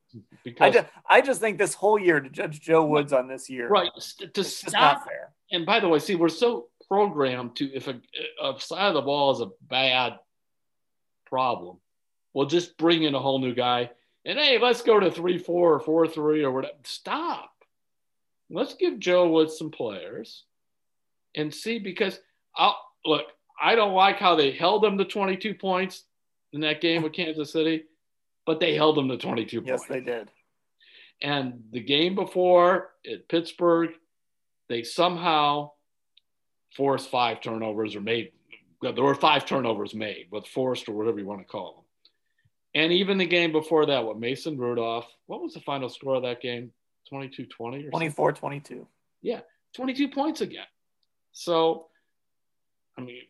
I 0.60 0.70
just 0.70 0.88
I 1.10 1.22
just 1.22 1.42
think 1.42 1.58
this 1.58 1.74
whole 1.74 2.00
year 2.00 2.20
to 2.20 2.30
judge 2.30 2.62
Joe 2.62 2.86
Woods 2.86 3.14
on 3.14 3.28
this 3.28 3.50
year, 3.50 3.68
right 3.68 3.92
to 4.34 4.44
stop 4.44 5.06
and 5.52 5.66
by 5.66 5.80
the 5.80 5.88
way, 5.88 6.00
see, 6.00 6.16
we're 6.16 6.30
so 6.30 6.68
programmed 6.88 7.56
to 7.58 7.66
if 7.74 7.88
a, 7.88 8.00
a 8.42 8.60
side 8.60 8.88
of 8.88 8.94
the 8.94 9.02
ball 9.02 9.32
is 9.32 9.42
a 9.42 9.50
bad 9.70 10.14
problem, 11.26 11.78
we'll 12.34 12.46
just 12.46 12.78
bring 12.78 13.04
in 13.04 13.16
a 13.16 13.20
whole 13.20 13.40
new 13.40 13.54
guy 13.54 13.90
and 14.28 14.38
hey, 14.38 14.60
let's 14.60 14.82
go 14.82 15.00
to 15.00 15.10
three 15.10 15.38
four 15.38 15.74
or 15.74 15.80
four 15.80 16.06
three 16.06 16.44
or 16.44 16.52
whatever. 16.52 16.74
Stop. 16.84 17.50
Let's 18.50 18.74
give 18.74 19.00
Joe 19.00 19.30
Woods 19.30 19.58
some 19.58 19.72
players 19.72 20.44
and 21.34 21.54
see 21.54 21.80
because 21.80 22.20
I'll 22.56 22.78
look. 23.06 23.24
I 23.60 23.76
don't 23.76 23.94
like 23.94 24.18
how 24.20 24.36
they 24.36 24.52
held 24.52 24.84
them 24.84 24.98
to 24.98 25.06
22 25.06 25.56
points 25.56 26.04
in 26.52 26.62
that 26.62 26.82
game 26.82 27.02
with 27.02 27.14
Kansas 27.14 27.52
City, 27.52 27.86
but 28.46 28.60
they 28.60 28.76
held 28.76 28.98
them 28.98 29.08
to 29.08 29.18
22 29.18 29.64
Yes, 29.66 29.66
points. 29.66 29.86
Yes, 29.90 29.90
they 29.90 30.02
did. 30.02 30.32
And 31.22 31.64
the 31.72 31.80
game 31.80 32.14
before 32.14 32.92
at 33.10 33.28
Pittsburgh, 33.30 33.92
they 34.70 34.84
somehow 34.84 35.72
forced 36.76 37.10
five 37.10 37.42
turnovers 37.42 37.96
or 37.96 38.02
made 38.02 38.32
there 38.82 39.04
were 39.04 39.16
five 39.16 39.46
turnovers 39.46 39.96
made 39.96 40.28
with 40.32 40.46
forced 40.46 40.88
or 40.88 40.94
whatever 40.94 41.20
you 41.20 41.26
want 41.26 41.42
to 41.42 41.46
call 41.46 41.74
them. 41.74 41.84
And 42.84 42.94
even 42.94 43.18
the 43.18 43.26
game 43.26 43.52
before 43.52 43.88
that, 43.88 44.06
with 44.06 44.18
Mason 44.18 44.58
Rudolph, 44.58 45.08
what 45.26 45.42
was 45.42 45.54
the 45.54 45.62
final 45.62 45.90
score 45.90 46.16
of 46.16 46.24
that 46.24 46.42
game? 46.42 46.72
22 47.10 47.46
20 47.46 47.78
or 47.78 47.82
something? 47.82 47.92
24 47.92 48.34
22. 48.34 48.88
22 49.76 50.10
points 50.10 50.42
again. 50.42 50.66
So, 51.32 51.88
I 52.98 53.02
mean, 53.02 53.24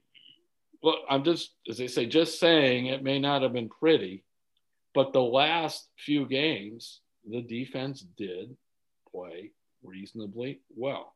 well, 0.81 0.97
I'm 1.09 1.23
just, 1.23 1.51
as 1.69 1.77
they 1.77 1.87
say, 1.87 2.05
just 2.05 2.39
saying 2.39 2.87
it 2.87 3.03
may 3.03 3.19
not 3.19 3.41
have 3.41 3.53
been 3.53 3.69
pretty, 3.69 4.23
but 4.93 5.13
the 5.13 5.21
last 5.21 5.87
few 5.97 6.25
games, 6.25 7.01
the 7.29 7.41
defense 7.41 8.05
did 8.17 8.55
play 9.11 9.51
reasonably 9.83 10.59
well. 10.75 11.13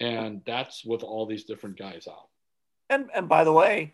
And 0.00 0.40
that's 0.46 0.84
with 0.84 1.02
all 1.02 1.26
these 1.26 1.44
different 1.44 1.78
guys 1.78 2.08
out. 2.10 2.28
And 2.90 3.10
and 3.14 3.28
by 3.28 3.44
the 3.44 3.52
way, 3.52 3.92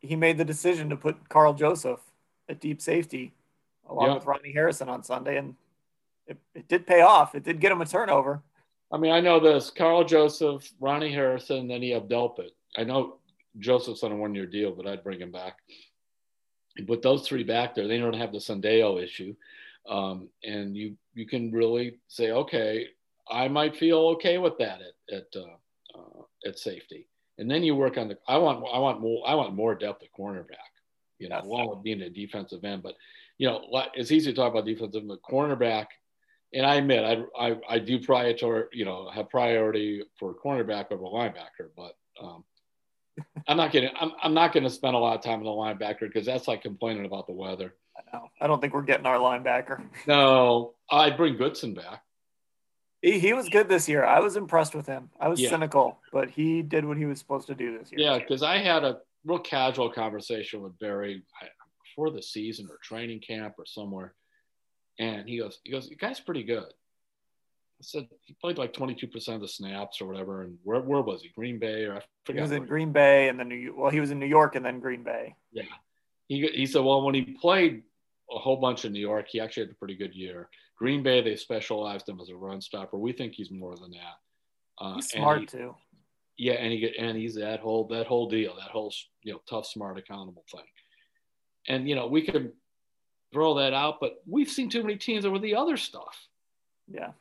he 0.00 0.16
made 0.16 0.38
the 0.38 0.44
decision 0.44 0.88
to 0.90 0.96
put 0.96 1.28
Karl 1.28 1.54
Joseph 1.54 2.00
at 2.48 2.60
deep 2.60 2.80
safety 2.80 3.32
along 3.88 4.06
Yeah. 4.06 4.14
with 4.14 4.26
Ronnie 4.26 4.52
Harrison 4.52 4.88
on 4.88 5.02
Sunday, 5.02 5.36
and 5.36 5.54
it, 6.26 6.38
it 6.54 6.68
did 6.68 6.86
pay 6.86 7.00
off. 7.02 7.34
It 7.34 7.44
did 7.44 7.60
get 7.60 7.72
him 7.72 7.80
a 7.80 7.86
turnover. 7.86 8.42
I 8.92 8.98
mean, 8.98 9.12
I 9.12 9.20
know 9.20 9.40
this 9.40 9.70
Karl 9.70 10.04
Joseph, 10.04 10.72
Ronnie 10.80 11.12
Harrison, 11.12 11.66
then 11.68 11.82
he 11.82 11.90
have 11.90 12.04
Delpit. 12.04 12.50
I 12.76 12.84
know 12.84 13.16
Joseph's 13.58 14.02
on 14.04 14.12
a 14.12 14.16
one 14.16 14.34
year 14.34 14.46
deal, 14.46 14.72
but 14.72 14.86
I'd 14.86 15.02
bring 15.04 15.20
him 15.20 15.32
back. 15.32 15.58
With 16.86 17.02
those 17.02 17.26
three 17.26 17.42
back 17.42 17.74
there, 17.74 17.88
they 17.88 17.98
don't 17.98 18.12
have 18.12 18.32
the 18.32 18.38
Sendejo 18.38 19.02
issue. 19.02 19.34
Um, 19.88 20.28
and 20.44 20.76
you 20.76 20.96
you 21.14 21.26
can 21.26 21.50
really 21.52 21.98
say, 22.08 22.32
okay, 22.32 22.88
I 23.30 23.48
might 23.48 23.76
feel 23.76 23.98
okay 24.14 24.38
with 24.38 24.58
that 24.58 24.80
at 24.80 25.16
at 25.16 25.26
uh, 25.36 25.98
uh, 25.98 26.22
at 26.46 26.58
safety. 26.58 27.08
And 27.38 27.50
then 27.50 27.62
you 27.62 27.74
work 27.74 27.98
on 27.98 28.08
the. 28.08 28.18
I 28.26 28.38
want 28.38 28.64
I 28.72 28.78
want 28.78 29.00
more 29.00 29.22
I 29.26 29.34
want 29.34 29.54
more 29.54 29.74
depth 29.74 30.02
at 30.02 30.08
cornerback. 30.18 30.72
You 31.18 31.28
know, 31.28 31.40
along 31.40 31.70
with 31.70 31.82
being 31.82 32.02
a 32.02 32.10
defensive 32.10 32.64
end. 32.64 32.82
But 32.82 32.94
you 33.38 33.48
know, 33.48 33.62
it's 33.94 34.10
easy 34.10 34.32
to 34.32 34.36
talk 34.36 34.50
about 34.50 34.66
defensive, 34.66 35.00
end, 35.00 35.08
but 35.08 35.22
cornerback 35.22 35.86
and 36.52 36.64
I 36.64 36.76
admit 36.76 37.04
I, 37.04 37.48
I, 37.48 37.56
I 37.68 37.78
do 37.78 38.00
priority, 38.00 38.46
you 38.72 38.84
know, 38.84 39.10
have 39.10 39.30
priority 39.30 40.02
for 40.18 40.34
cornerback 40.34 40.90
over 40.90 41.04
linebacker, 41.04 41.70
but 41.76 41.96
um, 42.20 42.44
I'm 43.48 43.56
not 43.56 43.72
gonna 43.72 43.90
I'm, 44.00 44.12
I'm 44.22 44.34
not 44.34 44.52
gonna 44.52 44.70
spend 44.70 44.94
a 44.94 44.98
lot 44.98 45.16
of 45.16 45.22
time 45.22 45.40
on 45.40 45.44
the 45.44 45.50
linebacker 45.50 46.00
because 46.00 46.26
that's 46.26 46.48
like 46.48 46.62
complaining 46.62 47.04
about 47.04 47.26
the 47.26 47.32
weather. 47.32 47.74
I 47.96 48.16
know. 48.16 48.28
I 48.40 48.46
don't 48.46 48.60
think 48.60 48.74
we're 48.74 48.82
getting 48.82 49.06
our 49.06 49.18
linebacker. 49.18 49.84
No, 50.06 50.74
I'd 50.90 51.16
bring 51.16 51.36
Goodson 51.36 51.74
back. 51.74 52.02
He, 53.06 53.20
he 53.20 53.32
was 53.32 53.48
good 53.48 53.68
this 53.68 53.88
year. 53.88 54.04
I 54.04 54.18
was 54.18 54.36
impressed 54.36 54.74
with 54.74 54.86
him. 54.86 55.10
I 55.20 55.28
was 55.28 55.40
Yeah. 55.40 55.50
cynical, 55.50 56.00
but 56.12 56.28
he 56.28 56.62
did 56.62 56.84
what 56.84 56.96
he 56.96 57.04
was 57.04 57.20
supposed 57.20 57.46
to 57.46 57.54
do 57.54 57.78
this 57.78 57.92
year. 57.92 58.00
Yeah, 58.00 58.18
because 58.18 58.42
I 58.42 58.58
had 58.58 58.82
a 58.82 58.98
real 59.24 59.38
casual 59.38 59.90
conversation 59.90 60.60
with 60.60 60.76
Berry 60.80 61.22
before 61.84 62.10
the 62.10 62.20
season 62.22 62.66
or 62.68 62.78
training 62.82 63.20
camp 63.20 63.54
or 63.58 63.64
somewhere, 63.66 64.14
and 64.98 65.28
he 65.28 65.38
goes, 65.38 65.60
he 65.62 65.70
goes, 65.70 65.88
"You 65.88 65.96
guy's 65.96 66.18
pretty 66.18 66.42
good." 66.42 66.64
I 66.64 67.82
said 67.82 68.08
he 68.22 68.34
played 68.40 68.58
like 68.58 68.72
22% 68.72 69.34
of 69.34 69.40
the 69.40 69.48
snaps 69.48 70.00
or 70.00 70.06
whatever, 70.06 70.42
and 70.42 70.58
where, 70.64 70.80
where 70.80 71.02
was 71.02 71.22
he? 71.22 71.28
Green 71.28 71.58
Bay 71.58 71.84
or 71.84 71.96
I 71.96 72.02
forget. 72.24 72.38
He 72.38 72.42
was 72.42 72.50
in 72.52 72.60
where. 72.60 72.68
Green 72.68 72.90
Bay 72.92 73.28
and 73.28 73.38
then 73.38 73.48
New 73.48 73.74
well, 73.76 73.90
he 73.90 74.00
was 74.00 74.10
in 74.10 74.18
New 74.18 74.26
York 74.26 74.56
and 74.56 74.64
then 74.64 74.80
Green 74.80 75.02
Bay. 75.02 75.36
Yeah. 75.52 75.64
He, 76.26 76.44
he 76.48 76.66
said, 76.66 76.82
well, 76.82 77.02
when 77.02 77.14
he 77.14 77.22
played 77.22 77.82
a 78.30 78.38
whole 78.38 78.56
bunch 78.56 78.84
in 78.84 78.92
New 78.92 79.00
York, 79.00 79.26
he 79.28 79.40
actually 79.40 79.64
had 79.64 79.72
a 79.72 79.76
pretty 79.76 79.94
good 79.94 80.14
year. 80.14 80.48
Green 80.76 81.02
Bay, 81.02 81.22
they 81.22 81.36
specialized 81.36 82.08
him 82.08 82.20
as 82.20 82.28
a 82.28 82.36
run 82.36 82.60
stopper. 82.60 82.98
We 82.98 83.12
think 83.12 83.32
he's 83.34 83.50
more 83.50 83.74
than 83.76 83.92
that. 83.92 84.18
Uh, 84.78 84.94
He's 84.96 85.08
smart 85.08 85.40
he- 85.40 85.46
too. 85.46 85.74
yeah, 86.36 86.54
and 86.54 86.72
he 86.72 86.94
and 86.98 87.16
he's 87.16 87.34
that 87.36 87.60
whole 87.60 87.86
that 87.88 88.06
whole 88.06 88.28
deal, 88.28 88.54
that 88.56 88.70
whole 88.70 88.92
you 89.22 89.32
know 89.32 89.40
tough, 89.48 89.66
smart, 89.66 89.96
accountable 89.98 90.44
thing. 90.50 90.66
And 91.68 91.88
you 91.88 91.94
know 91.94 92.06
we 92.08 92.22
can 92.22 92.52
throw 93.32 93.54
that 93.54 93.72
out, 93.72 94.00
but 94.00 94.22
we've 94.26 94.50
seen 94.50 94.68
too 94.68 94.82
many 94.82 94.96
teams 94.96 95.24
over 95.24 95.38
the 95.38 95.54
other 95.54 95.76
stuff. 95.76 96.28
Yeah. 96.88 97.12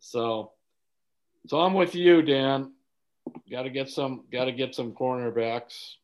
So, 0.00 0.52
so 1.46 1.60
I'm 1.60 1.74
with 1.74 1.94
you, 1.94 2.22
Dan. 2.22 2.72
Got 3.50 3.64
to 3.64 3.70
get 3.70 3.88
some. 3.90 4.24
Got 4.32 4.46
to 4.46 4.52
get 4.52 4.74
some 4.74 4.92
cornerbacks. 4.92 5.94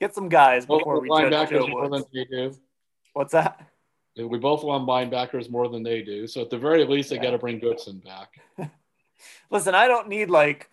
Get 0.00 0.14
some 0.14 0.28
guys 0.28 0.64
Both 0.66 0.80
before 0.80 1.00
we 1.00 1.08
judge 1.08 1.50
Joe 1.50 1.66
Woods. 1.70 2.06
What's 3.12 3.32
that? 3.32 3.66
We 4.16 4.38
both 4.38 4.64
want 4.64 4.86
linebackers 4.86 5.50
more 5.50 5.68
than 5.68 5.82
they 5.82 6.02
do. 6.02 6.26
So 6.26 6.42
at 6.42 6.50
the 6.50 6.58
very 6.58 6.84
least, 6.84 7.10
they 7.10 7.16
Yeah. 7.16 7.22
got 7.22 7.30
to 7.30 7.38
bring 7.38 7.58
Goodson 7.58 7.98
back. 8.04 8.40
Listen, 9.50 9.74
I 9.74 9.88
don't 9.88 10.08
need 10.08 10.30
like 10.30 10.68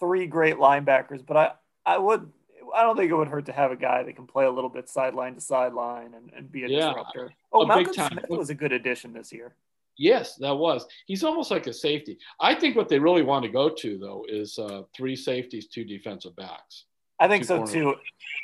three 0.00 0.26
great 0.26 0.56
linebackers, 0.56 1.24
but 1.24 1.36
I, 1.36 1.52
I 1.86 1.98
would 1.98 2.32
I 2.74 2.82
don't 2.82 2.96
think 2.98 3.10
it 3.10 3.14
would 3.14 3.28
hurt 3.28 3.46
to 3.46 3.52
have 3.52 3.70
a 3.72 3.76
guy 3.76 4.02
that 4.02 4.14
can 4.14 4.26
play 4.26 4.44
a 4.44 4.50
little 4.50 4.68
bit 4.68 4.90
sideline 4.90 5.34
to 5.36 5.40
sideline 5.40 6.12
and, 6.14 6.30
and 6.36 6.52
be 6.52 6.64
a 6.64 6.68
Yeah. 6.68 6.88
disruptor. 6.88 7.32
Oh, 7.52 7.62
A 7.62 7.66
Malcolm. 7.66 7.94
Smith 7.94 8.26
was 8.28 8.50
a 8.50 8.54
good 8.54 8.72
addition 8.72 9.12
this 9.14 9.32
year. 9.32 9.54
Yes, 9.96 10.36
that 10.36 10.54
was. 10.54 10.86
He's 11.06 11.24
almost 11.24 11.50
like 11.50 11.66
a 11.66 11.72
safety. 11.72 12.18
I 12.40 12.54
think 12.54 12.76
what 12.76 12.88
they 12.88 12.98
really 12.98 13.22
want 13.22 13.44
to 13.44 13.50
go 13.50 13.68
to 13.70 13.98
though 13.98 14.24
is 14.28 14.58
uh, 14.58 14.82
three 14.94 15.16
safeties, 15.16 15.66
two 15.68 15.84
defensive 15.84 16.36
backs. 16.36 16.84
I 17.18 17.26
think 17.26 17.44
so 17.44 17.56
corners. 17.56 17.72
too. 17.72 17.94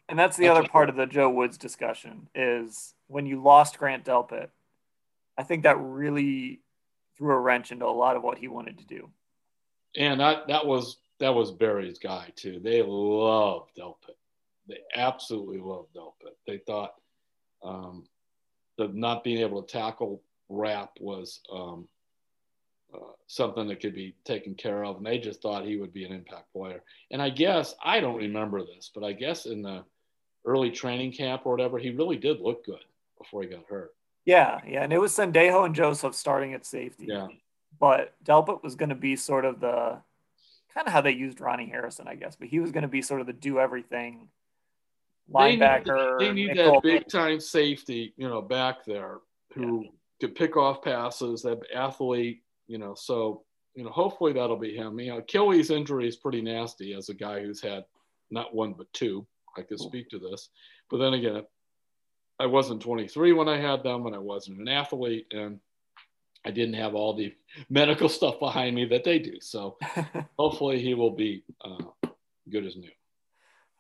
And 0.09 0.19
that's 0.19 0.37
the 0.37 0.47
That's 0.47 0.59
other 0.59 0.69
part 0.69 0.89
of 0.89 0.97
the 0.97 1.07
Joe 1.07 1.29
Woods 1.31 1.59
discussion 1.59 2.29
is 2.35 2.94
when 3.15 3.27
you 3.27 3.41
lost 3.41 3.79
Grant 3.79 4.05
Delpit, 4.05 4.49
I 5.39 5.45
think 5.45 5.63
that 5.63 5.79
really 5.79 6.63
threw 7.17 7.33
a 7.33 7.39
wrench 7.39 7.71
into 7.71 7.87
a 7.87 7.87
lot 7.87 8.17
of 8.17 8.25
what 8.25 8.39
he 8.39 8.49
wanted 8.49 8.79
to 8.79 8.87
do. 8.87 9.09
And 9.97 10.19
that 10.19 10.49
that 10.49 10.67
was 10.67 10.97
that 11.21 11.33
was 11.33 11.53
Berry's 11.53 12.01
guy 12.01 12.33
too. 12.35 12.59
They 12.59 12.83
loved 12.85 13.71
Delpit. 13.79 14.19
They 14.67 14.79
absolutely 14.97 15.59
loved 15.59 15.95
Delpit. 15.95 16.35
They 16.45 16.59
thought 16.59 16.95
um, 17.63 18.05
that 18.79 18.97
not 18.97 19.23
being 19.23 19.39
able 19.39 19.63
to 19.63 19.73
tackle 19.73 20.21
rap 20.49 20.91
was 20.99 21.39
um, 21.53 21.87
uh, 22.93 23.13
something 23.29 23.69
that 23.69 23.79
could 23.79 23.95
be 23.95 24.17
taken 24.25 24.57
care 24.57 24.85
of, 24.85 24.97
and 24.97 25.07
they 25.07 25.19
just 25.19 25.41
thought 25.41 25.65
he 25.65 25.77
would 25.77 25.93
be 25.93 26.05
an 26.05 26.13
impact 26.13 26.53
player. 26.53 26.83
And 27.13 27.23
I 27.23 27.31
guess 27.31 27.77
I 27.81 28.01
don't 28.01 28.17
remember 28.17 28.65
this, 28.65 28.91
but 28.93 29.05
I 29.05 29.13
guess 29.13 29.47
in 29.47 29.63
the 29.63 29.85
early 30.45 30.73
training 30.73 31.13
camp 31.13 31.43
or 31.45 31.53
whatever, 31.53 31.79
he 31.79 31.91
really 31.91 32.17
did 32.17 32.41
look 32.41 32.67
good 32.67 32.83
before 33.25 33.43
he 33.43 33.49
got 33.49 33.65
hurt. 33.69 33.91
Yeah, 34.25 34.61
yeah. 34.67 34.83
And 34.83 34.93
it 34.93 35.01
was 35.01 35.13
Sendejo 35.17 35.65
and 35.67 35.75
Joseph 35.75 36.15
starting 36.15 36.55
at 36.55 36.65
safety. 36.65 37.07
Yeah. 37.09 37.29
But 37.79 38.15
Delpit 38.25 38.63
was 38.63 38.75
going 38.77 38.89
to 38.91 38.95
be 38.95 39.17
sort 39.17 39.45
of 39.45 39.61
the 39.61 39.99
kind 40.73 40.87
of 40.87 40.93
how 40.93 41.01
they 41.01 41.11
used 41.13 41.41
Ronnie 41.41 41.69
Harrison, 41.69 42.09
I 42.09 42.15
guess. 42.15 42.37
But 42.37 42.49
he 42.49 42.61
was 42.61 42.71
going 42.73 42.83
to 42.83 42.89
be 42.89 43.03
sort 43.03 43.21
of 43.21 43.27
the 43.27 43.33
do 43.33 43.59
everything 43.59 44.29
They 45.29 45.51
need- 45.51 45.61
linebacker. 45.61 46.19
They 46.19 46.33
need 46.33 46.57
that 46.57 46.81
big 46.83 47.09
time 47.09 47.41
safety, 47.41 48.15
you 48.17 48.29
know, 48.29 48.41
back 48.41 48.85
there 48.85 49.19
who 49.55 49.87
could 50.21 50.35
pick 50.35 50.57
off 50.57 50.83
passes, 50.83 51.43
that 51.43 51.61
athlete, 51.75 52.43
you 52.67 52.79
know. 52.79 52.95
So, 52.95 53.45
you 53.75 53.85
know, 53.85 53.91
hopefully 53.91 54.33
that'll 54.33 54.57
be 54.57 54.75
him. 54.75 54.99
You 55.01 55.13
know, 55.13 55.19
Achilles 55.19 55.71
injury 55.71 56.09
is 56.09 56.17
pretty 56.17 56.41
nasty 56.41 56.95
as 56.95 57.09
a 57.09 57.15
guy 57.15 57.41
who's 57.41 57.61
had 57.61 57.85
not 58.31 58.55
one 58.55 58.73
but 58.73 58.93
two. 58.93 59.27
I 59.57 59.63
could 59.63 59.79
speak 59.79 60.09
to 60.11 60.19
this. 60.19 60.49
But 60.91 60.99
then 60.99 61.15
again, 61.15 61.43
I 62.39 62.47
wasn't 62.47 62.83
23 62.83 63.33
when 63.33 63.49
I 63.49 63.59
had 63.59 63.83
them, 63.83 64.07
and 64.07 64.15
I 64.15 64.19
wasn't 64.19 64.59
an 64.59 64.69
athlete, 64.69 65.27
and 65.31 65.61
I 66.45 66.51
didn't 66.51 66.75
have 66.75 66.95
all 66.95 67.15
the 67.15 67.35
medical 67.71 68.09
stuff 68.09 68.39
behind 68.39 68.75
me 68.75 68.85
that 68.87 69.05
they 69.05 69.19
do. 69.19 69.41
So 69.41 69.77
hopefully 70.39 70.81
he 70.81 70.95
will 70.95 71.13
be 71.13 71.45
uh, 71.65 72.09
good 72.51 72.67
as 72.67 72.77
new. 72.77 72.91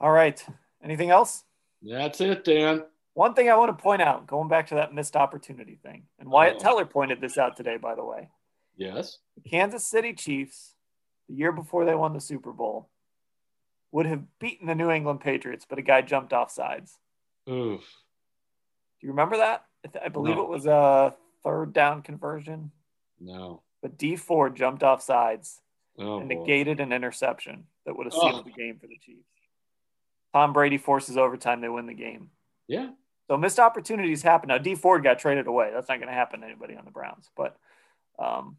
All 0.00 0.12
right. 0.12 0.44
Anything 0.82 1.10
else? 1.10 1.44
That's 1.82 2.20
it, 2.20 2.44
Dan. 2.44 2.84
One 3.14 3.34
thing 3.34 3.48
I 3.48 3.56
want 3.56 3.76
to 3.76 3.82
point 3.82 4.02
out, 4.02 4.26
going 4.26 4.48
back 4.48 4.68
to 4.68 4.74
that 4.76 4.92
missed 4.92 5.14
opportunity 5.14 5.78
thing, 5.82 6.04
and 6.18 6.28
Wyatt 6.28 6.56
oh. 6.56 6.58
Teller 6.58 6.84
pointed 6.84 7.20
this 7.20 7.38
out 7.38 7.56
today, 7.56 7.76
by 7.76 7.94
the 7.94 8.04
way. 8.04 8.30
Yes. 8.76 9.18
The 9.36 9.48
Kansas 9.48 9.86
City 9.86 10.12
Chiefs, 10.12 10.74
the 11.28 11.34
year 11.34 11.52
before 11.52 11.84
they 11.84 11.94
won 11.94 12.12
the 12.12 12.20
Super 12.20 12.52
Bowl, 12.52 12.88
would 13.92 14.06
have 14.06 14.24
beaten 14.40 14.66
the 14.66 14.74
New 14.74 14.90
England 14.90 15.20
Patriots, 15.20 15.64
but 15.68 15.78
a 15.78 15.82
guy 15.82 16.02
jumped 16.02 16.32
off 16.32 16.50
sides. 16.50 16.98
Oof. 17.48 17.84
Do 19.04 19.08
you 19.08 19.12
remember 19.12 19.36
that? 19.36 19.66
I 20.02 20.08
believe 20.08 20.36
no. 20.36 20.44
it 20.44 20.48
was 20.48 20.64
a 20.64 21.14
third 21.44 21.74
down 21.74 22.00
conversion. 22.00 22.70
No. 23.20 23.60
But 23.82 23.98
Dee 23.98 24.16
Ford 24.16 24.56
jumped 24.56 24.82
off 24.82 25.02
sides 25.02 25.60
oh, 25.98 26.20
and 26.20 26.28
negated 26.30 26.78
boy. 26.78 26.84
an 26.84 26.92
interception 26.92 27.64
that 27.84 27.94
would 27.94 28.06
have 28.06 28.14
sealed 28.14 28.36
oh. 28.36 28.42
the 28.44 28.50
game 28.50 28.78
for 28.80 28.86
the 28.86 28.96
Chiefs. 28.96 29.28
Tom 30.32 30.54
Brady 30.54 30.78
forces 30.78 31.18
overtime. 31.18 31.60
They 31.60 31.68
win 31.68 31.84
the 31.84 31.92
game. 31.92 32.30
Yeah. 32.66 32.92
So 33.28 33.36
missed 33.36 33.60
opportunities 33.60 34.22
happen. 34.22 34.48
Now 34.48 34.56
Dee 34.56 34.74
Ford 34.74 35.02
got 35.02 35.18
traded 35.18 35.48
away. 35.48 35.70
That's 35.70 35.90
not 35.90 35.98
going 35.98 36.08
to 36.08 36.14
happen 36.14 36.40
to 36.40 36.46
anybody 36.46 36.74
on 36.74 36.86
the 36.86 36.90
Browns. 36.90 37.28
But 37.36 37.58
um, 38.18 38.56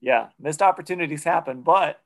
yeah, 0.00 0.28
missed 0.38 0.62
opportunities 0.62 1.24
happen. 1.24 1.62
But 1.62 2.00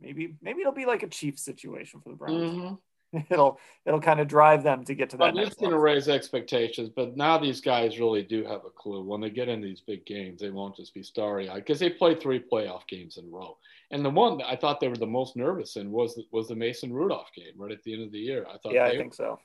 maybe 0.00 0.36
maybe 0.40 0.60
it'll 0.60 0.72
be 0.72 0.86
like 0.86 1.02
a 1.02 1.08
Chiefs 1.08 1.42
situation 1.42 2.00
for 2.00 2.10
the 2.10 2.14
Browns. 2.14 2.52
Mm-hmm. 2.52 2.74
it'll 3.30 3.58
it'll 3.86 4.00
kind 4.00 4.20
of 4.20 4.28
drive 4.28 4.62
them 4.62 4.84
to 4.84 4.94
get 4.94 5.10
to 5.10 5.16
that. 5.16 5.36
It's 5.36 5.56
going 5.56 5.72
to 5.72 5.78
raise 5.78 6.08
expectations, 6.08 6.90
but 6.94 7.16
now 7.16 7.38
these 7.38 7.60
guys 7.60 7.98
really 7.98 8.22
do 8.22 8.44
have 8.44 8.64
a 8.66 8.70
clue. 8.70 9.02
When 9.02 9.20
they 9.20 9.30
get 9.30 9.48
in 9.48 9.62
these 9.62 9.80
big 9.80 10.04
games, 10.04 10.40
they 10.40 10.50
won't 10.50 10.76
just 10.76 10.94
be 10.94 11.02
starry 11.02 11.48
eyed 11.48 11.64
because 11.64 11.78
they 11.78 11.90
play 11.90 12.14
three 12.14 12.40
playoff 12.40 12.86
games 12.86 13.16
in 13.16 13.24
a 13.24 13.28
row. 13.28 13.56
And 13.90 14.04
the 14.04 14.10
one 14.10 14.42
I 14.42 14.56
thought 14.56 14.80
they 14.80 14.88
were 14.88 14.96
the 14.96 15.06
most 15.06 15.36
nervous 15.36 15.76
in 15.76 15.90
was 15.90 16.20
was 16.30 16.48
the 16.48 16.54
Mason 16.54 16.92
Rudolph 16.92 17.30
game 17.34 17.54
right 17.56 17.72
at 17.72 17.82
the 17.82 17.94
end 17.94 18.02
of 18.02 18.12
the 18.12 18.18
year. 18.18 18.46
I 18.48 18.58
thought. 18.58 18.74
Yeah, 18.74 18.84
I 18.84 18.96
think 18.96 19.14
so. 19.14 19.38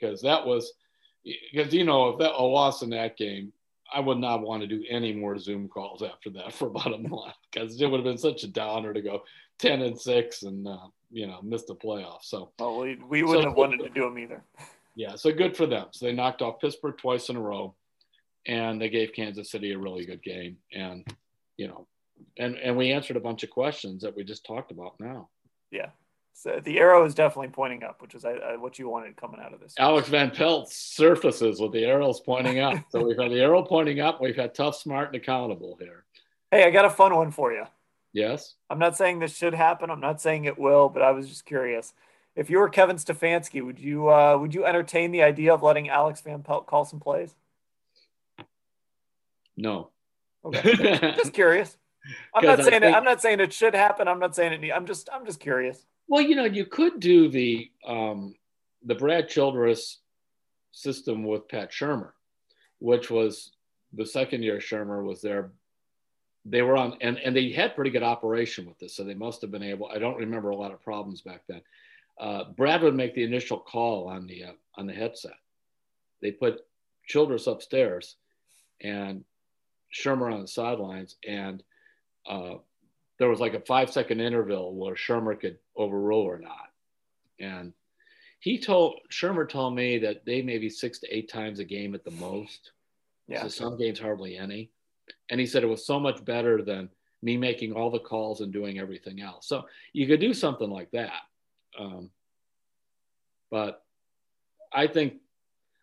Because 0.00 0.22
that 0.22 0.46
was 0.46 0.72
because 1.52 1.74
you 1.74 1.84
know 1.84 2.08
if 2.10 2.18
that 2.20 2.32
a 2.32 2.42
loss 2.42 2.82
in 2.82 2.90
that 2.90 3.18
game, 3.18 3.52
I 3.92 4.00
would 4.00 4.18
not 4.18 4.40
want 4.40 4.62
to 4.62 4.66
do 4.66 4.82
any 4.88 5.12
more 5.12 5.38
Zoom 5.38 5.68
calls 5.68 6.02
after 6.02 6.30
that 6.30 6.52
for 6.54 6.68
about 6.68 6.94
a 6.94 6.98
month 6.98 7.34
because 7.52 7.78
it 7.80 7.86
would 7.86 7.98
have 7.98 8.04
been 8.04 8.16
such 8.16 8.44
a 8.44 8.48
downer 8.48 8.94
to 8.94 9.02
go 9.02 9.24
ten 9.58 9.82
and 9.82 10.00
six 10.00 10.42
and 10.42 10.66
uh, 10.66 10.86
you 11.10 11.26
know 11.26 11.40
missed 11.42 11.66
the 11.66 11.74
playoffs. 11.74 12.24
So 12.24 12.50
well, 12.58 12.78
we, 12.78 12.96
we 12.96 13.22
wouldn't 13.22 13.44
so, 13.44 13.48
have 13.50 13.56
wanted 13.56 13.78
to 13.78 13.88
do 13.90 14.02
them 14.02 14.18
either. 14.18 14.42
Yeah, 14.94 15.14
so 15.14 15.32
good 15.32 15.56
for 15.56 15.66
them. 15.66 15.86
So 15.92 16.06
they 16.06 16.12
knocked 16.12 16.42
off 16.42 16.60
Pittsburgh 16.60 16.96
twice 16.98 17.28
in 17.28 17.36
a 17.36 17.40
row, 17.40 17.74
and 18.46 18.80
they 18.80 18.88
gave 18.88 19.12
Kansas 19.12 19.50
City 19.50 19.72
a 19.72 19.78
really 19.78 20.04
good 20.04 20.22
game. 20.22 20.56
And 20.72 21.06
you 21.56 21.68
know, 21.68 21.86
and 22.38 22.56
and 22.56 22.76
we 22.76 22.92
answered 22.92 23.16
a 23.16 23.20
bunch 23.20 23.42
of 23.44 23.50
questions 23.50 24.02
that 24.02 24.16
we 24.16 24.24
just 24.24 24.44
talked 24.44 24.70
about 24.70 24.98
now. 24.98 25.28
Yeah. 25.70 25.90
So 26.32 26.60
the 26.62 26.78
arrow 26.78 27.04
is 27.04 27.16
definitely 27.16 27.48
pointing 27.48 27.82
up, 27.82 28.00
which 28.00 28.14
is 28.14 28.24
uh, 28.24 28.54
what 28.58 28.78
you 28.78 28.88
wanted 28.88 29.16
coming 29.16 29.40
out 29.40 29.52
of 29.52 29.58
this. 29.58 29.74
Alex 29.76 30.08
Van 30.08 30.30
Pelt 30.30 30.70
surfaces 30.70 31.60
with 31.60 31.72
the 31.72 31.84
arrows 31.84 32.20
pointing 32.20 32.60
up. 32.60 32.76
so 32.90 33.04
we've 33.04 33.18
had 33.18 33.32
the 33.32 33.40
arrow 33.40 33.62
pointing 33.64 33.98
up. 33.98 34.20
We've 34.20 34.36
had 34.36 34.54
tough, 34.54 34.76
smart, 34.76 35.08
and 35.08 35.16
accountable 35.16 35.76
here. 35.80 36.04
Hey, 36.52 36.64
I 36.64 36.70
got 36.70 36.84
a 36.84 36.90
fun 36.90 37.14
one 37.14 37.32
for 37.32 37.52
you. 37.52 37.64
Yes. 38.12 38.54
I'm 38.70 38.78
not 38.78 38.96
saying 38.96 39.18
this 39.18 39.36
should 39.36 39.54
happen. 39.54 39.90
I'm 39.90 40.00
not 40.00 40.20
saying 40.20 40.44
it 40.44 40.58
will, 40.58 40.88
but 40.88 41.02
I 41.02 41.10
was 41.10 41.28
just 41.28 41.44
curious. 41.44 41.92
If 42.34 42.50
you 42.50 42.58
were 42.58 42.68
Kevin 42.68 42.96
Stefanski, 42.96 43.64
would 43.64 43.78
you 43.78 44.08
uh, 44.08 44.36
would 44.38 44.54
you 44.54 44.64
entertain 44.64 45.10
the 45.10 45.22
idea 45.22 45.52
of 45.52 45.62
letting 45.62 45.88
Alex 45.88 46.20
Van 46.20 46.42
Pelt 46.42 46.66
call 46.66 46.84
some 46.84 47.00
plays? 47.00 47.34
No. 49.56 49.90
Okay. 50.44 51.14
just 51.16 51.32
curious. 51.32 51.76
I'm 52.34 52.44
not 52.44 52.58
saying 52.58 52.80
think, 52.80 52.84
it, 52.84 52.94
I'm 52.94 53.04
not 53.04 53.20
saying 53.20 53.40
it 53.40 53.52
should 53.52 53.74
happen. 53.74 54.08
I'm 54.08 54.20
not 54.20 54.34
saying 54.34 54.64
it. 54.64 54.72
I'm 54.72 54.86
just 54.86 55.08
I'm 55.12 55.26
just 55.26 55.40
curious. 55.40 55.84
Well, 56.06 56.22
you 56.22 56.36
know, 56.36 56.44
you 56.44 56.64
could 56.64 57.00
do 57.00 57.28
the 57.28 57.70
um, 57.86 58.34
the 58.84 58.94
Brad 58.94 59.28
Childress 59.28 59.98
system 60.72 61.24
with 61.24 61.48
Pat 61.48 61.70
Shurmur, 61.70 62.12
which 62.78 63.10
was 63.10 63.50
the 63.92 64.06
second 64.06 64.42
year 64.42 64.58
Shurmur 64.58 65.04
was 65.04 65.20
there 65.20 65.52
they 66.44 66.62
were 66.62 66.76
on 66.76 66.96
and, 67.00 67.18
and 67.18 67.34
they 67.34 67.50
had 67.50 67.74
pretty 67.74 67.90
good 67.90 68.02
operation 68.02 68.66
with 68.66 68.78
this 68.78 68.96
so 68.96 69.04
they 69.04 69.14
must 69.14 69.40
have 69.40 69.50
been 69.50 69.62
able 69.62 69.88
i 69.88 69.98
don't 69.98 70.16
remember 70.16 70.50
a 70.50 70.56
lot 70.56 70.72
of 70.72 70.82
problems 70.82 71.20
back 71.20 71.42
then. 71.48 71.60
Uh, 72.20 72.44
brad 72.56 72.82
would 72.82 72.96
make 72.96 73.14
the 73.14 73.22
initial 73.22 73.58
call 73.58 74.08
on 74.08 74.26
the 74.26 74.44
uh, 74.44 74.52
on 74.76 74.86
the 74.86 74.92
headset. 74.92 75.38
They 76.20 76.32
put 76.32 76.60
childress 77.06 77.46
upstairs 77.46 78.16
and 78.82 79.24
shurmur 79.94 80.32
on 80.32 80.40
the 80.40 80.48
sidelines 80.48 81.16
and 81.26 81.62
uh, 82.28 82.54
there 83.18 83.28
was 83.28 83.40
like 83.40 83.54
a 83.54 83.60
five 83.60 83.90
second 83.90 84.20
interval 84.20 84.74
where 84.74 84.94
shurmur 84.94 85.38
could 85.38 85.58
overrule 85.76 86.22
or 86.22 86.38
not. 86.38 86.70
And 87.40 87.72
he 88.40 88.58
told 88.58 89.00
shurmur 89.10 89.48
told 89.48 89.74
me 89.74 89.98
that 89.98 90.24
they 90.24 90.42
maybe 90.42 90.68
six 90.68 90.98
to 91.00 91.16
eight 91.16 91.30
times 91.30 91.58
a 91.58 91.64
game 91.64 91.94
at 91.94 92.04
the 92.04 92.10
most. 92.12 92.72
Yeah. 93.26 93.42
So 93.42 93.48
some 93.48 93.78
games 93.78 93.98
hardly 93.98 94.36
any 94.36 94.70
and 95.30 95.40
he 95.40 95.46
said 95.46 95.62
it 95.62 95.68
was 95.68 95.86
so 95.86 95.98
much 96.00 96.24
better 96.24 96.62
than 96.62 96.88
me 97.22 97.36
making 97.36 97.72
all 97.72 97.90
the 97.90 97.98
calls 97.98 98.40
and 98.40 98.52
doing 98.52 98.78
everything 98.78 99.20
else. 99.20 99.46
So 99.48 99.64
you 99.92 100.06
could 100.06 100.20
do 100.20 100.32
something 100.32 100.70
like 100.70 100.90
that. 100.92 101.12
Um, 101.78 102.10
but 103.50 103.82
I 104.72 104.86
think 104.86 105.14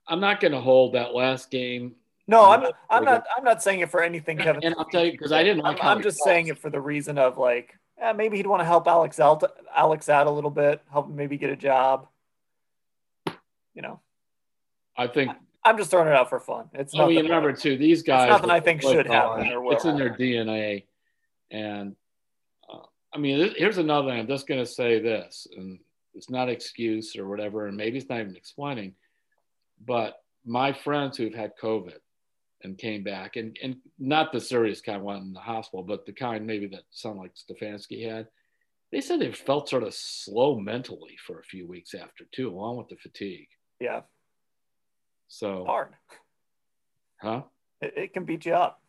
I'm 0.08 0.20
not 0.20 0.40
going 0.40 0.52
to 0.52 0.62
hold 0.62 0.94
that 0.94 1.14
last 1.14 1.52
game. 1.52 1.96
No, 2.28 2.50
I'm, 2.50 2.72
I'm 2.90 3.04
not. 3.04 3.24
I'm 3.38 3.44
not 3.44 3.62
saying 3.62 3.82
it 3.82 3.92
for 3.92 4.02
anything, 4.02 4.38
Kevin. 4.38 4.64
And 4.64 4.76
I'll 4.80 4.86
tell 4.86 5.06
you 5.06 5.12
because 5.12 5.32
I 5.32 5.44
didn't 5.44 5.64
like. 5.64 5.78
I'm, 5.82 5.98
I'm 5.98 6.04
just 6.04 6.24
saying 6.24 6.48
it 6.48 6.58
for 6.58 6.72
the 6.72 6.82
reason 6.82 7.20
of 7.20 7.38
like, 7.38 7.78
yeah, 8.00 8.14
maybe 8.14 8.38
he'd 8.38 8.48
want 8.48 8.62
to 8.62 8.66
help 8.66 8.88
Alex 8.88 9.20
out, 9.20 9.44
Alex 9.76 10.10
out 10.10 10.26
a 10.26 10.32
little 10.32 10.50
bit, 10.50 10.82
help 10.92 11.08
him 11.08 11.16
maybe 11.16 11.38
get 11.38 11.52
a 11.52 11.56
job. 11.56 12.08
You 13.76 13.82
know. 13.84 14.00
I 14.98 15.08
think 15.08 15.34
I'm 15.66 15.78
just 15.78 15.90
throwing 15.90 16.08
it 16.08 16.14
out 16.14 16.30
for 16.30 16.40
fun. 16.40 16.70
It's 16.74 16.94
oh, 16.96 17.10
you 17.10 17.24
remember 17.24 17.52
too. 17.52 17.76
These 17.76 18.04
guys, 18.04 18.30
nothing 18.30 18.52
I 18.52 18.60
think 18.60 18.84
should 18.84 19.08
happen. 19.08 19.52
Or 19.52 19.74
it's 19.74 19.84
in 19.84 19.98
their 19.98 20.12
DNA, 20.12 20.84
and 21.50 21.96
uh, 22.72 22.86
I 23.12 23.18
mean, 23.18 23.52
here's 23.58 23.80
another. 23.80 24.10
thing. 24.10 24.20
I'm 24.20 24.28
just 24.28 24.48
going 24.48 24.64
to 24.64 24.72
say 24.72 25.00
this, 25.00 25.48
and 25.58 25.80
it's 26.14 26.30
not 26.30 26.50
excuse 26.50 27.16
or 27.16 27.28
whatever, 27.28 27.66
and 27.68 27.76
maybe 27.76 27.98
it's 27.98 28.08
not 28.08 28.20
even 28.20 28.36
explaining, 28.36 28.94
but 29.84 30.22
my 30.46 30.72
friends 30.72 31.18
who've 31.18 31.34
had 31.34 31.54
COVID 31.62 31.98
and 32.64 32.78
came 32.78 33.04
back, 33.04 33.36
and 33.36 33.58
and 33.64 33.78
not 33.98 34.32
the 34.32 34.40
serious 34.40 34.82
kind 34.82 35.04
went 35.04 35.24
in 35.24 35.34
the 35.34 35.40
hospital, 35.40 35.84
but 35.84 36.06
the 36.06 36.14
kind 36.14 36.46
maybe 36.46 36.68
that 36.68 36.84
sound 36.92 37.18
like 37.18 37.32
Stefanski 37.34 38.08
had. 38.08 38.28
They 38.92 39.02
said 39.02 39.20
they 39.20 39.32
felt 39.32 39.68
sort 39.68 39.84
of 39.84 39.96
slow 39.96 40.60
mentally 40.60 41.18
for 41.26 41.40
a 41.40 41.44
few 41.44 41.68
weeks 41.68 41.96
after 41.96 42.24
too, 42.32 42.50
along 42.50 42.78
with 42.78 42.88
the 42.88 42.96
fatigue. 42.96 43.48
Yeah, 43.80 44.02
so 45.36 45.66
hard. 45.66 45.90
Huh? 47.22 47.44
It, 47.82 47.94
it 47.98 48.14
can 48.14 48.24
beat 48.24 48.46
you 48.46 48.54
up. 48.54 48.82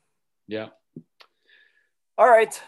Yeah. 0.47 0.69
All 2.17 2.29
right. 2.29 2.61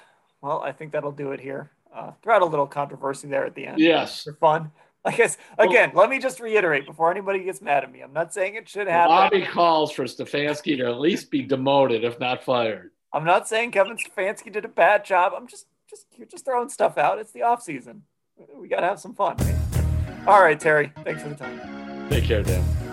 Well, 0.42 0.60
I 0.60 0.72
think 0.72 0.92
that'll 0.92 1.12
do 1.12 1.32
it 1.32 1.40
here. 1.40 1.70
Uh, 1.94 2.12
throw 2.22 2.36
out 2.36 2.42
a 2.42 2.46
little 2.46 2.66
controversy 2.66 3.28
there 3.28 3.46
at 3.46 3.54
the 3.54 3.66
end. 3.66 3.78
Yes. 3.78 4.24
For 4.24 4.34
fun. 4.34 4.72
I 5.04 5.12
guess 5.12 5.38
again, 5.58 5.92
well, 5.94 6.02
let 6.02 6.10
me 6.10 6.18
just 6.18 6.40
reiterate 6.40 6.86
before 6.86 7.10
anybody 7.10 7.44
gets 7.44 7.62
mad 7.62 7.84
at 7.84 7.92
me. 7.92 8.00
I'm 8.00 8.12
not 8.12 8.34
saying 8.34 8.56
it 8.56 8.68
should 8.68 8.88
happen. 8.88 9.08
Bobby 9.08 9.46
calls 9.46 9.92
for 9.92 10.04
Stefanski 10.04 10.76
to 10.78 10.86
at 10.86 10.98
least 10.98 11.30
be 11.30 11.42
demoted, 11.42 12.04
if 12.04 12.18
not 12.18 12.42
fired. 12.42 12.90
I'm 13.12 13.24
not 13.24 13.48
saying 13.48 13.70
Kevin 13.70 13.96
Stefanski 13.96 14.52
did 14.52 14.64
a 14.64 14.68
bad 14.68 15.04
job. 15.04 15.32
I'm 15.34 15.46
just 15.46 15.66
just 15.88 16.06
you're 16.16 16.26
just 16.26 16.44
throwing 16.44 16.68
stuff 16.68 16.98
out. 16.98 17.18
It's 17.18 17.32
the 17.32 17.42
off 17.42 17.62
season. 17.62 18.02
We 18.54 18.68
gotta 18.68 18.86
have 18.86 19.00
some 19.00 19.14
fun. 19.14 19.36
All 20.26 20.42
right, 20.42 20.58
Terry. 20.58 20.92
Thanks 21.04 21.22
for 21.22 21.28
the 21.30 21.36
time. 21.36 22.08
Take 22.10 22.24
care, 22.24 22.42
Dan. 22.42 22.87